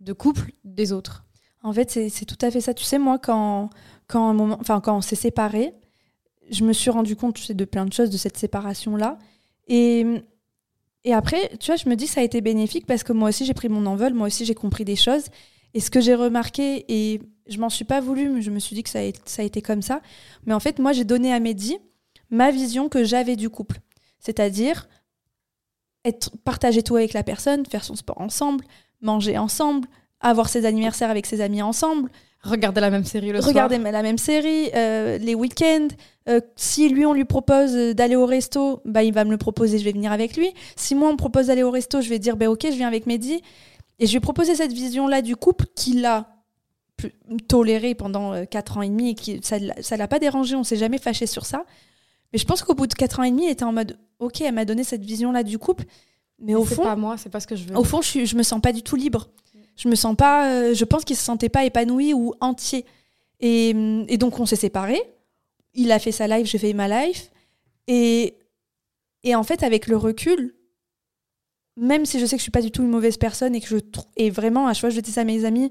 de 0.00 0.12
couple 0.12 0.52
des 0.64 0.92
autres. 0.92 1.25
En 1.62 1.72
fait, 1.72 1.90
c'est 1.90 2.24
tout 2.24 2.38
à 2.40 2.50
fait 2.50 2.60
ça. 2.60 2.74
Tu 2.74 2.84
sais, 2.84 2.98
moi, 2.98 3.18
quand, 3.18 3.70
quand, 4.06 4.28
un 4.28 4.34
moment, 4.34 4.58
quand 4.64 4.96
on 4.96 5.00
s'est 5.00 5.16
séparés, 5.16 5.74
je 6.50 6.64
me 6.64 6.72
suis 6.72 6.90
rendu 6.90 7.16
compte 7.16 7.34
tu 7.34 7.42
sais, 7.42 7.54
de 7.54 7.64
plein 7.64 7.86
de 7.86 7.92
choses 7.92 8.10
de 8.10 8.16
cette 8.16 8.36
séparation-là. 8.36 9.18
Et, 9.68 10.06
et 11.04 11.12
après, 11.12 11.50
tu 11.58 11.66
vois, 11.66 11.76
je 11.76 11.88
me 11.88 11.96
dis 11.96 12.06
que 12.06 12.12
ça 12.12 12.20
a 12.20 12.24
été 12.24 12.40
bénéfique 12.40 12.86
parce 12.86 13.02
que 13.02 13.12
moi 13.12 13.30
aussi, 13.30 13.44
j'ai 13.44 13.54
pris 13.54 13.68
mon 13.68 13.84
envol, 13.86 14.14
moi 14.14 14.28
aussi, 14.28 14.44
j'ai 14.44 14.54
compris 14.54 14.84
des 14.84 14.96
choses. 14.96 15.24
Et 15.74 15.80
ce 15.80 15.90
que 15.90 16.00
j'ai 16.00 16.14
remarqué, 16.14 16.84
et 16.88 17.20
je 17.48 17.58
m'en 17.58 17.68
suis 17.68 17.84
pas 17.84 18.00
voulu, 18.00 18.28
mais 18.28 18.42
je 18.42 18.50
me 18.50 18.58
suis 18.58 18.74
dit 18.74 18.82
que 18.82 18.90
ça 18.90 19.00
a, 19.00 19.10
ça 19.24 19.42
a 19.42 19.44
été 19.44 19.60
comme 19.60 19.82
ça. 19.82 20.00
Mais 20.46 20.54
en 20.54 20.60
fait, 20.60 20.78
moi, 20.78 20.92
j'ai 20.92 21.04
donné 21.04 21.32
à 21.32 21.40
Mehdi 21.40 21.78
ma 22.30 22.50
vision 22.50 22.88
que 22.88 23.04
j'avais 23.04 23.36
du 23.36 23.50
couple. 23.50 23.80
C'est-à-dire 24.18 24.88
être, 26.04 26.30
partager 26.44 26.82
tout 26.82 26.96
avec 26.96 27.12
la 27.12 27.22
personne, 27.22 27.66
faire 27.66 27.84
son 27.84 27.96
sport 27.96 28.20
ensemble, 28.20 28.64
manger 29.00 29.38
ensemble, 29.38 29.88
avoir 30.28 30.48
ses 30.48 30.64
anniversaires 30.66 31.10
avec 31.10 31.26
ses 31.26 31.40
amis 31.40 31.62
ensemble, 31.62 32.10
Regardez 32.42 32.80
la 32.80 32.90
même 32.90 33.04
série 33.04 33.32
le 33.32 33.40
regarder 33.40 33.76
soir. 33.76 33.92
la 33.92 34.02
même 34.02 34.18
série, 34.18 34.70
euh, 34.74 35.18
les 35.18 35.34
week-ends. 35.34 35.88
Euh, 36.28 36.40
si 36.54 36.88
lui, 36.88 37.04
on 37.04 37.12
lui 37.12 37.24
propose 37.24 37.74
euh, 37.74 37.94
d'aller 37.94 38.16
au 38.16 38.26
resto, 38.26 38.82
bah, 38.84 39.02
il 39.02 39.12
va 39.12 39.24
me 39.24 39.30
le 39.30 39.36
proposer, 39.36 39.78
je 39.78 39.84
vais 39.84 39.92
venir 39.92 40.12
avec 40.12 40.36
lui. 40.36 40.52
Si 40.76 40.94
moi, 40.94 41.08
on 41.08 41.12
me 41.12 41.16
propose 41.16 41.46
d'aller 41.46 41.62
au 41.62 41.70
resto, 41.70 42.00
je 42.00 42.08
vais 42.08 42.18
dire, 42.18 42.36
bah, 42.36 42.48
ok, 42.48 42.62
je 42.64 42.76
viens 42.76 42.88
avec 42.88 43.06
Mehdi. 43.06 43.42
Et 43.98 44.06
je 44.06 44.12
vais 44.12 44.20
proposer 44.20 44.54
cette 44.54 44.72
vision-là 44.72 45.22
du 45.22 45.36
couple 45.36 45.66
qu'il 45.74 46.04
a 46.04 46.28
toléré 47.48 47.94
pendant 47.94 48.32
euh, 48.32 48.44
4 48.44 48.78
ans 48.78 48.82
et 48.82 48.88
demi 48.88 49.10
et 49.10 49.14
qui, 49.14 49.40
ça 49.42 49.58
ne 49.58 49.96
l'a 49.96 50.08
pas 50.08 50.18
dérangé, 50.18 50.54
on 50.56 50.64
s'est 50.64 50.76
jamais 50.76 50.98
fâché 50.98 51.26
sur 51.26 51.46
ça. 51.46 51.64
Mais 52.32 52.38
je 52.38 52.44
pense 52.44 52.62
qu'au 52.62 52.74
bout 52.74 52.86
de 52.86 52.94
4 52.94 53.20
ans 53.20 53.22
et 53.22 53.30
demi, 53.30 53.46
il 53.46 53.50
était 53.50 53.64
en 53.64 53.72
mode, 53.72 53.98
ok, 54.18 54.40
elle 54.40 54.54
m'a 54.54 54.64
donné 54.64 54.84
cette 54.84 55.04
vision-là 55.04 55.42
du 55.42 55.58
couple. 55.58 55.84
Mais 56.38 56.54
au 56.54 56.64
fond, 56.64 56.82
pas 56.82 56.96
moi, 56.96 57.16
c'est 57.16 57.30
pas 57.30 57.40
ce 57.40 57.46
que 57.46 57.56
je 57.56 57.64
veux. 57.64 57.76
au 57.76 57.84
fond, 57.84 58.02
je, 58.02 58.24
je 58.24 58.36
me 58.36 58.42
sens 58.42 58.60
pas 58.60 58.72
du 58.72 58.82
tout 58.82 58.96
libre. 58.96 59.28
Je 59.76 59.88
me 59.88 59.94
sens 59.94 60.16
pas. 60.16 60.50
euh, 60.50 60.74
je 60.74 60.84
pense 60.84 61.04
qu'il 61.04 61.16
se 61.16 61.22
sentait 61.22 61.48
pas 61.48 61.64
épanoui 61.64 62.14
ou 62.14 62.34
entier. 62.40 62.84
Et, 63.40 63.72
hum, 63.74 64.06
donc, 64.16 64.40
on 64.40 64.46
s'est 64.46 64.56
séparés. 64.56 65.02
Il 65.74 65.92
a 65.92 65.98
fait 65.98 66.12
sa 66.12 66.26
life, 66.26 66.46
j'ai 66.48 66.58
fait 66.58 66.72
ma 66.72 66.88
life. 66.88 67.30
Et, 67.86 68.38
et 69.22 69.34
en 69.34 69.42
fait, 69.42 69.62
avec 69.62 69.86
le 69.86 69.96
recul, 69.96 70.54
même 71.76 72.06
si 72.06 72.18
je 72.18 72.24
sais 72.26 72.36
que 72.36 72.40
je 72.40 72.44
suis 72.44 72.50
pas 72.50 72.62
du 72.62 72.70
tout 72.70 72.82
une 72.82 72.88
mauvaise 72.88 73.18
personne 73.18 73.54
et 73.54 73.60
que 73.60 73.68
je 73.68 73.76
et 74.16 74.30
vraiment, 74.30 74.66
à 74.66 74.72
chaque 74.72 74.80
fois, 74.80 74.90
je 74.90 75.00
dis 75.00 75.12
ça 75.12 75.20
à 75.20 75.24
mes 75.24 75.44
amis, 75.44 75.70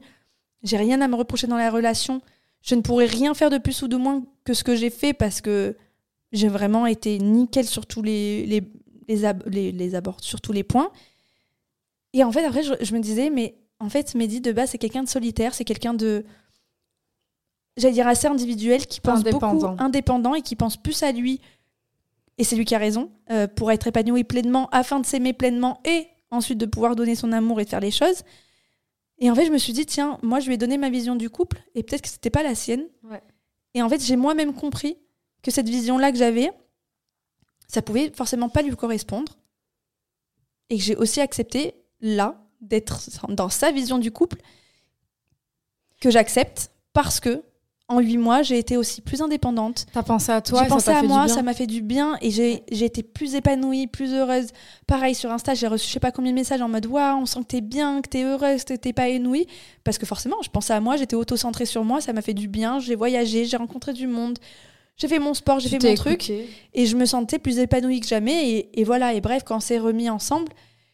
j'ai 0.61 0.77
rien 0.77 1.01
à 1.01 1.07
me 1.07 1.15
reprocher 1.15 1.47
dans 1.47 1.57
la 1.57 1.71
relation. 1.71 2.21
Je 2.61 2.75
ne 2.75 2.81
pourrais 2.81 3.07
rien 3.07 3.33
faire 3.33 3.49
de 3.49 3.57
plus 3.57 3.81
ou 3.81 3.87
de 3.87 3.95
moins 3.97 4.23
que 4.43 4.53
ce 4.53 4.63
que 4.63 4.75
j'ai 4.75 4.91
fait 4.91 5.13
parce 5.13 5.41
que 5.41 5.75
j'ai 6.31 6.47
vraiment 6.47 6.85
été 6.85 7.17
nickel 7.17 7.65
sur 7.65 7.85
tous 7.87 8.03
les, 8.03 8.45
les, 8.45 8.61
les, 9.07 9.21
les, 9.47 9.71
les 9.71 9.95
abords, 9.95 10.17
sur 10.21 10.41
tous 10.41 10.51
les 10.51 10.63
points. 10.63 10.91
Et 12.13 12.23
en 12.23 12.31
fait, 12.31 12.43
après, 12.45 12.63
je 12.63 12.93
me 12.93 12.99
disais, 12.99 13.29
mais 13.29 13.55
en 13.79 13.89
fait, 13.89 14.15
Mehdi, 14.15 14.41
de 14.41 14.51
base, 14.51 14.71
c'est 14.71 14.77
quelqu'un 14.77 15.03
de 15.03 15.09
solitaire, 15.09 15.53
c'est 15.53 15.65
quelqu'un 15.65 15.93
de. 15.93 16.25
J'allais 17.77 17.93
dire 17.93 18.07
assez 18.07 18.27
individuel, 18.27 18.85
qui 18.87 19.01
pense 19.01 19.19
Indépendant. 19.19 19.71
beaucoup 19.71 19.83
indépendant 19.83 20.33
et 20.33 20.41
qui 20.41 20.55
pense 20.55 20.77
plus 20.77 21.03
à 21.03 21.11
lui. 21.11 21.41
Et 22.37 22.43
c'est 22.43 22.55
lui 22.55 22.65
qui 22.65 22.75
a 22.75 22.77
raison, 22.77 23.11
euh, 23.31 23.47
pour 23.47 23.71
être 23.71 23.87
épanoui 23.87 24.23
pleinement, 24.23 24.69
afin 24.71 24.99
de 24.99 25.05
s'aimer 25.05 25.33
pleinement 25.33 25.81
et 25.85 26.07
ensuite 26.31 26.57
de 26.57 26.65
pouvoir 26.65 26.95
donner 26.95 27.15
son 27.15 27.31
amour 27.31 27.59
et 27.59 27.65
de 27.65 27.69
faire 27.69 27.79
les 27.79 27.91
choses. 27.91 28.23
Et 29.19 29.29
en 29.29 29.35
fait, 29.35 29.45
je 29.45 29.51
me 29.51 29.57
suis 29.57 29.73
dit, 29.73 29.85
tiens, 29.85 30.19
moi, 30.21 30.39
je 30.39 30.47
lui 30.47 30.55
ai 30.55 30.57
donné 30.57 30.77
ma 30.77 30.89
vision 30.89 31.15
du 31.15 31.29
couple 31.29 31.61
et 31.75 31.83
peut-être 31.83 32.01
que 32.01 32.09
c'était 32.09 32.29
pas 32.29 32.43
la 32.43 32.55
sienne. 32.55 32.85
Ouais. 33.03 33.21
Et 33.73 33.81
en 33.81 33.89
fait, 33.89 34.01
j'ai 34.01 34.15
moi-même 34.15 34.53
compris 34.53 34.97
que 35.41 35.51
cette 35.51 35.69
vision-là 35.69 36.11
que 36.11 36.17
j'avais, 36.17 36.51
ça 37.67 37.81
pouvait 37.81 38.11
forcément 38.13 38.49
pas 38.49 38.61
lui 38.61 38.75
correspondre. 38.75 39.37
Et 40.69 40.77
que 40.77 40.83
j'ai 40.83 40.95
aussi 40.95 41.21
accepté, 41.21 41.75
là, 42.01 42.44
d'être 42.61 43.09
dans 43.29 43.49
sa 43.49 43.71
vision 43.71 43.97
du 43.97 44.11
couple, 44.11 44.37
que 46.01 46.09
j'accepte 46.09 46.71
parce 46.93 47.19
que 47.19 47.43
en 47.87 47.99
huit 47.99 48.17
mois, 48.17 48.41
j'ai 48.41 48.57
été 48.57 48.77
aussi 48.77 49.01
plus 49.01 49.21
indépendante. 49.21 49.85
T'as 49.93 50.01
pensé 50.01 50.31
à 50.31 50.41
toi, 50.41 50.63
J'ai 50.63 50.69
pensé 50.69 50.89
à 50.89 51.03
moi, 51.03 51.27
ça 51.27 51.43
m'a 51.43 51.53
fait 51.53 51.67
du 51.67 51.83
bien 51.83 52.17
et 52.19 52.31
j'ai 52.31 52.63
été 52.71 53.03
plus 53.03 53.35
épanouie, 53.35 53.85
plus 53.85 54.11
heureuse. 54.13 54.47
Pareil 54.87 55.13
sur 55.13 55.31
Insta, 55.31 55.53
j'ai 55.53 55.67
reçu 55.67 55.87
je 55.87 55.93
sais 55.93 55.99
pas 55.99 56.11
combien 56.11 56.31
de 56.31 56.35
messages 56.35 56.61
en 56.61 56.67
mode 56.67 56.87
waouh, 56.87 57.21
on 57.21 57.27
sent 57.27 57.41
que 57.41 57.45
t'es 57.45 57.61
bien, 57.61 58.01
que 58.01 58.09
t'es 58.09 58.23
heureuse, 58.23 58.63
que 58.63 58.73
t'es 58.73 58.91
pas 58.91 59.07
épanouie. 59.09 59.45
Parce 59.83 59.99
que 59.99 60.07
forcément, 60.07 60.37
je 60.43 60.49
pensais 60.49 60.73
à 60.73 60.79
moi, 60.79 60.97
j'étais 60.97 61.15
auto-centrée 61.15 61.67
sur 61.67 61.83
moi, 61.83 62.01
ça 62.01 62.11
m'a 62.11 62.23
fait 62.23 62.33
du 62.33 62.47
bien. 62.47 62.79
J'ai 62.79 62.95
voyagé, 62.95 63.45
j'ai 63.45 63.57
rencontré 63.57 63.93
du 63.93 64.07
monde, 64.07 64.39
j'ai 64.97 65.07
fait 65.07 65.19
mon 65.19 65.35
sport, 65.35 65.59
j'ai 65.59 65.69
fait 65.69 65.87
mon 65.87 65.93
truc 65.93 66.31
et 66.73 66.85
je 66.87 66.95
me 66.95 67.05
sentais 67.05 67.37
plus 67.37 67.59
épanouie 67.59 67.99
que 67.99 68.07
jamais. 68.07 68.49
Et, 68.49 68.81
et 68.81 68.83
voilà, 68.83 69.13
et 69.13 69.21
bref, 69.21 69.43
quand 69.45 69.57
on 69.57 69.59
s'est 69.59 69.77
remis 69.77 70.09
ensemble, 70.09 70.51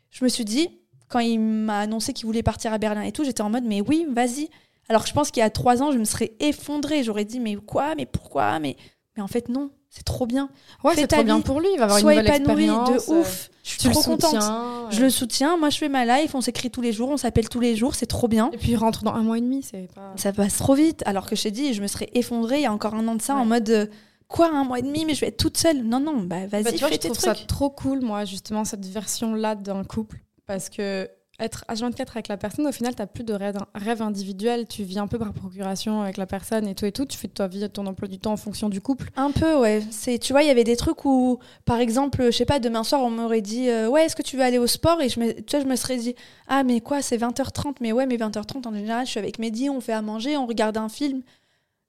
je 0.09 0.25
me 0.25 0.29
suis 0.29 0.43
dit, 0.43 0.80
quand 1.11 1.19
il 1.19 1.39
m'a 1.39 1.79
annoncé 1.81 2.13
qu'il 2.13 2.25
voulait 2.25 2.43
partir 2.43 2.73
à 2.73 2.77
Berlin 2.77 3.01
et 3.01 3.11
tout, 3.11 3.23
j'étais 3.23 3.41
en 3.41 3.49
mode, 3.49 3.65
mais 3.65 3.81
oui, 3.81 4.05
vas-y. 4.09 4.49
Alors 4.89 5.05
je 5.05 5.13
pense 5.13 5.31
qu'il 5.31 5.41
y 5.41 5.43
a 5.43 5.49
trois 5.49 5.81
ans, 5.83 5.91
je 5.91 5.97
me 5.97 6.05
serais 6.05 6.33
effondrée. 6.39 7.03
J'aurais 7.03 7.25
dit, 7.25 7.39
mais 7.39 7.55
quoi, 7.55 7.95
mais 7.95 8.05
pourquoi 8.05 8.59
mais, 8.59 8.75
mais 9.15 9.23
en 9.23 9.27
fait, 9.27 9.47
non, 9.49 9.71
c'est 9.89 10.03
trop 10.03 10.25
bien. 10.25 10.49
Ouais, 10.83 10.93
c'est 10.95 11.07
trop 11.07 11.23
bien 11.23 11.41
pour 11.41 11.59
lui, 11.59 11.67
il 11.73 11.77
va 11.77 11.83
avoir 11.85 11.99
Sois 11.99 12.13
une 12.13 12.19
nouvelle 12.21 12.41
épanouie 12.41 12.63
expérience. 12.63 13.07
de 13.07 13.13
euh, 13.13 13.19
ouf. 13.21 13.49
Je 13.63 13.69
suis 13.69 13.79
Tu 13.79 13.87
le 13.89 13.93
trop 13.93 14.03
contente. 14.03 14.31
soutiens, 14.31 14.87
Je 14.89 15.01
le 15.01 15.09
soutiens. 15.09 15.57
Moi, 15.57 15.69
je 15.69 15.77
fais 15.77 15.89
ma 15.89 16.05
life. 16.05 16.33
On 16.33 16.41
s'écrit 16.41 16.71
tous 16.71 16.81
les 16.81 16.91
jours. 16.93 17.09
On 17.09 17.17
s'appelle 17.17 17.47
tous 17.47 17.59
les 17.59 17.75
jours. 17.75 17.93
C'est 17.93 18.05
trop 18.07 18.27
bien. 18.27 18.49
Et 18.53 18.57
puis 18.57 18.71
il 18.71 18.75
rentre 18.77 19.03
dans 19.03 19.13
un 19.13 19.21
mois 19.21 19.37
et 19.37 19.41
demi, 19.41 19.61
c'est 19.63 19.87
pas. 19.93 20.13
Ça 20.15 20.33
passe 20.33 20.57
trop 20.57 20.73
vite. 20.73 21.03
Alors 21.05 21.29
que 21.29 21.35
je 21.35 21.43
t'ai 21.43 21.51
dit, 21.51 21.73
je 21.73 21.81
me 21.81 21.87
serais 21.87 22.09
effondrée 22.13 22.57
il 22.57 22.63
y 22.63 22.65
a 22.65 22.73
encore 22.73 22.95
un 22.95 23.07
an 23.07 23.15
de 23.15 23.21
ça 23.21 23.35
en 23.35 23.45
mode 23.45 23.69
euh, 23.69 23.85
quoi, 24.27 24.49
un 24.49 24.63
mois 24.63 24.79
et 24.79 24.81
demi, 24.81 25.05
mais 25.05 25.13
je 25.13 25.21
vais 25.21 25.27
être 25.27 25.37
toute 25.37 25.57
seule. 25.57 25.83
Non, 25.83 25.99
non, 25.99 26.21
bah 26.23 26.47
vas-y, 26.47 26.63
Bah, 26.63 26.71
fais 26.71 26.77
je 26.77 26.85
tes 26.97 27.09
trouve 27.09 27.19
ça 27.19 27.35
trop 27.35 27.69
cool, 27.69 28.01
moi, 28.01 28.25
justement, 28.25 28.65
cette 28.65 28.85
version-là 28.85 29.55
d'un 29.55 29.83
couple. 29.83 30.21
Parce 30.51 30.69
que 30.69 31.09
être 31.39 31.63
H24 31.69 32.09
avec 32.11 32.27
la 32.27 32.35
personne, 32.35 32.67
au 32.67 32.73
final, 32.73 32.93
t'as 32.93 33.07
plus 33.07 33.23
de 33.23 33.33
rêve, 33.33 33.55
individuel. 34.01 34.67
Tu 34.67 34.83
vis 34.83 34.99
un 34.99 35.07
peu 35.07 35.17
par 35.17 35.33
procuration 35.33 36.01
avec 36.01 36.17
la 36.17 36.25
personne 36.25 36.67
et 36.67 36.75
tout 36.75 36.85
et 36.85 36.91
tout. 36.91 37.05
Tu 37.05 37.17
fais 37.17 37.29
ta 37.29 37.47
vie, 37.47 37.67
ton 37.69 37.87
emploi 37.87 38.09
du 38.09 38.19
temps 38.19 38.33
en 38.33 38.37
fonction 38.37 38.67
du 38.67 38.81
couple. 38.81 39.09
Un 39.15 39.31
peu, 39.31 39.55
ouais. 39.55 39.81
Tu 40.19 40.33
vois, 40.33 40.43
il 40.43 40.47
y 40.47 40.51
avait 40.51 40.65
des 40.65 40.75
trucs 40.75 41.05
où, 41.05 41.39
par 41.63 41.79
exemple, 41.79 42.25
je 42.25 42.31
sais 42.31 42.45
pas, 42.45 42.59
demain 42.59 42.83
soir, 42.83 43.01
on 43.01 43.09
m'aurait 43.09 43.41
dit, 43.41 43.69
euh, 43.69 43.87
ouais, 43.87 44.05
est-ce 44.05 44.15
que 44.15 44.21
tu 44.21 44.35
veux 44.35 44.43
aller 44.43 44.57
au 44.57 44.67
sport? 44.67 45.01
Et 45.01 45.07
je 45.07 45.21
me, 45.21 45.31
tu 45.31 45.55
vois, 45.55 45.61
je 45.61 45.69
me 45.69 45.77
serais 45.77 45.97
dit, 45.97 46.15
ah, 46.49 46.63
mais 46.63 46.81
quoi, 46.81 47.01
c'est 47.01 47.17
20h30, 47.17 47.77
mais 47.79 47.93
ouais, 47.93 48.05
mais 48.05 48.17
20h30, 48.17 48.67
en 48.67 48.73
général, 48.73 49.05
je 49.05 49.11
suis 49.11 49.19
avec 49.19 49.39
Mehdi, 49.39 49.69
on 49.69 49.79
fait 49.79 49.93
à 49.93 50.01
manger, 50.01 50.35
on 50.35 50.45
regarde 50.45 50.75
un 50.75 50.89
film. 50.89 51.23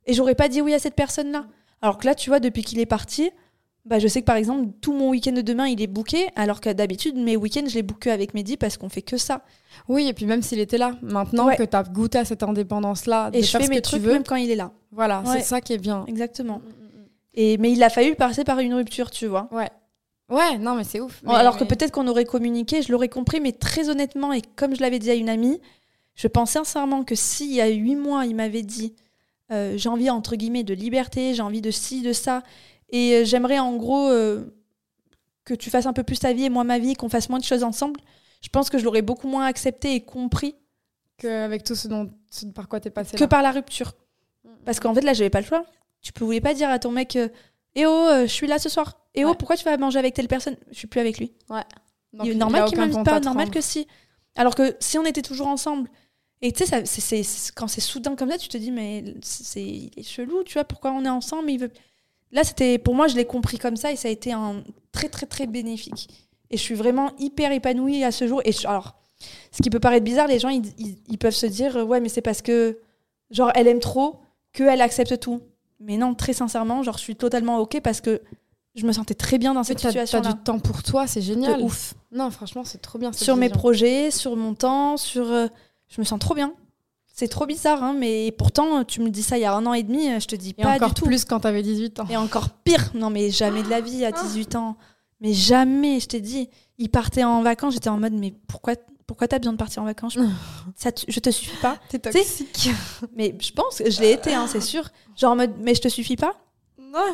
Et 0.06 0.14
j'aurais 0.14 0.36
pas 0.36 0.48
dit 0.48 0.62
oui 0.62 0.72
à 0.72 0.78
cette 0.78 0.94
personne-là. 0.94 1.46
Alors 1.82 1.98
que 1.98 2.06
là, 2.06 2.14
tu 2.14 2.30
vois, 2.30 2.38
depuis 2.38 2.62
qu'il 2.62 2.78
est 2.78 2.86
parti, 2.86 3.30
bah, 3.84 3.98
je 3.98 4.06
sais 4.08 4.20
que 4.20 4.26
par 4.26 4.36
exemple, 4.36 4.68
tout 4.80 4.92
mon 4.92 5.10
week-end 5.10 5.32
de 5.32 5.40
demain, 5.42 5.66
il 5.66 5.82
est 5.82 5.86
booké, 5.88 6.28
alors 6.36 6.60
que 6.60 6.70
d'habitude, 6.72 7.16
mes 7.16 7.36
week-ends, 7.36 7.64
je 7.68 7.74
les 7.74 7.82
book 7.82 7.98
que 8.00 8.10
avec 8.10 8.32
Mehdi 8.34 8.56
parce 8.56 8.76
qu'on 8.76 8.88
fait 8.88 9.02
que 9.02 9.16
ça. 9.16 9.42
Oui, 9.88 10.06
et 10.08 10.12
puis 10.12 10.26
même 10.26 10.42
s'il 10.42 10.60
était 10.60 10.78
là, 10.78 10.96
maintenant 11.02 11.46
Ouais. 11.46 11.56
que 11.56 11.62
t'as 11.64 11.82
goûté 11.82 12.18
à 12.18 12.24
cette 12.24 12.42
indépendance-là, 12.42 13.30
de 13.30 13.38
Et 13.38 13.42
je 13.42 13.50
faire 13.50 13.60
fais 13.60 13.66
ce 13.66 13.70
mes 13.70 13.76
que 13.76 13.82
tu 13.82 13.90
trucs 13.90 14.02
veux, 14.02 14.12
même 14.12 14.22
quand 14.24 14.36
il 14.36 14.50
est 14.50 14.56
là. 14.56 14.70
voilà, 14.92 15.20
Ouais. 15.22 15.38
c'est 15.38 15.42
ça 15.42 15.60
qui 15.60 15.72
est 15.72 15.78
bien. 15.78 16.04
Exactement. 16.06 16.60
Et, 17.34 17.56
mais 17.58 17.72
il 17.72 17.82
a 17.82 17.88
fallu 17.90 18.14
passer 18.14 18.44
par 18.44 18.58
une 18.60 18.74
rupture, 18.74 19.10
tu 19.10 19.26
vois. 19.26 19.48
Ouais. 19.52 19.70
Ouais, 20.30 20.58
non, 20.58 20.74
mais 20.76 20.84
c'est 20.84 21.00
ouf. 21.00 21.20
Mais- 21.24 21.34
Alors 21.34 21.56
que 21.58 21.64
peut-être 21.64 21.90
qu'on 21.90 22.06
aurait 22.08 22.24
communiqué, 22.24 22.82
je 22.82 22.92
l'aurais 22.92 23.08
compris, 23.08 23.40
mais 23.40 23.52
très 23.52 23.88
honnêtement, 23.90 24.32
et 24.32 24.42
comme 24.56 24.74
je 24.76 24.80
l'avais 24.80 24.98
dit 24.98 25.10
à 25.10 25.14
une 25.14 25.28
amie, 25.28 25.60
je 26.14 26.28
pense 26.28 26.50
sincèrement 26.52 27.02
que 27.04 27.14
s'il 27.14 27.52
y 27.52 27.60
a 27.60 27.68
huit 27.68 27.96
mois, 27.96 28.26
il 28.26 28.36
m'avait 28.36 28.62
dit 28.62 28.94
euh, 29.50 29.74
j'ai 29.76 29.88
envie, 29.90 30.08
entre 30.08 30.36
guillemets, 30.36 30.62
de 30.62 30.72
liberté, 30.72 31.34
j'ai 31.34 31.42
envie 31.42 31.60
de 31.60 31.70
ci, 31.70 32.00
de 32.00 32.12
ça, 32.14 32.42
et 32.92 33.16
euh, 33.16 33.24
j'aimerais 33.24 33.58
en 33.58 33.74
gros 33.76 34.08
euh, 34.08 34.44
que 35.44 35.54
tu 35.54 35.70
fasses 35.70 35.86
un 35.86 35.92
peu 35.92 36.02
plus 36.02 36.20
ta 36.20 36.32
vie 36.32 36.44
et 36.44 36.50
moi 36.50 36.64
ma 36.64 36.78
vie, 36.78 36.94
qu'on 36.94 37.08
fasse 37.08 37.28
moins 37.28 37.38
de 37.38 37.44
choses 37.44 37.64
ensemble, 37.64 38.00
je 38.42 38.48
pense 38.48 38.70
que 38.70 38.78
je 38.78 38.84
l'aurais 38.84 39.02
beaucoup 39.02 39.28
moins 39.28 39.46
accepté 39.46 39.94
et 39.94 40.00
compris 40.00 40.54
Qu'avec 41.18 41.64
tout 41.64 41.74
ce, 41.74 41.88
dont, 41.88 42.10
ce 42.30 42.46
par 42.46 42.68
quoi 42.68 42.80
t'es 42.80 42.90
passé 42.90 43.16
que 43.16 43.22
là. 43.22 43.28
par 43.28 43.42
la 43.42 43.52
rupture. 43.52 43.92
Parce 44.64 44.80
qu'en 44.80 44.94
fait, 44.94 45.02
là, 45.02 45.12
j'avais 45.12 45.30
pas 45.30 45.40
le 45.40 45.46
choix. 45.46 45.64
Tu 46.00 46.12
pouvais 46.12 46.40
pas 46.40 46.54
dire 46.54 46.68
à 46.68 46.78
ton 46.78 46.90
mec 46.90 47.16
euh, 47.16 47.28
Eh 47.74 47.86
oh, 47.86 48.08
je 48.22 48.26
suis 48.26 48.46
là 48.46 48.58
ce 48.58 48.68
soir. 48.68 48.98
Eh 49.14 49.24
oh, 49.24 49.28
Ouais. 49.28 49.34
pourquoi 49.38 49.56
tu 49.56 49.64
vas 49.64 49.76
manger 49.76 49.98
avec 49.98 50.14
telle 50.14 50.26
personne? 50.26 50.56
Je 50.70 50.78
suis 50.78 50.88
plus 50.88 51.00
avec 51.00 51.18
lui. 51.18 51.32
Donc, 52.12 52.26
il 52.26 52.32
est 52.32 52.34
normal 52.34 52.68
qu'il 52.68 52.78
m'invite 52.78 53.04
pas, 53.04 53.20
normal 53.20 53.50
que 53.50 53.60
si. 53.60 53.86
Alors 54.34 54.54
que 54.54 54.76
si 54.80 54.98
on 54.98 55.04
était 55.04 55.22
toujours 55.22 55.46
ensemble 55.46 55.90
Et 56.40 56.52
tu 56.52 56.64
sais, 56.64 57.52
quand 57.54 57.68
c'est 57.68 57.80
soudain 57.80 58.16
comme 58.16 58.30
ça, 58.30 58.38
tu 58.38 58.48
te 58.48 58.56
dis, 58.56 58.70
mais 58.70 59.04
c'est 59.22 59.62
il 59.62 59.90
est 59.96 60.02
chelou, 60.02 60.42
tu 60.44 60.54
vois, 60.54 60.64
pourquoi 60.64 60.92
on 60.92 61.04
est 61.04 61.08
ensemble? 61.08 61.46
Mais 61.46 61.54
il 61.54 61.60
veut... 61.60 61.70
Là, 62.32 62.44
c'était 62.44 62.78
pour 62.78 62.94
moi, 62.94 63.08
je 63.08 63.16
l'ai 63.16 63.24
compris 63.26 63.58
comme 63.58 63.76
ça 63.76 63.92
et 63.92 63.96
ça 63.96 64.08
a 64.08 64.10
été 64.10 64.32
un 64.32 64.62
très, 64.90 65.08
très, 65.08 65.26
très 65.26 65.46
bénéfique. 65.46 66.08
Et 66.50 66.56
je 66.56 66.62
suis 66.62 66.74
vraiment 66.74 67.10
hyper 67.18 67.52
épanouie 67.52 68.04
à 68.04 68.10
ce 68.12 68.26
jour. 68.26 68.40
Et 68.44 68.52
je- 68.52 68.66
alors, 68.66 68.94
ce 69.50 69.62
qui 69.62 69.70
peut 69.70 69.80
paraître 69.80 70.04
bizarre, 70.04 70.26
les 70.28 70.38
gens, 70.38 70.48
ils, 70.48 70.66
ils- 70.78 70.98
ils 71.08 71.18
peuvent 71.18 71.34
se 71.34 71.46
dire, 71.46 71.76
ouais, 71.86 72.00
mais 72.00 72.08
c'est 72.08 72.20
parce 72.22 72.42
que, 72.42 72.78
genre, 73.30 73.50
elle 73.54 73.68
aime 73.68 73.80
trop 73.80 74.20
qu'elle 74.52 74.80
accepte 74.80 75.18
tout. 75.20 75.40
Mais 75.80 75.96
non, 75.96 76.14
très 76.14 76.32
sincèrement, 76.32 76.82
genre, 76.82 76.96
je 76.98 77.02
suis 77.02 77.16
totalement 77.16 77.58
OK 77.58 77.80
parce 77.82 78.00
que 78.00 78.20
je 78.74 78.86
me 78.86 78.92
sentais 78.92 79.14
très 79.14 79.36
bien 79.38 79.52
dans 79.54 79.62
cette 79.64 79.78
T'as 79.78 79.92
t'as 80.06 80.20
du 80.32 80.38
temps 80.42 80.58
pour 80.58 80.82
toi, 80.82 81.06
c'est 81.06 81.20
génial. 81.22 81.58
De 81.58 81.64
ouf. 81.64 81.94
Non, 82.12 82.30
franchement, 82.30 82.64
c'est 82.64 82.80
trop 82.80 82.98
bien. 82.98 83.12
sur 83.12 83.36
mes 83.36 83.48
projets, 83.58 84.10
sur 84.10 84.36
mon 84.36 84.54
temps, 84.54 84.96
sur. 84.96 85.30
euh, 85.30 85.46
je 85.88 86.00
me 86.00 86.04
sens 86.06 86.18
trop 86.18 86.34
bien. 86.34 86.54
C'est 87.14 87.28
trop 87.28 87.44
bizarre, 87.44 87.82
hein, 87.82 87.94
mais 87.96 88.32
pourtant, 88.32 88.84
tu 88.84 89.00
me 89.02 89.10
dis 89.10 89.22
ça 89.22 89.36
il 89.36 89.42
y 89.42 89.44
a 89.44 89.54
un 89.54 89.66
an 89.66 89.74
et 89.74 89.82
demi, 89.82 90.10
euh, 90.10 90.18
je 90.18 90.26
te 90.26 90.34
dis 90.36 90.54
Et 90.56 90.62
pas 90.62 90.74
encore 90.76 90.88
du 90.88 90.94
tout. 90.94 91.04
plus 91.04 91.24
quand 91.26 91.40
t'avais 91.40 91.62
18 91.62 92.00
ans. 92.00 92.06
Et 92.08 92.16
encore 92.16 92.48
pire. 92.50 92.90
Non, 92.94 93.10
mais 93.10 93.30
jamais 93.30 93.62
de 93.62 93.68
la 93.68 93.80
vie 93.80 94.04
à 94.04 94.12
18 94.12 94.56
ans. 94.56 94.76
Mais 95.20 95.34
jamais, 95.34 96.00
je 96.00 96.08
t'ai 96.08 96.20
dit. 96.20 96.48
Il 96.78 96.88
partait 96.88 97.22
en 97.22 97.42
vacances, 97.42 97.74
j'étais 97.74 97.90
en 97.90 97.98
mode, 97.98 98.14
mais 98.14 98.34
pourquoi, 98.48 98.74
pourquoi 99.06 99.28
t'as 99.28 99.38
besoin 99.38 99.52
de 99.52 99.58
partir 99.58 99.82
en 99.82 99.84
vacances? 99.84 100.18
Ça, 100.76 100.90
Je 101.06 101.20
te 101.20 101.30
suffis 101.30 101.56
pas. 101.60 101.76
T'es 101.90 102.00
sais, 102.10 102.44
Mais 103.14 103.36
je 103.40 103.52
pense, 103.52 103.78
que 103.78 103.90
je 103.90 104.00
l'ai 104.00 104.12
été, 104.12 104.34
hein, 104.34 104.46
c'est 104.48 104.62
sûr. 104.62 104.88
Genre 105.14 105.32
en 105.32 105.36
mode, 105.36 105.52
mais 105.60 105.74
je 105.74 105.82
te 105.82 105.88
suffis 105.88 106.16
pas? 106.16 106.34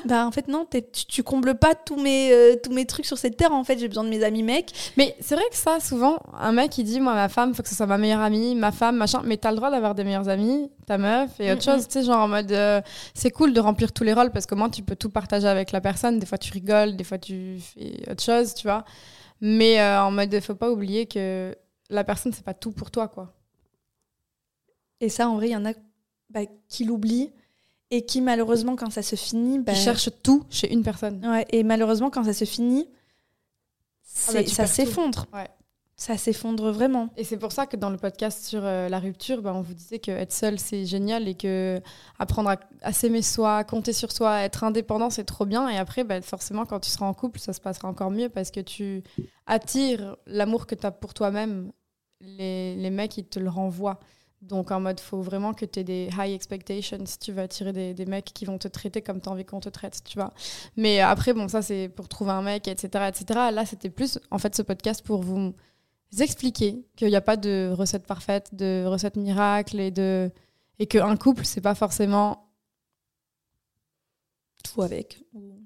Bah 0.06 0.26
en 0.26 0.32
fait, 0.32 0.48
non, 0.48 0.66
tu, 0.70 0.82
tu 1.06 1.22
combles 1.22 1.54
pas 1.54 1.74
tous 1.74 1.96
mes, 1.96 2.32
euh, 2.32 2.56
tous 2.62 2.72
mes 2.72 2.84
trucs 2.84 3.06
sur 3.06 3.16
cette 3.16 3.36
terre. 3.36 3.52
En 3.52 3.62
fait, 3.62 3.78
j'ai 3.78 3.86
besoin 3.88 4.02
de 4.04 4.08
mes 4.08 4.24
amis 4.24 4.42
mecs. 4.42 4.72
Mais 4.96 5.14
c'est 5.20 5.34
vrai 5.36 5.44
que 5.50 5.56
ça, 5.56 5.78
souvent, 5.80 6.18
un 6.34 6.52
mec, 6.52 6.76
il 6.78 6.84
dit 6.84 7.00
Moi, 7.00 7.14
ma 7.14 7.28
femme, 7.28 7.54
faut 7.54 7.62
que 7.62 7.68
ce 7.68 7.74
soit 7.76 7.86
ma 7.86 7.98
meilleure 7.98 8.20
amie, 8.20 8.54
ma 8.54 8.72
femme, 8.72 8.96
machin. 8.96 9.22
Mais 9.24 9.36
t'as 9.36 9.50
le 9.50 9.56
droit 9.56 9.70
d'avoir 9.70 9.94
des 9.94 10.02
meilleures 10.04 10.28
amies, 10.28 10.70
ta 10.86 10.98
meuf 10.98 11.30
et 11.38 11.52
autre 11.52 11.62
Mm, 11.62 11.74
chose. 11.76 11.86
Tu 11.88 11.92
sais, 11.92 12.04
genre 12.04 12.20
en 12.20 12.28
mode 12.28 12.50
euh, 12.50 12.80
C'est 13.14 13.30
cool 13.30 13.52
de 13.52 13.60
remplir 13.60 13.92
tous 13.92 14.04
les 14.04 14.12
rôles 14.12 14.30
parce 14.32 14.46
que 14.46 14.54
moi, 14.56 14.68
tu 14.68 14.82
peux 14.82 14.96
tout 14.96 15.10
partager 15.10 15.46
avec 15.46 15.70
la 15.70 15.80
personne. 15.80 16.18
Des 16.18 16.26
fois, 16.26 16.38
tu 16.38 16.52
rigoles, 16.52 16.96
des 16.96 17.04
fois, 17.04 17.18
tu 17.18 17.58
fais 17.60 18.10
autre 18.10 18.22
chose, 18.22 18.54
tu 18.54 18.66
vois. 18.66 18.84
Mais 19.40 19.80
euh, 19.80 20.02
en 20.02 20.10
mode 20.10 20.40
Faut 20.40 20.56
pas 20.56 20.70
oublier 20.70 21.06
que 21.06 21.54
la 21.90 22.02
personne, 22.04 22.32
c'est 22.32 22.44
pas 22.44 22.54
tout 22.54 22.72
pour 22.72 22.90
toi, 22.90 23.06
quoi. 23.06 23.32
Et 25.00 25.08
ça, 25.08 25.28
en 25.28 25.36
vrai, 25.36 25.48
il 25.48 25.52
y 25.52 25.56
en 25.56 25.64
a 25.66 25.72
bah, 26.30 26.40
qui 26.68 26.84
l'oublient 26.84 27.30
et 27.90 28.04
qui, 28.04 28.20
malheureusement, 28.20 28.76
quand 28.76 28.90
ça 28.90 29.02
se 29.02 29.16
finit. 29.16 29.58
Bah, 29.58 29.72
Tu 29.72 29.80
cherches 29.80 30.10
tout 30.22 30.44
chez 30.50 30.72
une 30.72 30.82
personne. 30.82 31.24
Ouais, 31.26 31.46
et 31.50 31.62
malheureusement, 31.62 32.10
quand 32.10 32.24
ça 32.24 32.32
se 32.32 32.44
finit, 32.44 32.88
Ah 34.28 34.32
bah, 34.34 34.46
ça 34.46 34.66
s'effondre. 34.66 35.26
Ouais. 35.32 35.48
Ça 36.00 36.16
s'effondre 36.16 36.70
vraiment. 36.70 37.08
Et 37.16 37.24
c'est 37.24 37.38
pour 37.38 37.50
ça 37.50 37.66
que 37.66 37.76
dans 37.76 37.90
le 37.90 37.96
podcast 37.96 38.44
sur 38.46 38.60
euh, 38.64 38.88
la 38.88 39.00
rupture, 39.00 39.42
bah, 39.42 39.52
on 39.52 39.62
vous 39.62 39.74
disait 39.74 39.98
que 39.98 40.12
être 40.12 40.32
seul 40.32 40.60
c'est 40.60 40.86
génial 40.86 41.26
et 41.26 41.34
que 41.34 41.80
apprendre 42.20 42.50
à, 42.50 42.56
à 42.82 42.92
s'aimer 42.92 43.20
soi, 43.20 43.56
à 43.56 43.64
compter 43.64 43.92
sur 43.92 44.12
soi, 44.12 44.30
à 44.30 44.42
être 44.44 44.62
indépendant 44.62 45.10
c'est 45.10 45.24
trop 45.24 45.44
bien. 45.44 45.68
Et 45.68 45.76
après, 45.76 46.04
bah, 46.04 46.22
forcément, 46.22 46.66
quand 46.66 46.78
tu 46.78 46.88
seras 46.88 47.06
en 47.06 47.14
couple, 47.14 47.40
ça 47.40 47.52
se 47.52 47.60
passera 47.60 47.88
encore 47.88 48.12
mieux 48.12 48.28
parce 48.28 48.52
que 48.52 48.60
tu 48.60 49.02
attires 49.46 50.16
l'amour 50.26 50.68
que 50.68 50.76
tu 50.76 50.86
as 50.86 50.92
pour 50.92 51.14
toi-même. 51.14 51.72
Les, 52.20 52.76
les 52.76 52.90
mecs, 52.90 53.16
ils 53.18 53.24
te 53.26 53.40
le 53.40 53.48
renvoient. 53.48 53.98
Donc 54.40 54.70
en 54.70 54.80
mode, 54.80 55.00
faut 55.00 55.20
vraiment 55.20 55.52
que 55.52 55.64
tu 55.64 55.80
aies 55.80 55.84
des 55.84 56.08
high 56.16 56.32
expectations 56.32 57.04
si 57.04 57.18
tu 57.18 57.32
veux 57.32 57.42
attirer 57.42 57.72
des, 57.72 58.06
mecs 58.06 58.26
qui 58.26 58.44
vont 58.44 58.58
te 58.58 58.68
traiter 58.68 59.02
comme 59.02 59.20
tu 59.20 59.28
as 59.28 59.32
envie 59.32 59.44
qu'on 59.44 59.60
te 59.60 59.68
traite, 59.68 60.00
tu 60.04 60.16
vois. 60.16 60.32
Mais 60.76 61.00
après, 61.00 61.32
bon, 61.32 61.48
ça 61.48 61.60
c'est 61.60 61.88
pour 61.88 62.08
trouver 62.08 62.30
un 62.30 62.42
mec, 62.42 62.68
etc. 62.68 63.08
etc. 63.08 63.40
Là, 63.52 63.66
c'était 63.66 63.90
plus, 63.90 64.18
en 64.30 64.38
fait, 64.38 64.54
ce 64.54 64.62
podcast 64.62 65.04
pour 65.04 65.22
vous 65.22 65.54
expliquer 66.20 66.84
qu'il 66.96 67.08
n'y 67.08 67.16
a 67.16 67.20
pas 67.20 67.36
de 67.36 67.70
recette 67.76 68.06
parfaite, 68.06 68.54
de 68.54 68.84
recette 68.86 69.16
miracle 69.16 69.80
et 69.80 69.90
de 69.90 70.30
et 70.78 70.86
qu'un 70.86 71.16
couple 71.16 71.44
c'est 71.44 71.60
pas 71.60 71.74
forcément 71.74 72.47
Tout 74.74 74.82
avec. 74.82 75.18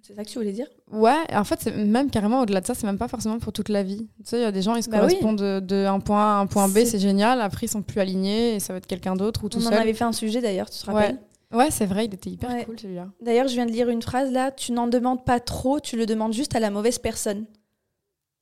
C'est 0.03 0.15
ça 0.15 0.25
que 0.25 0.29
tu 0.29 0.39
voulais 0.39 0.53
dire? 0.53 0.67
Ouais 0.91 1.15
en 1.35 1.45
fait 1.45 1.59
c'est 1.63 1.71
même 1.77 2.11
carrément 2.11 2.41
au-delà 2.41 2.61
de 2.61 2.67
ça 2.67 2.75
c'est 2.75 2.87
même 2.87 2.99
pas 2.99 3.09
forcément 3.09 3.39
pour 3.39 3.53
toute 3.53 3.69
la 3.69 3.83
vie 3.83 4.09
tu 4.19 4.25
sais 4.31 4.39
il 4.39 4.43
y 4.43 4.45
a 4.45 4.53
des 4.53 4.63
gens 4.63 4.75
ils 4.77 4.83
se 4.83 4.91
Bah 4.91 4.99
oui. 4.99 5.09
correspondent 5.09 5.39
de, 5.39 5.61
de 5.61 5.87
un 5.87 6.01
point 6.01 6.39
à 6.39 6.41
un 6.41 6.47
point 6.47 6.69
B 6.69 6.79
C'est- 6.85 6.99
génial 6.99 7.41
après 7.41 7.67
ils 7.67 7.71
sont 7.71 7.83
plus 7.83 8.01
alignés 8.01 8.55
et 8.57 8.61
ça 8.61 8.73
va 8.73 8.79
être 8.79 8.87
quelqu'un 8.87 9.15
d'autre 9.17 9.45
ou 9.45 9.49
tout 9.49 9.59
On 9.59 9.67
en 9.67 9.71
seul 9.71 9.75
avait 9.79 9.95
fait 9.95 10.05
un 10.05 10.13
sujet 10.13 10.41
d'ailleurs, 10.41 10.69
tu 10.71 10.79
te 10.81 10.87
rappelles? 10.87 11.19
Ouais 11.53 11.71
c'est 11.71 11.87
vrai 11.87 12.07
il 12.07 12.15
était 12.15 12.31
hyper 12.31 12.51
Ouais. 12.51 12.65
cool 12.65 12.79
celui-là 12.81 13.09
D'ailleurs, 13.21 13.47
je 13.49 13.55
viens 13.55 13.67
de 13.67 13.71
lire 13.73 13.89
une 13.89 14.03
phrase 14.03 14.31
là 14.33 14.51
tu 14.51 14.73
n'en 14.73 14.87
demandes 14.89 15.25
pas 15.25 15.39
trop, 15.41 15.81
tu 15.81 15.97
le 15.97 16.07
demandes 16.07 16.33
juste 16.33 16.55
à 16.57 16.61
la 16.61 16.71
mauvaise 16.71 16.99
personne. 16.99 17.45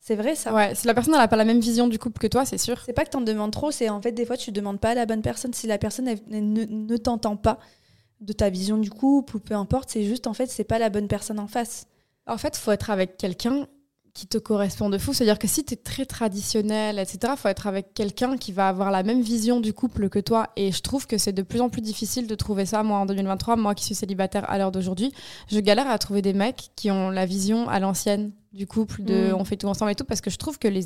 C'est 0.02 0.16
vrai 0.16 0.34
ça 0.34 0.54
ouais 0.54 0.74
si 0.74 0.86
la 0.86 0.94
personne 0.94 1.14
elle 1.14 1.20
a 1.20 1.28
pas 1.28 1.36
la 1.36 1.44
même 1.44 1.60
vision 1.60 1.86
du 1.86 1.98
couple 1.98 2.20
que 2.20 2.26
toi 2.26 2.44
c'est 2.46 2.56
sûr 2.58 2.80
C'est 2.86 2.94
pas 2.94 3.04
que 3.04 3.10
t'en 3.10 3.20
demandes 3.20 3.50
trop, 3.52 3.70
c'est 3.70 3.90
en 3.90 4.00
fait 4.00 4.12
des 4.12 4.24
fois 4.24 4.36
tu 4.38 4.50
demandes 4.50 4.80
pas 4.80 4.90
à 4.90 4.94
la 4.94 5.04
bonne 5.06 5.20
personne. 5.22 5.52
Si 5.52 5.66
la 5.66 5.76
personne 5.76 6.08
elle- 6.08 6.20
elle 6.32 6.52
ne, 6.52 6.64
ne 6.64 6.96
t'entend 6.96 7.36
pas 7.36 7.58
de 8.20 8.32
ta 8.32 8.50
vision 8.50 8.78
du 8.78 8.90
couple 8.90 9.36
ou 9.36 9.40
peu 9.40 9.54
importe, 9.54 9.90
c'est 9.90 10.04
juste 10.04 10.26
en 10.26 10.34
fait 10.34 10.46
c'est 10.46 10.64
pas 10.64 10.78
la 10.78 10.90
bonne 10.90 11.08
personne 11.08 11.38
en 11.38 11.46
face. 11.46 11.86
En 12.26 12.38
fait, 12.38 12.56
faut 12.56 12.70
être 12.70 12.90
avec 12.90 13.16
quelqu'un 13.16 13.66
qui 14.14 14.26
te 14.26 14.38
correspond 14.38 14.90
de 14.90 14.98
fou. 14.98 15.12
C'est-à-dire 15.12 15.38
que 15.38 15.48
si 15.48 15.64
tu 15.64 15.74
es 15.74 15.76
très 15.76 16.04
traditionnel, 16.04 16.98
etc., 16.98 17.34
faut 17.36 17.48
être 17.48 17.66
avec 17.66 17.94
quelqu'un 17.94 18.36
qui 18.36 18.52
va 18.52 18.68
avoir 18.68 18.90
la 18.90 19.02
même 19.02 19.20
vision 19.20 19.60
du 19.60 19.72
couple 19.72 20.08
que 20.08 20.18
toi. 20.18 20.48
Et 20.56 20.72
je 20.72 20.80
trouve 20.82 21.06
que 21.06 21.18
c'est 21.18 21.32
de 21.32 21.42
plus 21.42 21.60
en 21.60 21.68
plus 21.68 21.80
difficile 21.80 22.26
de 22.26 22.34
trouver 22.34 22.66
ça. 22.66 22.82
Moi, 22.82 22.98
en 22.98 23.06
2023, 23.06 23.56
moi 23.56 23.74
qui 23.74 23.84
suis 23.84 23.94
célibataire 23.94 24.48
à 24.50 24.58
l'heure 24.58 24.72
d'aujourd'hui, 24.72 25.12
je 25.48 25.58
galère 25.60 25.88
à 25.88 25.98
trouver 25.98 26.22
des 26.22 26.32
mecs 26.32 26.70
qui 26.76 26.90
ont 26.90 27.10
la 27.10 27.26
vision 27.26 27.68
à 27.68 27.80
l'ancienne 27.80 28.32
du 28.52 28.66
couple, 28.66 29.04
de 29.04 29.30
Mm. 29.30 29.34
on 29.36 29.44
fait 29.44 29.56
tout 29.56 29.68
ensemble 29.68 29.92
et 29.92 29.94
tout, 29.94 30.04
parce 30.04 30.20
que 30.20 30.28
je 30.28 30.36
trouve 30.36 30.58
que 30.58 30.66
les, 30.66 30.82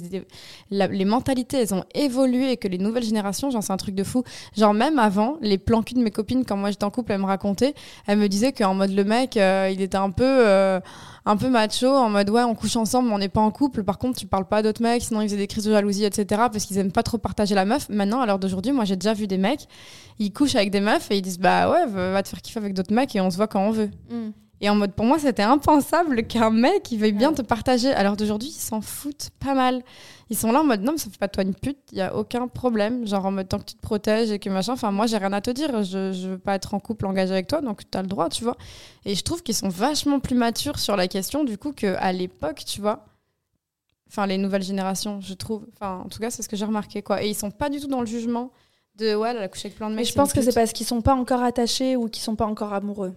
la- 0.70 0.87
les 0.87 1.05
mentalités, 1.07 1.57
elles 1.62 1.72
ont 1.72 1.85
évolué 1.94 2.50
et 2.53 2.57
que 2.59 2.68
les 2.68 2.77
nouvelles 2.77 3.05
générations, 3.05 3.50
genre, 3.50 3.62
c'est 3.62 3.72
un 3.72 3.79
truc 3.79 3.94
de 3.94 4.05
fou. 4.05 4.22
Genre, 4.55 4.74
même 4.74 4.98
avant, 4.98 5.38
les 5.40 5.57
plans 5.57 5.83
cul 5.83 5.94
de 5.94 6.00
mes 6.03 6.11
copines, 6.11 6.44
quand 6.44 6.59
moi 6.59 6.70
j'étais 6.70 6.85
en 6.85 6.90
couple, 6.90 7.12
elles 7.12 7.20
me 7.20 7.24
racontaient, 7.27 7.72
elles 8.07 8.18
me 8.18 8.29
disaient 8.29 8.53
qu'en 8.53 8.74
mode 8.74 8.90
le 8.90 9.03
mec, 9.05 9.38
euh, 9.38 9.70
il 9.72 9.81
était 9.81 9.96
un 9.96 10.11
peu, 10.11 10.24
euh, 10.27 10.79
un 11.24 11.37
peu 11.38 11.48
macho, 11.48 11.88
en 11.88 12.11
mode 12.11 12.29
ouais, 12.29 12.42
on 12.42 12.55
couche 12.55 12.77
ensemble, 12.77 13.09
mais 13.09 13.14
on 13.14 13.18
n'est 13.18 13.29
pas 13.31 13.40
en 13.40 13.50
couple. 13.50 13.83
Par 13.83 13.96
contre, 13.96 14.18
tu 14.18 14.27
parles 14.27 14.46
pas 14.46 14.62
d'autres 14.62 14.83
mecs, 14.83 15.03
sinon 15.03 15.22
ils 15.22 15.29
faisaient 15.29 15.38
des 15.38 15.46
crises 15.46 15.64
de 15.64 15.72
jalousie, 15.72 16.05
etc. 16.05 16.27
Parce 16.53 16.66
qu'ils 16.66 16.77
aiment 16.77 16.92
pas 16.92 17.03
trop 17.03 17.16
partager 17.16 17.55
la 17.55 17.64
meuf. 17.64 17.88
Maintenant, 17.88 18.20
à 18.20 18.27
l'heure 18.27 18.38
d'aujourd'hui, 18.38 18.72
moi 18.72 18.85
j'ai 18.85 18.96
déjà 18.96 19.14
vu 19.14 19.27
des 19.27 19.38
mecs, 19.38 19.66
ils 20.18 20.33
couchent 20.35 20.55
avec 20.57 20.70
des 20.70 20.81
meufs 20.81 21.11
et 21.11 21.16
ils 21.16 21.22
disent 21.22 21.38
bah 21.38 21.70
ouais, 21.70 21.87
va 21.87 22.12
va 22.12 22.22
te 22.22 22.29
faire 22.29 22.42
kiffer 22.42 22.59
avec 22.61 22.74
d'autres 22.74 22.92
mecs 22.92 23.16
et 23.16 23.22
on 23.22 23.31
se 23.31 23.37
voit 23.37 23.48
quand 23.48 23.66
on 23.66 23.70
veut. 23.70 23.88
Et 24.61 24.71
en 24.71 24.77
mode, 24.77 24.93
pour 24.93 25.05
moi, 25.05 25.19
c'était 25.19 25.43
impensable 25.43 26.27
qu'un 26.27 26.51
mec, 26.51 26.90
il 26.93 26.99
veuille 26.99 27.12
bien 27.12 27.33
te 27.33 27.43
partager. 27.43 27.93
Alors 27.93 28.17
d'aujourd'hui, 28.17 28.49
ils 28.49 28.61
s'en 28.61 28.81
foutent 28.81 29.31
pas 29.40 29.53
mal. 29.55 29.83
Ils 30.31 30.37
sont 30.37 30.53
là 30.53 30.61
en 30.61 30.64
mode, 30.64 30.81
non, 30.83 30.93
mais 30.93 30.99
ça 30.99 31.11
fait 31.11 31.19
pas 31.19 31.27
de 31.27 31.33
toi 31.33 31.43
une 31.43 31.55
pute, 31.55 31.77
il 31.93 31.99
y 31.99 32.01
a 32.01 32.14
aucun 32.14 32.49
problème. 32.49 33.07
Genre 33.07 33.27
en 33.27 33.31
mode, 33.33 33.49
tant 33.49 33.59
que 33.59 33.64
tu 33.64 33.75
te 33.75 33.81
protèges 33.81 34.31
et 34.31 34.38
que 34.38 34.49
machin. 34.49 34.73
Enfin, 34.73 34.90
moi, 34.90 35.07
j'ai 35.07 35.19
rien 35.19 35.33
à 35.33 35.40
te 35.40 35.51
dire. 35.51 35.83
Je, 35.83 36.12
je 36.12 36.29
veux 36.31 36.38
pas 36.38 36.55
être 36.55 36.73
en 36.73 36.79
couple 36.81 37.07
engagé 37.07 37.33
avec 37.33 37.49
toi, 37.49 37.61
donc 37.61 37.83
tu 37.90 37.99
as 37.99 38.03
le 38.03 38.09
droit, 38.09 38.29
tu 38.29 38.45
vois. 38.45 38.57
Et 39.05 39.14
je 39.14 39.23
trouve 39.23 39.43
qu'ils 39.43 39.55
sont 39.57 39.69
vachement 39.69 40.21
plus 40.21 40.37
matures 40.37 40.79
sur 40.79 40.97
la 40.97 41.09
question, 41.09 41.45
du 41.45 41.59
coup, 41.59 41.73
qu'à 41.73 42.12
l'époque, 42.12 42.64
tu 42.64 42.81
vois. 42.81 43.05
Enfin, 44.09 44.27
les 44.27 44.38
nouvelles 44.38 44.62
générations, 44.62 45.21
je 45.21 45.35
trouve. 45.35 45.67
Enfin, 45.75 46.03
en 46.05 46.09
tout 46.09 46.21
cas, 46.21 46.31
c'est 46.31 46.43
ce 46.43 46.49
que 46.49 46.57
j'ai 46.57 46.64
remarqué, 46.64 47.03
quoi. 47.03 47.23
Et 47.23 47.29
ils 47.29 47.35
sont 47.35 47.51
pas 47.51 47.69
du 47.69 47.81
tout 47.81 47.88
dans 47.88 48.01
le 48.01 48.07
jugement 48.07 48.51
de, 48.97 49.14
ouais, 49.17 49.31
elle 49.31 49.38
a 49.38 49.49
couché 49.49 49.67
avec 49.67 49.77
plein 49.77 49.90
de 49.90 49.95
Mais 49.95 50.03
mecs. 50.03 50.09
je 50.09 50.14
pense 50.14 50.33
que 50.33 50.40
c'est 50.40 50.55
parce 50.55 50.73
qu'ils 50.73 50.87
sont 50.87 51.03
pas 51.03 51.14
encore 51.14 51.43
attachés 51.43 51.97
ou 51.97 52.09
qu'ils 52.09 52.23
sont 52.23 52.37
pas 52.37 52.47
encore 52.47 52.73
amoureux. 52.73 53.14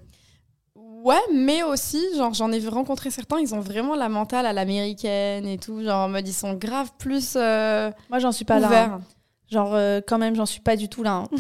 Ouais, 1.04 1.16
mais 1.34 1.64
aussi, 1.64 2.02
genre, 2.16 2.34
j'en 2.34 2.52
ai 2.52 2.68
rencontré 2.68 3.12
certains, 3.12 3.40
ils 3.40 3.54
ont 3.54 3.60
vraiment 3.60 3.96
la 3.96 4.10
mentale 4.10 4.46
à 4.46 4.54
l'américaine 4.54 5.46
et 5.46 5.58
tout. 5.58 5.82
Genre, 5.84 6.06
en 6.06 6.10
mode, 6.10 6.28
ils 6.28 6.34
sont 6.34 6.54
grave 6.54 6.90
plus 6.98 7.34
euh, 7.36 7.92
Moi 8.10 8.20
j'en 8.20 8.32
suis 8.32 8.46
pas 8.46 8.60
là. 8.60 8.84
hein. 8.96 9.02
Genre 9.50 9.72
euh, 9.76 10.02
quand 10.06 10.18
même 10.18 10.36
j'en 10.36 10.46
suis 10.46 10.60
pas 10.60 10.76
du 10.76 10.90
tout 10.90 11.04
là. 11.04 11.12
hein. 11.24 11.28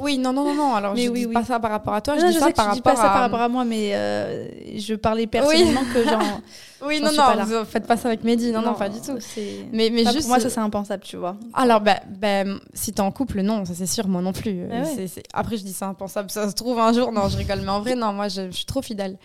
Oui, 0.00 0.16
non, 0.16 0.32
non, 0.32 0.44
non, 0.44 0.54
non. 0.54 0.74
Alors, 0.74 0.94
Mais 0.94 1.04
je 1.04 1.10
oui, 1.10 1.20
dis 1.20 1.26
oui. 1.26 1.34
pas 1.34 1.44
ça 1.44 1.60
par 1.60 1.70
rapport 1.70 1.92
à 1.92 2.00
toi, 2.00 2.14
Non, 2.16 2.22
je 2.22 2.26
dis 2.28 2.38
ça 2.38 2.46
sais 2.46 2.52
que 2.52 2.56
par 2.56 2.68
tu 2.68 2.72
dis 2.72 2.78
rapport 2.78 2.94
pas 2.94 2.96
ça 3.02 3.10
à... 3.10 3.12
par 3.12 3.20
rapport 3.20 3.40
à 3.42 3.48
moi, 3.50 3.66
mais 3.66 3.90
euh, 3.94 4.48
je 4.78 4.94
parlais 4.94 5.26
personnellement 5.26 5.82
que 5.92 6.02
genre. 6.04 6.22
Oui, 6.82 6.98
non, 6.98 7.10
non, 7.12 7.44
vous 7.44 7.64
faites 7.66 7.86
pas 7.86 7.98
ça 7.98 8.08
avec 8.08 8.24
Mehdi. 8.24 8.52
Non, 8.52 8.62
non, 8.62 8.72
pas 8.72 8.88
du 8.88 8.98
tout. 9.02 9.18
c'est- 9.20 9.66
Mais, 9.70 9.90
mais 9.90 10.00
Enfin, 10.00 10.12
juste... 10.12 10.22
Pour 10.22 10.28
moi 10.30 10.40
ça 10.40 10.48
c'est 10.48 10.60
impensable, 10.60 11.02
tu 11.02 11.18
vois. 11.18 11.36
Alors, 11.52 11.82
bah, 11.82 12.00
bah, 12.08 12.44
si 12.72 12.94
t'es 12.94 13.02
en 13.02 13.12
couple, 13.12 13.42
non, 13.42 13.66
ça 13.66 13.74
c'est 13.74 13.84
sûr, 13.86 14.08
moi 14.08 14.22
non 14.22 14.32
plus. 14.32 14.64
Ah 14.72 14.76
ouais. 14.76 14.84
C'est- 14.96 15.06
c'est- 15.08 15.22
Après, 15.34 15.58
je 15.58 15.62
dis 15.62 15.74
ça 15.74 15.88
impensable, 15.88 16.30
ça 16.30 16.48
se 16.48 16.54
trouve 16.54 16.78
un 16.78 16.94
jour, 16.94 17.12
non, 17.12 17.28
je 17.28 17.36
rigole. 17.36 17.60
Mais 17.60 17.68
en 17.68 17.80
vrai, 17.80 17.94
non, 17.96 18.14
moi, 18.14 18.28
je, 18.28 18.46
je 18.50 18.56
suis 18.56 18.64
trop 18.64 18.80
fidèle. 18.80 19.18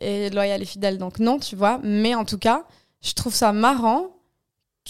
Et 0.00 0.30
loyale 0.30 0.62
et 0.62 0.64
fidèle, 0.64 0.96
donc 0.96 1.18
non, 1.18 1.38
tu 1.38 1.54
vois. 1.54 1.80
Mais 1.82 2.14
en 2.14 2.24
tout 2.24 2.38
cas, 2.38 2.62
je 3.02 3.12
trouve 3.12 3.34
ça 3.34 3.52
marrant 3.52 4.06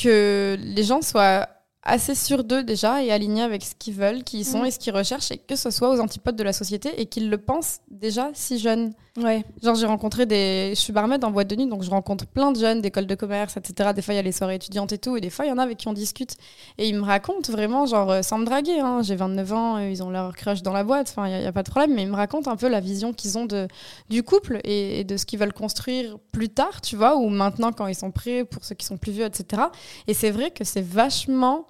que 0.01 0.57
les 0.61 0.85
gens 0.85 1.03
soient 1.03 1.49
assez 1.87 2.15
sûrs 2.15 2.45
d'eux 2.45 2.63
déjà 2.63 3.03
et 3.03 3.11
alignés 3.11 3.43
avec 3.43 3.65
ce 3.65 3.75
qu'ils 3.75 3.95
veulent, 3.95 4.25
qui 4.25 4.41
ils 4.41 4.45
sont 4.45 4.63
Mm. 4.63 4.67
et 4.67 4.71
ce 4.71 4.79
qu'ils 4.79 4.95
recherchent, 4.95 5.31
et 5.31 5.39
que 5.39 5.57
ce 5.57 5.71
soit 5.71 5.91
aux 5.91 6.01
antipodes 6.01 6.37
de 6.37 6.43
la 6.43 6.53
société 6.53 7.01
et 7.01 7.07
qu'ils 7.07 7.31
le 7.31 7.39
pensent 7.39 7.79
déjà 7.91 8.31
si 8.35 8.59
jeunes. 8.59 8.93
Ouais. 9.17 9.45
Genre, 9.63 9.75
j'ai 9.77 9.87
rencontré 9.87 10.27
des. 10.27 10.73
Je 10.75 10.81
suis 10.81 10.93
barmaid 10.93 11.25
en 11.25 11.31
boîte 11.31 11.49
de 11.49 11.57
nuit, 11.57 11.67
donc 11.67 11.83
je 11.83 11.89
rencontre 11.91 12.27
plein 12.27 12.53
de 12.53 12.59
jeunes 12.59 12.83
d'écoles 12.83 13.07
de 13.07 13.15
commerce, 13.15 13.57
etc. 13.57 13.91
Des 13.95 14.03
fois, 14.03 14.13
il 14.13 14.17
y 14.19 14.21
a 14.21 14.23
les 14.23 14.33
soirées 14.33 14.57
étudiantes 14.57 14.93
et 14.93 14.99
tout, 14.99 15.17
et 15.17 15.21
des 15.21 15.31
fois, 15.31 15.47
il 15.47 15.49
y 15.49 15.53
en 15.53 15.59
a 15.59 15.63
avec 15.63 15.79
qui 15.79 15.89
on 15.89 15.95
discute. 15.95 16.37
Et 16.77 16.89
ils 16.89 16.95
me 16.95 17.03
racontent 17.03 17.51
vraiment, 17.51 17.87
genre, 17.87 18.11
euh, 18.11 18.23
sans 18.23 18.39
me 18.39 18.45
draguer, 18.45 18.79
hein. 18.81 19.01
j'ai 19.03 19.17
29 19.17 19.53
ans, 19.53 19.77
euh, 19.77 19.89
ils 19.89 20.03
ont 20.03 20.11
leur 20.11 20.35
crush 20.37 20.63
dans 20.63 20.73
la 20.73 20.85
boîte, 20.85 21.09
enfin, 21.11 21.29
il 21.29 21.39
n'y 21.39 21.47
a, 21.47 21.53
pas 21.53 21.63
de 21.63 21.71
problème, 21.71 21.95
mais 21.95 22.03
ils 22.03 22.11
me 22.11 22.17
racontent 22.17 22.51
un 22.51 22.57
peu 22.57 22.69
la 22.69 22.81
vision 22.81 23.15
qu'ils 23.15 23.39
ont 23.39 23.47
de, 23.47 23.69
du 24.11 24.23
couple 24.23 24.61
et, 24.65 25.01
et 25.01 25.05
de 25.05 25.17
ce 25.17 25.25
qu'ils 25.25 25.39
veulent 25.39 25.55
construire 25.55 26.19
plus 26.33 26.51
tard, 26.51 26.81
tu 26.83 26.97
vois, 26.97 27.17
ou 27.17 27.29
maintenant 27.29 27.73
quand 27.73 27.87
ils 27.87 27.95
sont 27.95 28.11
prêts, 28.11 28.45
pour 28.45 28.65
ceux 28.65 28.75
qui 28.75 28.85
sont 28.85 28.99
plus 28.99 29.13
vieux, 29.13 29.25
etc. 29.25 29.63
Et 30.09 30.15
c'est 30.15 30.31
vrai 30.31 30.51
que 30.51 30.65
c'est 30.65 30.85
vachement 30.85 31.67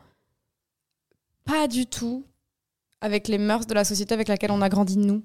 pas 1.46 1.66
du 1.68 1.86
tout 1.86 2.24
avec 3.00 3.28
les 3.28 3.38
mœurs 3.38 3.66
de 3.66 3.72
la 3.74 3.84
société 3.84 4.12
avec 4.12 4.28
laquelle 4.28 4.50
on 4.50 4.60
a 4.62 4.68
grandi, 4.68 4.98
nous. 4.98 5.22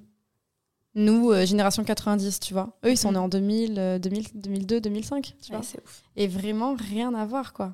Nous, 0.94 1.32
euh, 1.32 1.46
génération 1.46 1.84
90, 1.84 2.40
tu 2.40 2.54
vois. 2.54 2.78
Eux, 2.86 2.92
ils 2.92 2.98
sont 2.98 3.10
Mhm. 3.10 3.14
nés 3.16 3.20
en 3.24 3.28
2000, 3.30 3.80
euh, 3.80 3.98
2000 4.00 4.28
2002, 4.36 4.82
2005, 4.82 5.36
tu 5.42 5.52
Ouais, 5.52 5.58
vois. 5.58 5.60
ouf. 5.60 6.04
Et 6.18 6.28
vraiment, 6.28 6.76
rien 6.76 7.14
à 7.14 7.26
voir, 7.26 7.54
quoi. 7.54 7.74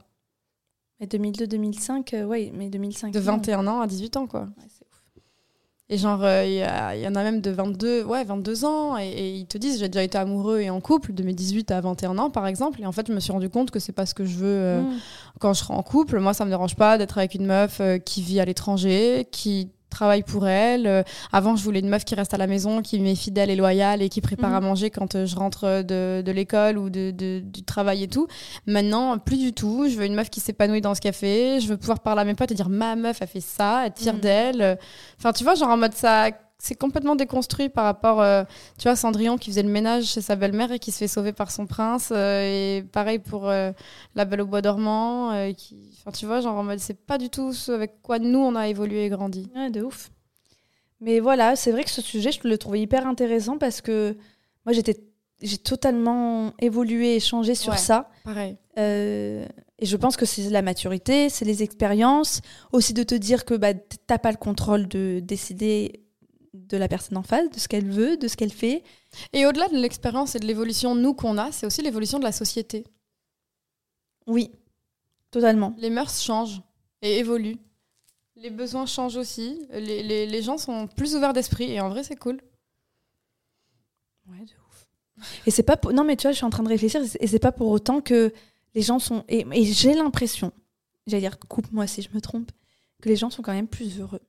Mais 1.00 1.08
2002-2005, 1.08 2.14
euh, 2.14 2.26
ouais, 2.26 2.52
mais 2.54 2.70
2005. 2.70 3.12
De 3.14 3.20
non. 3.20 3.26
21 3.26 3.68
ans 3.68 3.82
à 3.82 3.88
18 3.88 4.18
ans, 4.18 4.28
quoi. 4.28 4.42
Ouais, 4.42 4.66
c'est. 4.70 4.87
Et 5.90 5.98
genre, 5.98 6.20
euh, 6.22 6.44
il 6.46 7.02
y, 7.02 7.08
en 7.08 7.16
a 7.16 7.24
même 7.24 7.40
de 7.40 7.50
22, 7.50 8.04
ouais, 8.04 8.26
22 8.26 8.66
ans, 8.66 8.98
et, 8.98 9.08
et 9.08 9.36
ils 9.36 9.46
te 9.46 9.58
disent, 9.58 9.80
j'ai 9.80 9.88
déjà 9.88 10.04
été 10.04 10.18
amoureux 10.18 10.60
et 10.60 10.70
en 10.70 10.82
couple 10.82 11.14
de 11.14 11.24
mes 11.24 11.34
18 11.34 11.72
à 11.72 11.80
21 11.80 12.18
ans, 12.18 12.30
par 12.30 12.46
exemple. 12.46 12.82
Et 12.82 12.86
en 12.86 12.92
fait, 12.92 13.08
je 13.08 13.14
me 13.14 13.22
suis 13.22 13.32
rendu 13.32 13.50
compte 13.50 13.72
que 13.72 13.80
c'est 13.80 13.94
pas 13.94 14.06
ce 14.06 14.14
que 14.14 14.26
je 14.26 14.36
veux 14.36 14.48
euh, 14.48 14.82
Mm. 14.82 14.90
quand 15.40 15.54
je 15.54 15.60
serai 15.60 15.74
en 15.74 15.84
couple. 15.84 16.20
Moi, 16.20 16.34
ça 16.34 16.44
me 16.44 16.50
dérange 16.50 16.76
pas 16.76 16.98
d'être 16.98 17.18
avec 17.18 17.36
une 17.36 17.46
meuf 17.46 17.80
euh, 17.80 18.00
qui 18.00 18.22
vit 18.22 18.42
à 18.42 18.46
l'étranger, 18.46 19.28
qui 19.32 19.70
travaille 19.90 20.24
pour 20.24 20.48
elle. 20.48 20.88
Euh, 20.88 21.04
avant, 21.32 21.56
je 21.56 21.64
voulais 21.64 21.80
une 21.80 21.90
meuf 21.90 22.04
qui 22.06 22.16
reste 22.16 22.34
à 22.34 22.38
la 22.38 22.48
maison, 22.48 22.82
qui 22.82 23.00
m'est 23.00 23.16
fidèle 23.16 23.50
et 23.50 23.56
loyale 23.56 24.02
et 24.02 24.10
qui 24.10 24.22
prépare 24.22 24.50
Mhm. 24.52 24.56
à 24.56 24.60
manger 24.62 24.90
quand 24.90 25.16
euh, 25.16 25.26
je 25.26 25.36
rentre 25.36 25.82
de, 25.84 26.22
de 26.22 26.32
l'école 26.32 26.78
ou 26.78 26.90
de, 26.90 27.12
de- 27.12 27.40
du 27.44 27.64
travail 27.64 28.04
et 28.04 28.08
tout. 28.08 28.28
Maintenant, 28.66 29.18
plus 29.18 29.38
du 29.38 29.54
tout. 29.54 29.88
Je 29.90 29.96
veux 29.98 30.06
une 30.06 30.16
meuf 30.16 30.30
qui 30.30 30.40
s'épanouit 30.40 30.82
dans 30.82 30.94
ce 30.96 31.02
fait. 31.12 31.60
Je 31.62 31.68
veux 31.68 31.78
pouvoir 31.78 32.00
parler 32.00 32.22
à 32.22 32.26
mes 32.26 32.34
potes 32.36 32.52
et 32.52 32.56
dire 32.56 32.70
ma 32.70 32.96
meuf 32.96 33.22
a 33.22 33.28
fait 33.28 33.40
ça, 33.42 33.86
être 33.86 34.00
fière 34.00 34.14
Mhm. 34.16 34.20
d'elle. 34.20 34.78
Enfin, 35.20 35.32
tu 35.34 35.44
vois, 35.44 35.56
genre 35.56 35.70
en 35.70 35.78
mode 35.78 35.94
ça. 35.94 36.30
C'est 36.60 36.74
complètement 36.76 37.16
déconstruit 37.16 37.70
par 37.70 37.84
rapport, 37.86 38.20
euh, 38.20 38.44
tu 38.80 38.84
vois, 38.88 38.96
Cendrillon 38.96 39.38
qui 39.38 39.52
faisait 39.52 39.62
le 39.64 39.70
ménage 39.70 40.06
chez 40.06 40.22
sa 40.22 40.36
belle-mère 40.36 40.72
et 40.72 40.80
qui 40.80 40.92
se 40.92 40.98
fait 40.98 41.08
sauver 41.08 41.32
par 41.32 41.52
son 41.52 41.68
prince. 41.68 42.10
euh, 42.12 42.78
et 42.80 42.84
pareil 42.92 43.20
pour 43.20 43.48
euh, 43.48 43.72
La 44.16 44.26
Belle 44.26 44.42
au 44.42 44.48
Bois 44.48 44.62
dormant. 44.64 45.32
euh, 45.34 45.54
qui... 45.54 45.96
Enfin, 46.00 46.12
tu 46.12 46.26
vois, 46.26 46.42
genre 46.42 46.56
en 46.58 46.64
mode, 46.64 46.80
c'est 46.80 47.00
pas 47.06 47.20
du 47.20 47.30
tout 47.30 47.54
ce 47.54 47.72
avec 47.72 48.02
quoi 48.02 48.18
nous 48.18 48.40
on 48.40 48.56
a 48.56 48.68
évolué 48.68 49.06
et 49.06 49.10
grandi. 49.10 49.52
Ouais, 49.56 49.70
de 49.70 49.84
ouf. 49.84 50.10
Mais 51.00 51.20
voilà, 51.20 51.56
c'est 51.56 51.72
vrai 51.72 51.84
que 51.84 51.92
ce 51.92 52.02
sujet, 52.02 52.32
je 52.32 52.40
le 52.48 52.58
trouvais 52.58 52.82
hyper 52.82 53.06
intéressant 53.06 53.60
parce 53.60 53.82
que 53.82 54.18
moi, 54.66 54.74
j'étais, 54.74 54.98
j'ai 55.44 55.60
totalement 55.60 56.54
évolué 56.60 57.16
et 57.16 57.20
changé 57.20 57.54
sur 57.54 57.74
Ouais. 57.74 57.78
ça. 57.78 58.10
Pareil. 58.24 58.58
Et 59.80 59.86
je 59.86 59.96
pense 59.96 60.18
que 60.18 60.26
c'est 60.26 60.50
la 60.50 60.64
maturité, 60.64 61.30
c'est 61.30 61.46
les 61.46 61.62
expériences, 61.62 62.42
aussi 62.72 62.94
de 62.94 63.04
te 63.04 63.14
dire 63.14 63.46
que 63.46 63.54
bah, 63.54 63.76
t'as 64.08 64.18
pas 64.18 64.32
le 64.32 64.38
contrôle 64.38 64.88
de 64.88 65.20
décider 65.20 66.02
de 66.58 66.78
la 66.78 66.88
personne 66.88 67.18
en 67.18 67.24
face, 67.24 67.50
de 67.50 67.60
ce 67.60 67.68
qu'elle 67.68 67.90
veut, 67.90 68.18
de 68.18 68.28
ce 68.28 68.36
qu'elle 68.36 68.52
fait. 68.54 68.84
Et 69.34 69.46
au-delà 69.46 69.68
de 69.70 69.78
l'expérience 69.78 70.36
et 70.36 70.40
de 70.40 70.46
l'évolution, 70.46 70.96
nous, 70.96 71.14
qu'on 71.14 71.38
a, 71.38 71.52
c'est 71.52 71.66
aussi 71.66 71.82
l'évolution 71.82 72.20
de 72.20 72.24
la 72.24 72.32
société. 72.32 72.86
Oui, 74.26 74.52
totalement. 75.32 75.74
Les 75.78 75.90
mœurs 75.90 76.22
changent 76.22 76.62
et 77.02 77.18
évoluent. 77.20 77.58
Les 78.36 78.50
besoins 78.50 78.86
changent 78.86 79.18
aussi. 79.18 79.60
Les, 79.72 80.04
les- 80.04 80.26
les 80.28 80.42
gens 80.42 80.58
sont 80.58 80.88
plus 80.88 81.16
ouverts 81.16 81.34
d'esprit 81.34 81.72
et 81.72 81.80
en 81.82 81.90
vrai, 81.90 82.04
c'est 82.04 82.16
cool. 82.18 82.40
Ouais, 84.30 84.40
de 84.40 84.52
ouf. 84.70 84.88
Et 85.46 85.52
c'est 85.52 85.64
pas 85.64 85.78
pour... 85.78 85.94
non 85.94 86.04
mais 86.04 86.16
tu 86.16 86.24
vois, 86.24 86.32
je 86.32 86.38
suis 86.38 86.46
en 86.46 86.50
train 86.50 86.64
de 86.64 86.68
réfléchir 86.70 87.02
et 87.20 87.28
c'est 87.28 87.40
pas 87.40 87.52
pour 87.52 87.70
autant 87.70 88.02
que 88.02 88.34
les 88.76 88.82
gens 88.82 89.00
sont 89.00 89.24
et, 89.30 89.46
et 89.54 89.64
j'ai 89.66 89.94
l'impression, 89.94 90.52
j'allais 91.08 91.22
dire 91.22 91.40
coupe-moi 91.40 91.88
si 91.88 92.02
je 92.02 92.10
me 92.14 92.22
trompe, 92.22 92.52
que 93.02 93.10
les 93.10 93.16
gens 93.16 93.30
sont 93.30 93.42
quand 93.42 93.54
même 93.54 93.68
plus 93.68 94.00
heureux. 94.00 94.22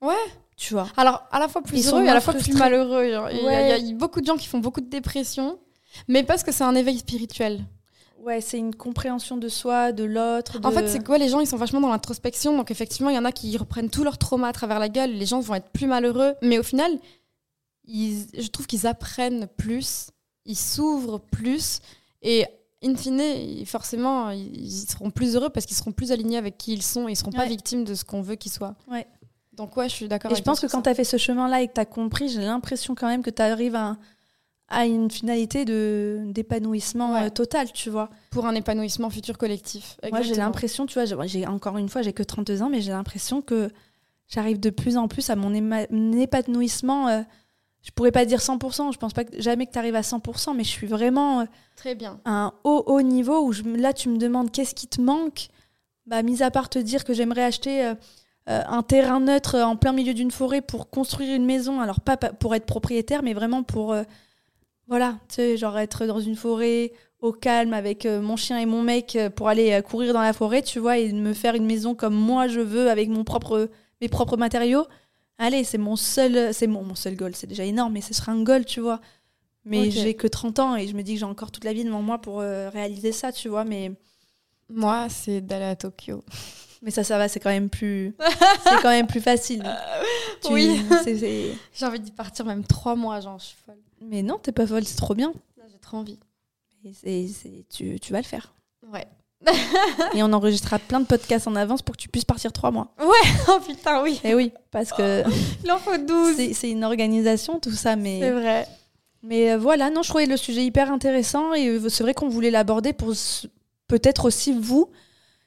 Ouais. 0.00 0.14
Tu 0.60 0.74
vois. 0.74 0.88
Alors, 0.98 1.22
à 1.30 1.38
la 1.38 1.48
fois 1.48 1.62
plus 1.62 1.78
Ils 1.78 1.88
heureux 1.88 2.04
et 2.04 2.08
à 2.10 2.12
la 2.14 2.20
fois 2.20 2.34
plus 2.34 2.52
malheureux. 2.52 3.10
genre. 3.10 3.30
Il 3.30 3.38
y 3.38 3.40
a- 3.40 3.44
Ouais. 3.46 3.80
il 3.80 3.88
y, 3.88 3.92
a 3.92 3.94
beaucoup 3.94 4.20
de 4.20 4.26
gens 4.26 4.36
qui 4.36 4.46
font 4.46 4.58
beaucoup 4.58 4.82
de 4.82 4.90
dépression, 4.90 5.58
mais 6.06 6.22
parce 6.22 6.42
que 6.42 6.52
c'est 6.52 6.64
un 6.64 6.74
éveil 6.74 6.98
spirituel. 6.98 7.64
Ouais, 8.22 8.42
c'est 8.42 8.58
une 8.58 8.74
compréhension 8.74 9.38
de 9.38 9.48
soi, 9.48 9.92
de 9.92 10.04
l'autre. 10.04 10.60
En 10.62 10.70
fait, 10.70 10.86
c'est 10.88 11.02
quoi 11.02 11.16
Les 11.16 11.30
gens, 11.30 11.40
ils 11.40 11.46
sont 11.46 11.56
vachement 11.56 11.80
dans 11.80 11.88
l'introspection. 11.88 12.54
Donc, 12.54 12.70
effectivement, 12.70 13.08
il 13.08 13.16
y 13.16 13.18
en 13.18 13.24
a 13.24 13.32
qui 13.32 13.56
reprennent 13.56 13.88
tout 13.88 14.04
leur 14.04 14.18
trauma 14.18 14.48
à 14.48 14.52
travers 14.52 14.78
la 14.78 14.90
gueule. 14.90 15.12
Les 15.12 15.24
gens 15.24 15.40
vont 15.40 15.54
être 15.54 15.70
plus 15.70 15.86
malheureux. 15.86 16.34
Mais 16.42 16.58
au 16.58 16.62
final, 16.62 16.92
ils- 17.86 18.26
je 18.38 18.48
trouve 18.48 18.66
qu'ils 18.66 18.86
apprennent 18.86 19.46
plus, 19.56 20.08
ils 20.44 20.56
s'ouvrent 20.58 21.18
plus. 21.20 21.78
Et 22.20 22.44
in 22.84 22.94
fine, 22.94 23.64
forcément, 23.64 24.28
ils 24.30 24.70
seront 24.70 25.10
plus 25.10 25.34
heureux 25.36 25.48
parce 25.48 25.64
qu'ils 25.64 25.76
seront 25.78 25.92
plus 25.92 26.12
alignés 26.12 26.36
avec 26.36 26.58
qui 26.58 26.74
ils 26.74 26.82
sont 26.82 27.08
et 27.08 27.12
ils 27.12 27.16
seront 27.16 27.32
pas 27.32 27.46
victimes 27.46 27.84
de 27.84 27.94
ce 27.94 28.04
qu'on 28.04 28.20
veut 28.20 28.34
qu'ils 28.36 28.52
soient. 28.52 28.74
Ouais. 28.90 29.06
Donc, 29.60 29.76
ouais, 29.76 29.90
je 29.90 29.94
suis 29.94 30.08
d'accord 30.08 30.32
Et 30.32 30.34
je 30.34 30.42
pense 30.42 30.58
que 30.60 30.66
quand 30.66 30.80
tu 30.80 30.88
as 30.88 30.94
fait 30.94 31.04
ce 31.04 31.18
chemin-là 31.18 31.60
et 31.60 31.68
que 31.68 31.74
tu 31.74 31.80
as 31.80 31.84
compris, 31.84 32.30
j'ai 32.30 32.40
l'impression 32.40 32.94
quand 32.94 33.06
même 33.08 33.22
que 33.22 33.28
tu 33.28 33.42
arrives 33.42 33.74
à, 33.74 33.98
à 34.68 34.86
une 34.86 35.10
finalité 35.10 35.66
de 35.66 36.20
d'épanouissement 36.28 37.12
Ouais. 37.12 37.26
euh, 37.26 37.28
total, 37.30 37.70
tu 37.72 37.90
vois. 37.90 38.08
Pour 38.30 38.46
un 38.46 38.54
épanouissement 38.54 39.10
futur 39.10 39.36
collectif. 39.36 39.98
Moi, 40.10 40.22
j'ai 40.22 40.34
l'impression, 40.34 40.86
tu 40.86 40.94
vois, 40.94 41.04
j'ai- 41.26 41.46
encore 41.46 41.76
une 41.76 41.90
fois, 41.90 42.00
j'ai 42.00 42.14
que 42.14 42.22
32 42.22 42.62
ans, 42.62 42.70
mais 42.70 42.80
j'ai 42.80 42.92
l'impression 42.92 43.42
que 43.42 43.68
j'arrive 44.28 44.58
de 44.60 44.70
plus 44.70 44.96
en 44.96 45.08
plus 45.08 45.28
à 45.28 45.36
mon 45.36 45.52
épanouissement. 46.18 47.08
euh, 47.08 47.20
je 47.82 47.90
pourrais 47.92 48.12
pas 48.12 48.24
dire 48.24 48.40
100%, 48.40 48.92
je 48.92 48.98
pense 48.98 49.12
pas 49.12 49.24
que, 49.24 49.40
jamais 49.40 49.66
que 49.66 49.72
tu 49.72 49.78
arrives 49.78 49.94
à 49.96 50.02
100%, 50.02 50.54
mais 50.54 50.64
je 50.64 50.68
suis 50.70 50.86
vraiment 50.86 51.40
euh, 51.40 51.44
Très 51.76 51.94
bien. 51.94 52.18
à 52.24 52.30
un 52.46 52.52
haut, 52.64 52.82
haut 52.86 53.02
niveau 53.02 53.40
où 53.44 53.52
je, 53.52 53.62
là, 53.62 53.92
tu 53.92 54.08
me 54.08 54.16
demandes 54.18 54.50
qu'est-ce 54.50 54.74
qui 54.74 54.86
te 54.86 55.00
manque? 55.00 55.48
Bah, 56.06 56.22
mis 56.22 56.42
à 56.42 56.50
part 56.50 56.68
te 56.68 56.78
dire 56.78 57.04
que 57.04 57.12
j'aimerais 57.14 57.42
acheter 57.44 57.84
euh, 57.84 57.94
euh, 58.48 58.62
un 58.66 58.82
terrain 58.82 59.20
neutre 59.20 59.58
en 59.58 59.76
plein 59.76 59.92
milieu 59.92 60.14
d'une 60.14 60.30
forêt 60.30 60.60
pour 60.62 60.90
construire 60.90 61.34
une 61.36 61.44
maison, 61.46 61.80
alors 61.80 62.00
pas 62.00 62.16
pa- 62.16 62.32
pour 62.32 62.54
être 62.54 62.66
propriétaire, 62.66 63.22
mais 63.22 63.34
vraiment 63.34 63.62
pour, 63.62 63.92
euh, 63.92 64.02
voilà, 64.88 65.18
tu 65.28 65.36
sais, 65.36 65.56
genre 65.56 65.78
être 65.78 66.06
dans 66.06 66.20
une 66.20 66.36
forêt 66.36 66.92
au 67.20 67.32
calme 67.32 67.74
avec 67.74 68.06
euh, 68.06 68.20
mon 68.22 68.36
chien 68.36 68.58
et 68.58 68.66
mon 68.66 68.82
mec 68.82 69.18
pour 69.36 69.48
aller 69.48 69.80
courir 69.82 70.12
dans 70.14 70.22
la 70.22 70.32
forêt, 70.32 70.62
tu 70.62 70.78
vois, 70.78 70.98
et 70.98 71.12
me 71.12 71.34
faire 71.34 71.54
une 71.54 71.66
maison 71.66 71.94
comme 71.94 72.14
moi 72.14 72.48
je 72.48 72.60
veux 72.60 72.90
avec 72.90 73.08
mon 73.08 73.24
propre, 73.24 73.68
mes 74.00 74.08
propres 74.08 74.36
matériaux. 74.36 74.86
Allez, 75.38 75.64
c'est 75.64 75.78
mon 75.78 75.96
seul, 75.96 76.52
c'est 76.54 76.66
mon, 76.66 76.82
mon 76.82 76.94
seul 76.94 77.16
goal, 77.16 77.34
c'est 77.34 77.46
déjà 77.46 77.64
énorme, 77.64 77.94
mais 77.94 78.00
ce 78.02 78.14
sera 78.14 78.32
un 78.32 78.42
goal, 78.42 78.64
tu 78.64 78.80
vois. 78.80 79.00
Mais 79.64 79.90
j'ai 79.90 80.14
que 80.14 80.26
30 80.26 80.58
ans 80.58 80.76
et 80.76 80.86
je 80.88 80.94
me 80.96 81.02
dis 81.02 81.14
que 81.14 81.20
j'ai 81.20 81.24
encore 81.26 81.50
toute 81.52 81.64
la 81.64 81.72
vie 81.74 81.84
devant 81.84 82.02
moi 82.02 82.18
pour 82.18 82.38
réaliser 82.40 83.12
ça, 83.12 83.32
tu 83.32 83.48
vois. 83.48 83.64
Mais, 83.64 83.92
Moi, 84.70 85.08
c'est 85.10 85.40
d'aller 85.42 85.66
à 85.66 85.76
Tokyo. 85.76 86.24
mais 86.82 86.90
ça, 86.90 87.04
ça 87.04 87.18
va, 87.18 87.28
c'est 87.28 87.40
quand 87.40 87.50
même 87.50 87.68
plus, 87.68 88.14
c'est 88.64 88.82
quand 88.82 88.90
même 88.90 89.06
plus 89.06 89.20
facile. 89.20 89.62
Tu- 90.42 90.52
oui. 90.52 90.82
c'est- 91.04 91.18
c'est- 91.18 91.52
J'ai 91.74 91.86
envie 91.86 92.00
d'y 92.00 92.10
partir 92.12 92.44
même 92.46 92.64
trois 92.64 92.94
mois, 92.96 93.20
genre, 93.20 93.38
je 93.38 93.46
suis 93.46 93.56
folle. 93.66 93.76
Mais 94.00 94.22
non, 94.22 94.38
t'es 94.38 94.52
pas 94.52 94.66
folle, 94.66 94.84
c'est 94.84 94.96
trop 94.96 95.14
bien. 95.14 95.32
J'ai 95.70 95.78
trop 95.78 95.98
envie. 95.98 96.18
Et 96.84 96.92
c'est- 96.94 97.28
c'est- 97.28 97.64
tu, 97.68 98.00
tu 98.00 98.12
vas 98.12 98.18
le 98.20 98.24
faire. 98.26 98.54
Ouais. 98.92 99.06
Et 100.14 100.22
on 100.22 100.32
enregistrera 100.32 100.78
plein 100.78 101.00
de 101.00 101.06
podcasts 101.06 101.46
en 101.46 101.56
avance 101.56 101.80
pour 101.82 101.96
que 101.96 102.00
tu 102.02 102.08
puisses 102.08 102.24
partir 102.26 102.52
trois 102.52 102.70
mois. 102.70 102.94
oh 103.48 103.58
putain, 103.66 104.02
oui. 104.02 104.20
Et 104.24 104.34
oui, 104.34 104.52
parce 104.70 104.90
que 104.92 105.22
Il 105.64 105.70
en 105.72 105.78
faut 105.78 105.96
12. 105.96 106.36
c'est 106.36 106.52
c'est 106.52 106.70
une 106.70 106.84
organisation, 106.84 107.58
tout 107.58 107.70
ça. 107.70 107.90
C'est 107.90 107.96
Mais, 107.96 108.30
vrai. 108.30 108.66
mais 109.22 109.52
euh, 109.52 109.58
voilà, 109.58 109.88
non, 109.90 110.02
je 110.02 110.08
trouvais 110.10 110.26
le 110.26 110.36
sujet 110.36 110.62
hyper 110.64 110.90
intéressant 110.92 111.54
et 111.54 111.68
euh, 111.68 111.88
c'est 111.88 112.02
vrai 112.02 112.12
qu'on 112.14 112.28
voulait 112.28 112.50
l'aborder 112.50 112.92
pour 112.92 113.12
peut-être 113.88 114.26
aussi 114.26 114.52
vous, 114.52 114.90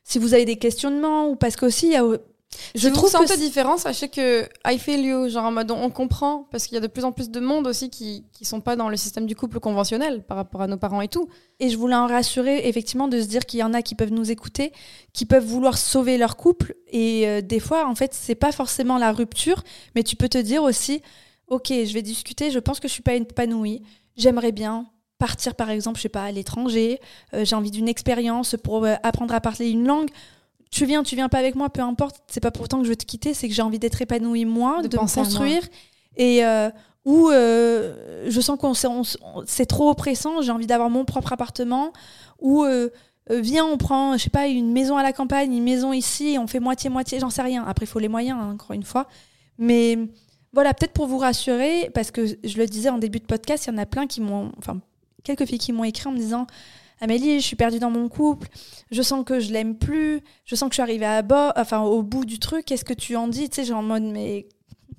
si 0.04 0.20
vous 0.20 0.34
avez 0.34 0.46
des 0.46 0.58
questionnements 0.58 1.30
ou 1.30 1.36
parce 1.36 1.56
qu'aussi, 1.56 1.88
il 1.88 1.94
y 1.94 1.96
a. 1.96 2.04
Je 2.76 2.88
si 2.88 2.92
trouve 2.94 3.10
vous 3.10 3.18
sentez 3.18 3.38
différent, 3.38 3.78
sachez 3.78 4.10
que 4.10 4.48
I 4.66 4.78
feel 4.78 5.04
you, 5.04 5.28
genre 5.28 5.46
en 5.46 5.52
mode 5.52 5.72
on 5.72 5.90
comprend, 5.90 6.48
parce 6.52 6.68
qu'il 6.68 6.76
y 6.76 6.78
a 6.78 6.82
de 6.82 6.88
plus 6.88 7.04
en 7.04 7.12
plus 7.12 7.32
de 7.32 7.40
monde 7.40 7.66
aussi 7.66 7.90
qui, 7.90 8.26
qui 8.32 8.46
sont 8.46 8.62
pas 8.62 8.76
dans 8.76 8.90
le 8.90 8.98
système 8.98 9.26
du 9.26 9.36
couple 9.36 9.60
conventionnel 9.60 10.22
par 10.22 10.38
rapport 10.38 10.62
à 10.62 10.68
nos 10.68 10.78
parents 10.78 11.02
et 11.02 11.08
tout. 11.08 11.30
Et 11.60 11.70
je 11.70 11.78
voulais 11.78 11.96
en 11.96 12.06
rassurer, 12.06 12.68
effectivement, 12.68 13.08
de 13.08 13.20
se 13.20 13.26
dire 13.26 13.48
qu'il 13.48 13.60
y 13.60 13.64
en 13.64 13.74
a 13.74 13.82
qui 13.82 13.96
peuvent 13.96 14.12
nous 14.12 14.30
écouter, 14.30 14.72
qui 15.14 15.26
peuvent 15.26 15.46
vouloir 15.46 15.80
sauver 15.80 16.18
leur 16.18 16.38
couple. 16.38 16.76
Et 16.92 17.28
euh, 17.28 17.42
des 17.42 17.60
fois, 17.60 17.88
en 17.88 17.96
fait, 17.96 18.14
c'est 18.14 18.36
pas 18.36 18.52
forcément 18.52 19.00
la 19.00 19.12
rupture, 19.12 19.64
mais 19.96 20.04
tu 20.04 20.16
peux 20.16 20.30
te 20.30 20.38
dire 20.38 20.62
aussi, 20.62 21.02
ok, 21.48 21.70
je 21.70 21.94
vais 21.94 22.04
discuter, 22.04 22.52
je 22.52 22.60
pense 22.60 22.80
que 22.80 22.88
je 22.88 22.94
suis 22.94 23.04
pas 23.04 23.16
épanouie, 23.16 23.82
j'aimerais 24.16 24.52
bien 24.52 24.93
partir, 25.24 25.56
par 25.56 25.70
exemple, 25.70 25.96
je 25.96 26.02
sais 26.02 26.10
pas, 26.10 26.26
à 26.26 26.32
l'étranger, 26.34 27.00
euh, 27.34 27.46
j'ai 27.46 27.56
envie 27.56 27.72
d'une 27.72 27.88
expérience 27.88 28.58
pour 28.62 28.84
euh, 28.84 28.96
apprendre 29.04 29.34
à 29.34 29.40
parler 29.40 29.70
une 29.70 29.88
langue. 29.88 30.10
Tu 30.70 30.86
viens, 30.86 31.02
tu 31.02 31.16
viens 31.16 31.30
pas 31.30 31.38
avec 31.38 31.56
moi, 31.56 31.70
peu 31.70 31.80
importe. 31.80 32.18
C'est 32.28 32.42
pas 32.42 32.52
pourtant 32.52 32.80
que 32.80 32.84
je 32.84 32.90
veux 32.90 32.98
te 32.98 33.06
quitter, 33.06 33.34
c'est 33.34 33.48
que 33.48 33.54
j'ai 33.54 33.62
envie 33.62 33.80
d'être 33.80 34.02
épanouie 34.02 34.44
moi, 34.44 34.82
De 34.82 34.90
de, 34.90 34.98
me 34.98 35.16
construire. 35.16 35.64
Et 36.18 36.44
euh, 36.44 36.70
ou 37.06 37.30
euh, 37.30 38.26
je 38.28 38.42
sens 38.42 38.60
qu'on 38.60 38.74
c'est 39.46 39.66
trop 39.66 39.90
oppressant, 39.90 40.42
j'ai 40.42 40.52
envie 40.52 40.68
d'avoir 40.68 40.90
mon 40.90 41.06
propre 41.06 41.32
appartement. 41.32 41.94
Ou 42.42 42.66
viens, 43.30 43.66
on 43.66 43.78
prend, 43.78 44.18
je 44.18 44.24
sais 44.24 44.30
pas, 44.30 44.48
une 44.48 44.74
maison 44.74 44.98
à 44.98 45.04
la 45.04 45.14
campagne, 45.14 45.54
une 45.54 45.64
maison 45.64 45.94
ici, 45.94 46.34
et 46.34 46.38
on 46.38 46.48
fait 46.48 46.60
moitié-moitié, 46.60 47.22
j'en 47.22 47.30
sais 47.30 47.44
rien. 47.44 47.64
Après, 47.66 47.86
il 47.86 47.90
faut 47.90 48.00
les 48.00 48.10
moyens, 48.10 48.38
hein, 48.42 48.52
encore 48.56 48.74
une 48.74 48.84
fois. 48.84 49.08
Mais 49.58 49.98
voilà, 50.52 50.74
peut-être 50.74 50.92
pour 50.92 51.08
vous 51.08 51.18
rassurer, 51.18 51.90
parce 51.94 52.12
que 52.12 52.26
je 52.26 52.58
le 52.58 52.66
disais 52.66 52.90
en 52.90 52.98
début 52.98 53.20
de 53.20 53.26
podcast, 53.26 53.66
il 53.66 53.72
y 53.72 53.74
en 53.74 53.78
a 53.78 53.86
plein 53.86 54.06
qui 54.06 54.20
m'ont, 54.20 54.52
enfin, 54.58 54.82
quelques 55.24 55.46
filles 55.46 55.60
qui 55.60 55.72
m'ont 55.74 55.84
écrit 55.84 56.08
en 56.08 56.12
me 56.12 56.18
disant 56.18 56.48
Amélie, 57.02 57.40
je 57.42 57.46
suis 57.46 57.56
perdue 57.56 57.80
dans 57.80 57.90
mon 57.92 58.08
couple, 58.08 58.48
je 58.92 59.02
sens 59.02 59.26
que 59.26 59.40
je 59.40 59.52
l'aime 59.52 59.78
plus, 59.78 60.22
je 60.46 60.56
sens 60.56 60.70
que 60.70 60.74
je 60.74 60.76
suis 60.76 60.82
arrivée 60.84 61.06
à 61.06 61.22
bas, 61.22 61.52
enfin, 61.58 61.82
au 61.82 62.02
bout 62.02 62.24
du 62.24 62.40
truc, 62.40 62.66
qu'est-ce 62.66 62.86
que 62.86 62.94
tu 62.94 63.16
en 63.18 63.28
dis? 63.28 63.50
Tu 63.50 63.56
sais, 63.58 63.66
genre 63.66 63.80
en 63.80 63.84
mode, 63.84 64.04
mais 64.04 64.48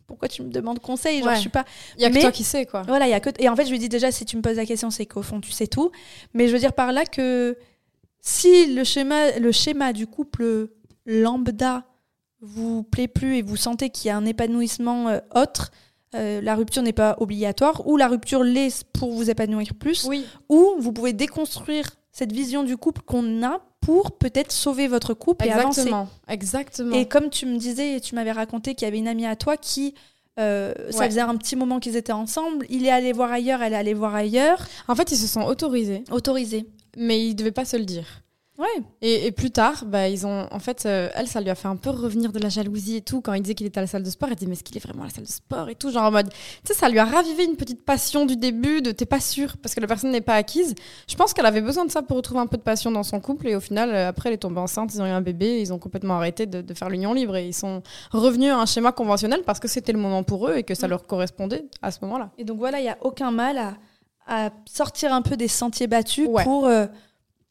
pourquoi 0.06 0.28
tu 0.28 0.42
me 0.42 0.50
demandes 0.50 0.80
conseil? 0.80 1.20
Genre, 1.20 1.28
Ouais. 1.28 1.36
je 1.36 1.40
suis 1.40 1.48
pas. 1.50 1.64
Il 1.96 2.02
y 2.02 2.04
a 2.04 2.10
que 2.10 2.14
Mais- 2.14 2.20
toi 2.20 2.30
qui 2.32 2.44
sais, 2.44 2.66
quoi. 2.66 2.82
Voilà, 2.82 3.06
il 3.06 3.10
y 3.10 3.14
a 3.14 3.20
que. 3.20 3.30
Et 3.38 3.48
en 3.48 3.56
fait, 3.56 3.64
je 3.64 3.70
lui 3.70 3.78
dis 3.78 3.88
déjà, 3.88 4.10
si 4.12 4.26
tu 4.26 4.36
me 4.36 4.42
poses 4.42 4.56
la 4.56 4.66
question, 4.66 4.90
c'est 4.90 5.06
qu'au 5.06 5.22
fond, 5.22 5.40
tu 5.40 5.50
sais 5.50 5.66
tout. 5.66 5.90
Mais 6.34 6.46
je 6.48 6.52
veux 6.52 6.58
dire 6.58 6.74
par 6.74 6.92
là 6.92 7.06
que 7.06 7.56
si 8.20 8.74
le 8.74 8.84
schéma, 8.84 9.38
le 9.38 9.50
schéma 9.52 9.92
du 9.94 10.06
couple 10.06 10.68
lambda 11.06 11.84
vous 12.40 12.82
plaît 12.82 13.08
plus 13.08 13.36
et 13.38 13.42
vous 13.42 13.56
sentez 13.56 13.88
qu'il 13.90 14.08
y 14.08 14.10
a 14.10 14.16
un 14.16 14.26
épanouissement 14.26 15.08
euh, 15.08 15.18
autre, 15.34 15.70
euh, 16.14 16.40
la 16.40 16.54
rupture 16.54 16.82
n'est 16.82 16.92
pas 16.92 17.16
obligatoire, 17.18 17.86
ou 17.86 17.96
la 17.96 18.08
rupture 18.08 18.42
l'est 18.44 18.84
pour 18.92 19.10
vous 19.12 19.30
épanouir 19.30 19.74
plus, 19.74 20.04
Oui. 20.04 20.24
ou 20.48 20.74
vous 20.78 20.92
pouvez 20.92 21.12
déconstruire 21.12 21.86
cette 22.12 22.32
vision 22.32 22.62
du 22.62 22.76
couple 22.76 23.02
qu'on 23.02 23.42
a 23.42 23.60
pour 23.80 24.12
peut-être 24.12 24.52
sauver 24.52 24.86
votre 24.86 25.12
couple 25.14 25.46
et 25.46 25.50
avancer. 25.50 25.80
Exactement. 25.82 26.08
Exactement. 26.28 26.96
Et 26.96 27.06
comme 27.08 27.28
tu 27.28 27.44
me 27.46 27.56
disais, 27.58 28.00
tu 28.00 28.14
m'avais 28.14 28.32
raconté 28.32 28.74
qu'il 28.74 28.86
y 28.86 28.88
avait 28.88 28.98
une 28.98 29.08
amie 29.08 29.26
à 29.26 29.36
toi 29.36 29.56
qui, 29.56 29.94
euh, 30.40 30.72
ça 30.90 31.00
Ouais. 31.00 31.06
faisait 31.08 31.20
un 31.20 31.36
petit 31.36 31.56
moment 31.56 31.80
qu'ils 31.80 31.96
étaient 31.96 32.12
ensemble, 32.12 32.64
il 32.70 32.86
est 32.86 32.90
allé 32.90 33.12
voir 33.12 33.30
ailleurs, 33.32 33.62
elle 33.62 33.72
est 33.72 33.76
allée 33.76 33.94
voir 33.94 34.14
ailleurs, 34.14 34.64
En 34.88 34.94
fait, 34.94 35.10
ils 35.12 35.16
se 35.18 35.26
sont 35.26 35.42
autorisés, 35.42 36.02
autorisé. 36.10 36.66
mais 36.96 37.26
ils 37.26 37.34
devaient 37.34 37.50
pas 37.52 37.64
se 37.64 37.76
le 37.76 37.84
dire. 37.84 38.06
Ouais. 38.56 38.66
Et, 39.02 39.26
et 39.26 39.32
plus 39.32 39.50
tard, 39.50 39.84
bah, 39.84 40.08
ils 40.08 40.24
ont, 40.28 40.46
en 40.52 40.58
fait, 40.60 40.86
euh, 40.86 41.08
elle, 41.16 41.26
ça 41.26 41.40
lui 41.40 41.50
a 41.50 41.56
fait 41.56 41.66
un 41.66 41.74
peu 41.74 41.90
revenir 41.90 42.30
de 42.30 42.38
la 42.38 42.48
jalousie 42.48 42.96
et 42.96 43.00
tout. 43.00 43.20
Quand 43.20 43.32
il 43.32 43.42
disait 43.42 43.56
qu'il 43.56 43.66
était 43.66 43.78
à 43.78 43.80
la 43.80 43.88
salle 43.88 44.04
de 44.04 44.10
sport, 44.10 44.28
elle 44.30 44.36
dit 44.36 44.46
mais 44.46 44.52
est-ce 44.52 44.62
qu'il 44.62 44.76
est 44.76 44.80
vraiment 44.80 45.02
à 45.02 45.06
la 45.06 45.12
salle 45.12 45.24
de 45.24 45.28
sport 45.28 45.68
et 45.68 45.74
tout, 45.74 45.90
genre 45.90 46.04
en 46.04 46.12
mode, 46.12 46.28
tu 46.30 46.36
sais, 46.66 46.74
ça 46.74 46.88
lui 46.88 47.00
a 47.00 47.04
ravivé 47.04 47.44
une 47.44 47.56
petite 47.56 47.84
passion 47.84 48.26
du 48.26 48.36
début 48.36 48.80
de 48.80 48.92
t'es 48.92 49.06
pas 49.06 49.18
sûr 49.18 49.56
parce 49.56 49.74
que 49.74 49.80
la 49.80 49.88
personne 49.88 50.12
n'est 50.12 50.20
pas 50.20 50.34
acquise. 50.34 50.76
Je 51.08 51.16
pense 51.16 51.34
qu'elle 51.34 51.46
avait 51.46 51.62
besoin 51.62 51.84
de 51.84 51.90
ça 51.90 52.02
pour 52.02 52.16
retrouver 52.16 52.38
un 52.40 52.46
peu 52.46 52.56
de 52.56 52.62
passion 52.62 52.92
dans 52.92 53.02
son 53.02 53.18
couple 53.18 53.48
et 53.48 53.56
au 53.56 53.60
final, 53.60 53.90
euh, 53.92 54.08
après, 54.08 54.28
elle 54.28 54.36
est 54.36 54.38
tombée 54.38 54.60
enceinte, 54.60 54.94
ils 54.94 55.02
ont 55.02 55.06
eu 55.06 55.10
un 55.10 55.20
bébé, 55.20 55.60
ils 55.60 55.72
ont 55.72 55.80
complètement 55.80 56.14
arrêté 56.14 56.46
de, 56.46 56.60
de 56.62 56.74
faire 56.74 56.88
l'union 56.90 57.12
libre 57.12 57.34
et 57.36 57.48
ils 57.48 57.54
sont 57.54 57.82
revenus 58.12 58.52
à 58.52 58.58
un 58.58 58.66
schéma 58.66 58.92
conventionnel 58.92 59.42
parce 59.44 59.58
que 59.58 59.66
c'était 59.66 59.92
le 59.92 59.98
moment 59.98 60.22
pour 60.22 60.48
eux 60.48 60.54
et 60.58 60.62
que 60.62 60.76
ça 60.76 60.86
Mm. 60.86 60.90
leur 60.90 61.06
correspondait 61.08 61.64
à 61.82 61.90
ce 61.90 61.98
moment-là. 62.02 62.30
Et 62.38 62.44
donc 62.44 62.58
voilà, 62.58 62.78
il 62.78 62.82
n'y 62.84 62.88
a 62.88 62.98
aucun 63.00 63.32
mal 63.32 63.58
à, 63.58 63.74
à 64.28 64.50
sortir 64.64 65.12
un 65.12 65.22
peu 65.22 65.36
des 65.36 65.48
sentiers 65.48 65.88
battus 65.88 66.28
Ouais. 66.28 66.44
pour 66.44 66.66
euh, 66.66 66.86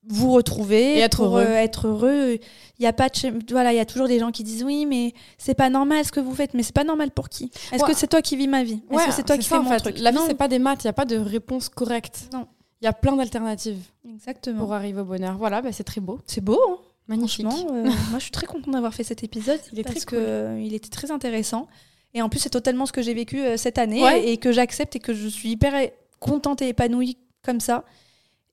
vous 0.08 0.32
retrouver 0.32 0.96
Et 0.96 1.00
être 1.00 1.18
pour, 1.18 1.26
heureux. 1.38 1.42
euh, 1.46 1.56
être 1.56 1.88
heureux. 1.88 2.38
Il 2.80 2.84
y 2.84 2.88
a 2.88 2.94
pas 2.94 3.10
de 3.10 3.52
voilà, 3.54 3.72
il 3.74 3.78
y 3.78 3.80
a 3.80 3.86
toujours 3.86 4.08
des 4.08 4.20
gens 4.20 4.32
qui 4.32 4.44
disent 4.44 4.64
oui, 4.64 4.86
mais 4.86 5.14
c'est 5.38 5.54
pas 5.54 5.70
normal 5.70 6.04
ce 6.06 6.12
que 6.12 6.20
vous 6.20 6.36
faites. 6.36 6.54
Mais 6.54 6.64
c'est 6.64 6.74
pas 6.76 6.84
normal 6.84 7.12
pour 7.12 7.30
qui? 7.30 7.52
Est-ce 7.72 7.84
Ouais. 7.84 7.92
que 7.92 7.98
c'est 7.98 8.08
toi 8.08 8.22
qui 8.22 8.36
vis 8.36 8.48
ma 8.48 8.64
vie? 8.64 8.82
Est-ce 8.90 8.98
Ouais, 9.00 9.06
que 9.06 9.12
c'est 9.14 9.24
toi 9.24 9.38
qui 9.38 9.48
fais 9.48 9.60
mon 9.60 9.70
fait. 9.70 9.78
truc? 9.78 10.00
La 10.00 10.12
vie, 10.12 10.18
c'est 10.28 10.34
pas 10.36 10.48
des 10.48 10.60
maths, 10.60 10.84
il 10.84 10.88
n'y 10.88 10.90
a 10.90 10.94
pas 10.94 11.06
de 11.06 11.16
réponse 11.18 11.70
correcte. 11.70 12.28
Non. 12.34 12.48
Il 12.82 12.86
y 12.86 12.88
a 12.88 12.94
plein 12.94 13.16
d'alternatives 13.16 13.80
Exactement. 14.10 14.60
pour 14.60 14.74
arriver 14.74 15.00
au 15.02 15.06
bonheur. 15.06 15.38
Voilà, 15.38 15.62
bah, 15.62 15.72
c'est 15.72 15.86
très 15.86 16.02
beau. 16.02 16.20
C'est 16.28 16.42
beau, 16.44 16.60
hein 16.70 16.78
Magnifique. 17.08 17.46
Euh, 17.46 17.84
moi 18.10 18.18
je 18.18 18.24
suis 18.24 18.32
très 18.32 18.46
contente 18.46 18.74
d'avoir 18.74 18.94
fait 18.94 19.04
cet 19.06 19.24
épisode. 19.24 19.60
Il 19.72 19.80
est 19.80 19.84
parce 19.84 19.96
très 20.00 20.06
que 20.06 20.16
cool. 20.16 20.26
euh, 20.26 20.60
il 20.62 20.74
était 20.74 20.90
très 20.90 21.12
intéressant. 21.12 21.68
Et 22.14 22.22
en 22.22 22.30
plus, 22.30 22.40
c'est 22.40 22.50
totalement 22.50 22.86
ce 22.86 22.92
que 22.92 23.02
j'ai 23.02 23.14
vécu 23.14 23.42
cette 23.58 23.78
année 23.78 24.04
Ouais. 24.04 24.28
et, 24.30 24.38
que 24.38 24.52
j'accepte 24.52 24.96
et 24.96 25.00
que 25.00 25.14
je 25.14 25.28
suis 25.28 25.50
hyper 25.50 25.74
contente 26.20 26.62
et 26.62 26.68
épanouie 26.68 27.18
comme 27.44 27.60
ça. 27.60 27.86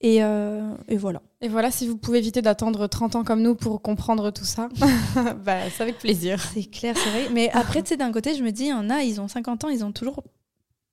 Et, 0.02 0.22
euh, 0.24 0.62
et 0.88 0.96
voilà. 0.96 1.20
Et 1.42 1.48
voilà, 1.48 1.70
si 1.70 1.86
vous 1.86 1.96
pouvez 1.96 2.18
éviter 2.18 2.40
d'attendre 2.40 2.86
30 2.86 3.16
ans 3.16 3.24
comme 3.24 3.42
nous 3.42 3.54
pour 3.54 3.82
comprendre 3.82 4.30
tout 4.30 4.44
ça, 4.46 4.68
bah, 5.44 5.58
c'est 5.70 5.82
avec 5.82 5.98
plaisir. 5.98 6.40
C'est 6.54 6.64
clair, 6.64 6.94
c'est 6.96 7.10
vrai. 7.10 7.28
Mais 7.32 7.50
après, 7.52 7.82
tu 7.82 7.90
sais, 7.90 7.96
d'un 7.98 8.10
côté, 8.12 8.34
je 8.34 8.42
me 8.42 8.50
dis, 8.50 8.64
il 8.64 8.68
y 8.68 8.72
en 8.72 8.88
a, 8.88 9.02
ils 9.02 9.20
ont 9.20 9.28
50 9.28 9.64
ans, 9.64 9.68
ils 9.68 9.84
ont 9.84 9.92
toujours 9.92 10.22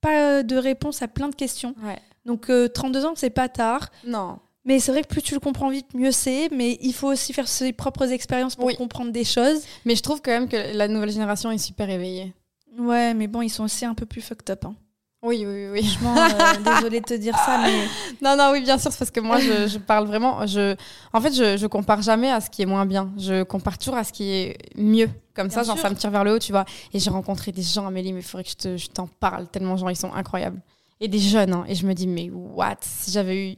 pas 0.02 0.44
de 0.44 0.56
réponse 0.58 1.02
à 1.02 1.08
plein 1.08 1.30
de 1.30 1.36
questions. 1.36 1.74
Ouais. 1.84 1.98
Donc, 2.26 2.50
euh, 2.50 2.68
32 2.68 3.06
ans, 3.06 3.14
c'est 3.16 3.30
pas 3.30 3.48
tard. 3.50 3.90
Non. 4.06 4.40
Mais 4.66 4.80
c'est 4.80 4.92
vrai 4.92 5.02
que 5.04 5.08
plus 5.08 5.22
tu 5.22 5.34
le 5.34 5.40
comprends 5.40 5.70
vite, 5.70 5.94
mieux 5.94 6.12
c'est. 6.12 6.50
Mais 6.52 6.78
il 6.82 6.92
faut 6.94 7.08
aussi 7.08 7.32
faire 7.32 7.48
ses 7.48 7.72
propres 7.72 8.12
expériences 8.12 8.58
pour 8.58 8.66
Oui. 8.66 8.76
comprendre 8.76 9.12
des 9.14 9.24
choses. 9.24 9.62
Mais 9.86 9.96
je 9.96 10.04
trouve 10.04 10.22
quand 10.22 10.32
même 10.32 10.50
que 10.50 10.76
la 10.76 10.90
nouvelle 10.90 11.12
génération 11.12 11.50
est 11.52 11.58
super 11.58 11.90
éveillée. 11.90 12.34
Ouais, 12.78 13.14
mais 13.14 13.28
bon, 13.28 13.42
ils 13.42 13.50
sont 13.50 13.64
aussi 13.64 13.86
un 13.86 13.94
peu 13.94 14.06
plus 14.06 14.22
fucked 14.22 14.50
up. 14.50 14.66
hein. 14.66 14.76
Oui, 15.24 15.46
oui, 15.48 15.68
oui. 15.72 15.84
Franchement, 15.84 16.16
euh, 16.16 16.54
désolée 16.76 17.00
de 17.02 17.06
te 17.06 17.14
dire 17.16 17.36
ça, 17.38 17.58
mais 17.64 17.88
Non, 18.22 18.38
non, 18.38 18.52
oui, 18.52 18.62
bien 18.62 18.78
sûr, 18.78 18.92
c'est 18.92 19.00
parce 19.00 19.10
que 19.12 19.20
moi, 19.20 19.40
je, 19.40 19.68
je 19.68 19.78
parle 19.80 20.06
vraiment. 20.08 20.46
Je, 20.46 20.76
en 21.12 21.20
fait, 21.22 21.34
je, 21.34 21.58
je 21.58 21.66
compare 21.68 22.02
jamais 22.04 22.30
à 22.30 22.40
ce 22.40 22.50
qui 22.52 22.62
est 22.62 22.66
moins 22.68 22.86
bien. 22.86 23.12
Je 23.18 23.42
compare 23.44 23.78
toujours 23.80 23.96
à 23.96 24.04
ce 24.04 24.14
qui 24.14 24.30
est 24.30 24.58
mieux. 24.76 25.10
Comme 25.36 25.50
ça, 25.50 25.64
genre, 25.64 25.78
ça 25.78 25.90
me 25.90 25.96
tire 25.96 26.12
vers 26.12 26.24
le 26.24 26.34
haut, 26.34 26.40
tu 26.40 26.52
vois. 26.52 26.66
Et 26.94 27.00
j'ai 27.00 27.10
rencontré 27.10 27.52
des 27.52 27.62
gens, 27.64 27.88
Amélie, 27.88 28.14
mais 28.14 28.20
il 28.20 28.24
faudrait 28.26 28.44
que 28.44 28.50
je 28.52 28.56
te- 28.56 28.78
je 28.78 28.88
t'en 28.90 29.08
parle 29.08 29.48
tellement, 29.48 29.76
genre, 29.76 29.90
ils 29.92 29.96
sont 29.96 30.14
incroyables. 30.14 30.62
Et 31.00 31.08
des 31.08 31.20
jeunes, 31.20 31.54
hein. 31.54 31.66
Et 31.68 31.76
je 31.76 31.86
me 31.88 31.94
dis, 31.94 32.08
mais 32.08 32.30
what? 32.32 32.78
Si 32.82 33.12
j'avais 33.12 33.52
eu 33.52 33.56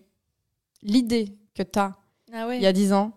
l'idée 0.82 1.38
que 1.56 1.64
t'as 1.64 1.92
ah 2.34 2.48
ouais. 2.48 2.58
il 2.58 2.62
y 2.64 2.68
a 2.68 2.74
10 2.74 2.94
ans, 2.94 3.12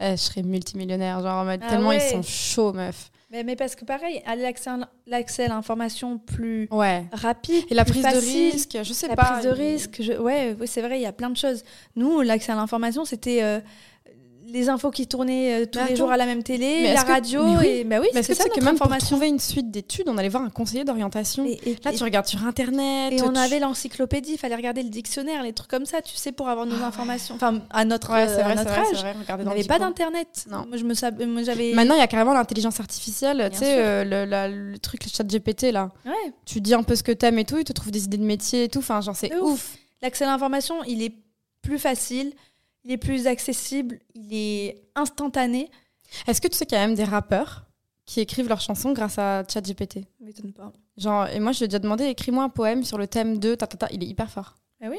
eh, 0.00 0.12
je 0.12 0.16
serais 0.16 0.42
multimillionnaire. 0.42 1.20
Genre, 1.20 1.46
Ah 1.48 1.58
tellement 1.58 1.88
ouais. 1.88 1.98
ils 2.06 2.10
sont 2.10 2.22
chauds, 2.22 2.72
meuf. 2.72 3.10
Mais, 3.32 3.44
mais 3.44 3.56
parce 3.56 3.74
que 3.74 3.86
pareil, 3.86 4.22
l'accès 5.06 5.44
à 5.44 5.48
l'information 5.48 6.18
plus 6.18 6.68
Ouais. 6.70 7.04
rapide, 7.12 7.64
Et 7.70 7.74
la 7.74 7.86
prise 7.86 8.02
de 8.02 8.08
risque, 8.18 8.76
je 8.82 8.92
sais 8.92 9.08
la 9.08 9.16
pas. 9.16 9.24
prise 9.24 9.44
de 9.46 9.50
risque, 9.50 10.02
je- 10.02 10.12
ouais, 10.20 10.54
c'est 10.66 10.82
vrai, 10.82 10.98
il 10.98 11.02
y 11.02 11.06
a 11.06 11.12
plein 11.12 11.30
de 11.30 11.36
choses. 11.38 11.64
Nous, 11.96 12.20
l'accès 12.20 12.52
à 12.52 12.56
l'information, 12.56 13.06
c'était 13.06 13.42
euh, 13.42 13.60
les 14.52 14.68
infos 14.68 14.90
qui 14.90 15.06
tournaient 15.06 15.62
euh, 15.62 15.66
tous 15.66 15.78
Mais 15.78 15.84
les 15.86 15.92
attends. 15.92 15.96
jours 15.96 16.10
à 16.12 16.16
la 16.16 16.26
même 16.26 16.42
télé, 16.42 16.92
la 16.92 17.02
que- 17.02 17.08
radio, 17.08 17.42
mais 17.44 17.56
oui. 17.58 17.66
et 17.66 17.84
bah 17.84 17.96
oui, 18.00 18.08
Mais 18.12 18.20
est-ce 18.20 18.28
c'est 18.34 18.36
que 18.36 18.42
sais 18.42 18.48
que 18.60 18.64
même 18.64 18.76
pour 18.76 18.88
trouver 18.98 19.28
une 19.28 19.38
suite 19.38 19.70
d'études, 19.70 20.08
on 20.08 20.18
allait 20.18 20.28
voir 20.28 20.42
un 20.44 20.50
conseiller 20.50 20.84
d'orientation. 20.84 21.44
Et, 21.46 21.58
et- 21.70 21.76
Là, 21.84 21.92
tu 21.92 22.02
regardes 22.04 22.26
sur 22.26 22.44
Internet. 22.46 23.12
et 23.14 23.22
on 23.22 23.34
avait 23.34 23.58
l'encyclopédie, 23.58 24.32
il 24.34 24.38
fallait 24.38 24.54
regarder 24.56 24.82
le 24.82 24.90
dictionnaire, 24.90 25.42
les 25.42 25.52
trucs 25.52 25.70
comme 25.70 25.86
ça, 25.86 26.02
tu 26.02 26.14
sais, 26.16 26.32
pour 26.32 26.48
avoir 26.48 26.66
nos 26.66 26.82
informations. 26.84 27.34
Enfin, 27.34 27.60
à 27.70 27.84
notre, 27.84 28.12
Ouais, 28.12 28.28
euh, 28.28 28.34
c'est 28.36 28.42
à 28.42 28.48
c'est 28.50 28.54
notre 28.56 28.70
vrai, 28.70 28.82
c'est 28.90 28.96
âge, 28.96 29.02
vrai. 29.02 29.36
On 29.40 29.44
n'avait 29.44 29.64
pas 29.64 29.78
d'internet. 29.78 30.44
Non. 30.50 30.66
Moi, 30.68 30.76
je 30.76 30.84
me 30.84 30.94
sab- 30.94 31.18
moi. 31.26 31.42
Maintenant, 31.74 31.94
il 31.94 32.00
y 32.00 32.02
a 32.02 32.06
carrément 32.06 32.34
l'intelligence 32.34 32.78
artificielle, 32.80 33.48
tu 33.52 33.58
sais, 33.58 33.78
euh, 33.78 34.04
le, 34.04 34.24
la- 34.30 34.48
le 34.48 34.78
truc, 34.78 35.04
le 35.04 35.10
chat 35.10 35.24
GPT, 35.26 35.72
là. 35.72 35.90
Ouais. 36.04 36.32
Tu 36.44 36.60
dis 36.60 36.74
un 36.74 36.82
peu 36.82 36.94
ce 36.96 37.02
que 37.02 37.12
t'aimes 37.12 37.38
et 37.38 37.44
tout, 37.44 37.58
il 37.58 37.64
te 37.64 37.72
trouve 37.72 37.90
des 37.90 38.04
idées 38.04 38.18
de 38.18 38.24
métier 38.24 38.64
et 38.64 38.68
tout. 38.68 38.80
Enfin, 38.80 39.00
genre, 39.00 39.16
c'est 39.16 39.34
ouf. 39.38 39.76
L'accès 40.02 40.24
à 40.24 40.28
l'information, 40.28 40.76
il 40.86 41.02
est 41.02 41.14
plus 41.62 41.78
facile, 41.78 42.32
il 42.84 42.92
est 42.92 42.96
plus 42.98 43.26
accessible, 43.26 43.98
il 44.14 44.32
est 44.34 44.82
instantané. 44.94 45.70
Est-ce 46.26 46.40
que 46.40 46.48
tu 46.48 46.56
sais 46.56 46.66
qu'il 46.66 46.76
y 46.76 46.80
a 46.80 46.86
même 46.86 46.96
des 46.96 47.04
rappeurs 47.04 47.64
qui 48.04 48.20
écrivent 48.20 48.48
leurs 48.48 48.60
chansons 48.60 48.92
grâce 48.92 49.18
à 49.18 49.44
chat 49.48 49.60
GPT 49.60 50.00
Ça 50.18 50.24
m'étonne 50.24 50.52
pas. 50.52 50.72
Genre, 50.96 51.26
et 51.28 51.40
moi, 51.40 51.52
je 51.52 51.58
lui 51.58 51.64
ai 51.64 51.68
déjà 51.68 51.78
demandé, 51.78 52.04
écris-moi 52.04 52.44
un 52.44 52.48
poème 52.48 52.82
sur 52.84 52.98
le 52.98 53.06
thème 53.06 53.38
de 53.38 53.54
ta, 53.54 53.66
ta, 53.66 53.76
ta. 53.76 53.88
Il 53.92 54.02
est 54.02 54.06
hyper 54.06 54.30
fort. 54.30 54.56
Ah 54.82 54.88
oui? 54.90 54.98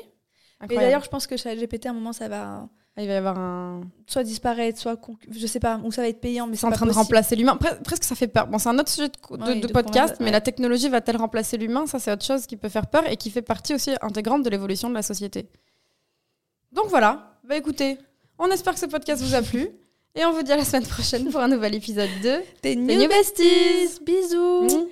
Et 0.70 0.76
d'ailleurs, 0.76 1.04
je 1.04 1.10
pense 1.10 1.28
que 1.28 1.36
chez 1.36 1.56
GPT, 1.56 1.88
à 1.88 1.90
un 1.90 1.94
moment, 1.94 2.14
ça 2.14 2.30
va 2.30 2.68
Ah, 2.96 3.02
il 3.02 3.08
va 3.08 3.14
y 3.14 3.18
avoir 3.18 3.38
un. 3.38 3.82
soit 4.08 4.24
disparaître, 4.24 4.80
soit 4.80 4.96
conc- 4.96 5.18
je 5.30 5.46
sais 5.46 5.60
pas, 5.60 5.80
ou 5.84 5.92
ça 5.92 6.02
va 6.02 6.08
être 6.08 6.22
payant, 6.22 6.48
mais 6.48 6.56
C'est 6.56 6.66
en 6.66 6.72
train 6.72 6.86
de 6.86 6.92
remplacer 6.94 7.36
l'humain. 7.36 7.58
Pre- 7.60 7.82
presque, 7.84 8.06
ça 8.06 8.16
fait 8.16 8.30
peur. 8.30 8.48
Bon, 8.48 8.58
c'est 8.60 8.70
un 8.70 8.80
autre 8.80 8.90
sujet 8.90 9.10
de, 9.10 9.38
de- 9.38 9.44
Oui, 9.44 9.60
de 9.60 9.68
de 9.68 9.74
podcast, 9.74 10.16
mais 10.22 10.28
ouais. 10.28 10.32
la 10.32 10.40
technologie 10.42 10.88
va-t-elle 10.88 11.18
remplacer 11.18 11.58
l'humain? 11.58 11.86
Ça, 11.86 12.00
c'est 12.00 12.12
autre 12.14 12.24
chose 12.24 12.46
qui 12.48 12.56
peut 12.56 12.70
faire 12.70 12.88
peur 12.88 13.06
et 13.12 13.18
qui 13.18 13.30
fait 13.30 13.42
partie 13.42 13.76
aussi 13.76 13.92
intégrante 14.02 14.44
de 14.44 14.50
l'évolution 14.50 14.90
de 14.90 14.94
la 14.94 15.02
société. 15.04 15.50
Donc 16.72 16.88
voilà. 16.88 17.33
Bah 17.44 17.58
écoutez, 17.58 17.98
on 18.40 18.50
espère 18.52 18.74
que 18.74 18.80
ce 18.80 18.86
podcast 18.86 19.22
vous 19.22 19.36
a 19.36 19.42
plu. 19.42 19.68
Et 20.16 20.24
on 20.26 20.32
vous 20.32 20.44
dit 20.44 20.52
à 20.52 20.58
la 20.58 20.64
semaine 20.64 20.86
prochaine 20.86 21.30
pour 21.30 21.42
un 21.42 21.48
nouvel 21.48 21.74
épisode 21.76 22.10
de 22.24 22.76
New 22.76 23.00
New 23.02 23.10
Besties 23.10 24.00
Bisous 24.06 24.64
Mmh. 24.66 24.88